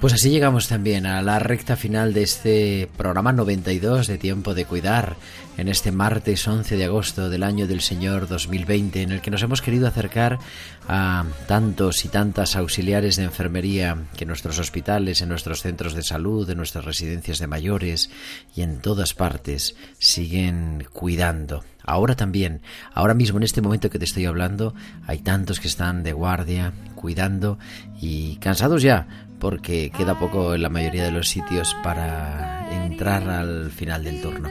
Pues 0.00 0.12
así 0.12 0.28
llegamos 0.28 0.68
también 0.68 1.06
a 1.06 1.22
la 1.22 1.38
recta 1.38 1.74
final 1.74 2.12
de 2.12 2.22
este 2.22 2.86
programa 2.98 3.32
92 3.32 4.06
de 4.06 4.18
Tiempo 4.18 4.52
de 4.52 4.66
Cuidar, 4.66 5.16
en 5.56 5.68
este 5.68 5.90
martes 5.90 6.46
11 6.46 6.76
de 6.76 6.84
agosto 6.84 7.30
del 7.30 7.42
año 7.42 7.66
del 7.66 7.80
Señor 7.80 8.28
2020, 8.28 9.00
en 9.00 9.12
el 9.12 9.22
que 9.22 9.30
nos 9.30 9.42
hemos 9.42 9.62
querido 9.62 9.88
acercar 9.88 10.38
a 10.86 11.24
tantos 11.48 12.04
y 12.04 12.08
tantas 12.08 12.56
auxiliares 12.56 13.16
de 13.16 13.24
enfermería 13.24 13.96
que 14.18 14.24
en 14.24 14.28
nuestros 14.28 14.58
hospitales, 14.58 15.22
en 15.22 15.30
nuestros 15.30 15.62
centros 15.62 15.94
de 15.94 16.02
salud, 16.02 16.48
en 16.50 16.58
nuestras 16.58 16.84
residencias 16.84 17.38
de 17.38 17.46
mayores 17.46 18.10
y 18.54 18.60
en 18.60 18.80
todas 18.80 19.14
partes 19.14 19.76
siguen 19.98 20.86
cuidando. 20.92 21.64
Ahora 21.82 22.16
también, 22.16 22.62
ahora 22.92 23.14
mismo 23.14 23.38
en 23.38 23.44
este 23.44 23.62
momento 23.62 23.90
que 23.90 24.00
te 24.00 24.04
estoy 24.04 24.26
hablando, 24.26 24.74
hay 25.06 25.20
tantos 25.20 25.60
que 25.60 25.68
están 25.68 26.02
de 26.02 26.12
guardia, 26.12 26.72
cuidando 26.96 27.58
y 28.00 28.36
cansados 28.36 28.82
ya, 28.82 29.25
porque 29.38 29.90
queda 29.90 30.18
poco 30.18 30.54
en 30.54 30.62
la 30.62 30.68
mayoría 30.68 31.04
de 31.04 31.10
los 31.10 31.28
sitios 31.28 31.74
para 31.82 32.68
entrar 32.84 33.28
al 33.28 33.70
final 33.70 34.04
del 34.04 34.20
turno. 34.20 34.48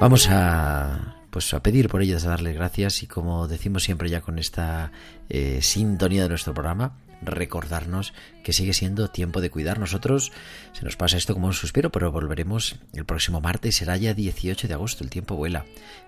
Vamos 0.00 0.28
a 0.30 1.16
pues 1.30 1.54
a 1.54 1.62
pedir 1.62 1.88
por 1.88 2.02
ellos, 2.02 2.24
a 2.24 2.30
darles 2.30 2.54
gracias 2.54 3.02
y 3.02 3.06
como 3.06 3.46
decimos 3.46 3.84
siempre 3.84 4.10
ya 4.10 4.20
con 4.20 4.38
esta 4.38 4.90
eh, 5.28 5.60
sintonía 5.62 6.24
de 6.24 6.28
nuestro 6.28 6.52
programa, 6.52 6.96
recordarnos 7.22 8.12
que 8.42 8.52
sigue 8.52 8.72
siendo 8.72 9.08
tiempo 9.08 9.40
de 9.40 9.50
cuidar. 9.50 9.78
Nosotros 9.78 10.32
se 10.72 10.84
nos 10.84 10.96
pasa 10.96 11.16
esto 11.16 11.34
como 11.34 11.46
un 11.46 11.52
suspiro, 11.52 11.90
pero 11.90 12.12
volveremos 12.12 12.76
el 12.92 13.04
próximo 13.04 13.40
martes, 13.40 13.76
será 13.76 13.96
ya 13.96 14.14
18 14.14 14.68
de 14.68 14.74
agosto, 14.74 15.04
el 15.04 15.10
tiempo 15.10 15.36
vuela 15.36 15.64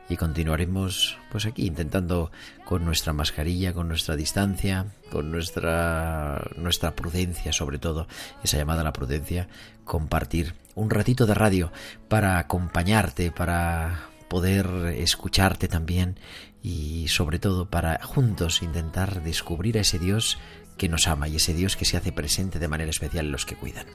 y 0.08 0.16
continuaremos 0.16 1.18
pues 1.30 1.46
aquí 1.46 1.66
intentando 1.66 2.30
con 2.64 2.84
nuestra 2.84 3.12
mascarilla, 3.12 3.72
con 3.72 3.88
nuestra 3.88 4.16
distancia, 4.16 4.86
con 5.10 5.30
nuestra 5.30 6.50
nuestra 6.56 6.94
prudencia 6.94 7.52
sobre 7.52 7.78
todo, 7.78 8.06
esa 8.42 8.56
llamada 8.56 8.80
a 8.80 8.84
la 8.84 8.92
prudencia, 8.92 9.48
compartir 9.84 10.54
un 10.74 10.90
ratito 10.90 11.26
de 11.26 11.34
radio 11.34 11.72
para 12.08 12.38
acompañarte, 12.38 13.30
para 13.30 14.08
poder 14.28 14.66
escucharte 14.96 15.68
también 15.68 16.16
y 16.62 17.08
sobre 17.08 17.38
todo 17.38 17.68
para 17.68 18.00
juntos 18.02 18.62
intentar 18.62 19.22
descubrir 19.22 19.76
a 19.76 19.82
ese 19.82 19.98
Dios 19.98 20.38
que 20.82 20.88
nos 20.88 21.06
ama 21.06 21.28
y 21.28 21.36
ese 21.36 21.54
Dios 21.54 21.76
que 21.76 21.84
se 21.84 21.96
hace 21.96 22.10
presente 22.10 22.58
de 22.58 22.66
manera 22.66 22.90
especial 22.90 23.26
en 23.26 23.30
los 23.30 23.46
que 23.46 23.54
cuidan. 23.54 23.86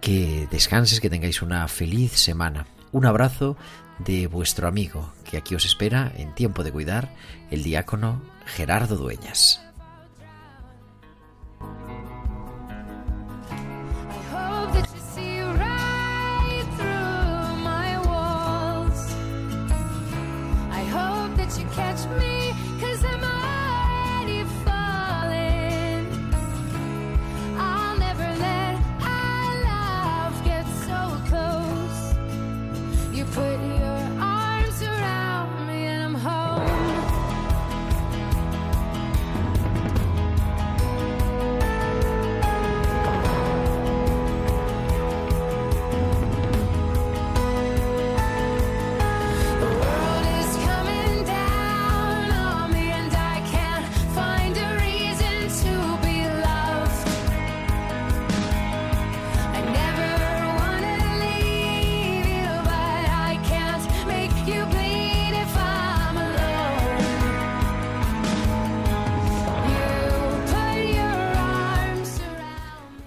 Que 0.00 0.48
descanses, 0.50 0.98
que 0.98 1.10
tengáis 1.10 1.42
una 1.42 1.68
feliz 1.68 2.12
semana. 2.12 2.66
Un 2.90 3.04
abrazo 3.04 3.58
de 3.98 4.26
vuestro 4.26 4.66
amigo 4.66 5.12
que 5.24 5.36
aquí 5.36 5.54
os 5.54 5.66
espera 5.66 6.10
en 6.16 6.34
tiempo 6.34 6.64
de 6.64 6.72
cuidar, 6.72 7.14
el 7.50 7.62
diácono 7.62 8.22
Gerardo 8.46 8.96
Dueñas. 8.96 9.65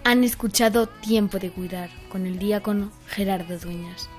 Han 0.10 0.24
escuchado 0.24 0.88
Tiempo 0.88 1.38
de 1.38 1.52
Cuidar 1.52 1.92
con 2.12 2.26
el 2.26 2.40
diácono 2.40 2.92
Gerardo 3.06 3.60
Dueñas. 3.60 4.10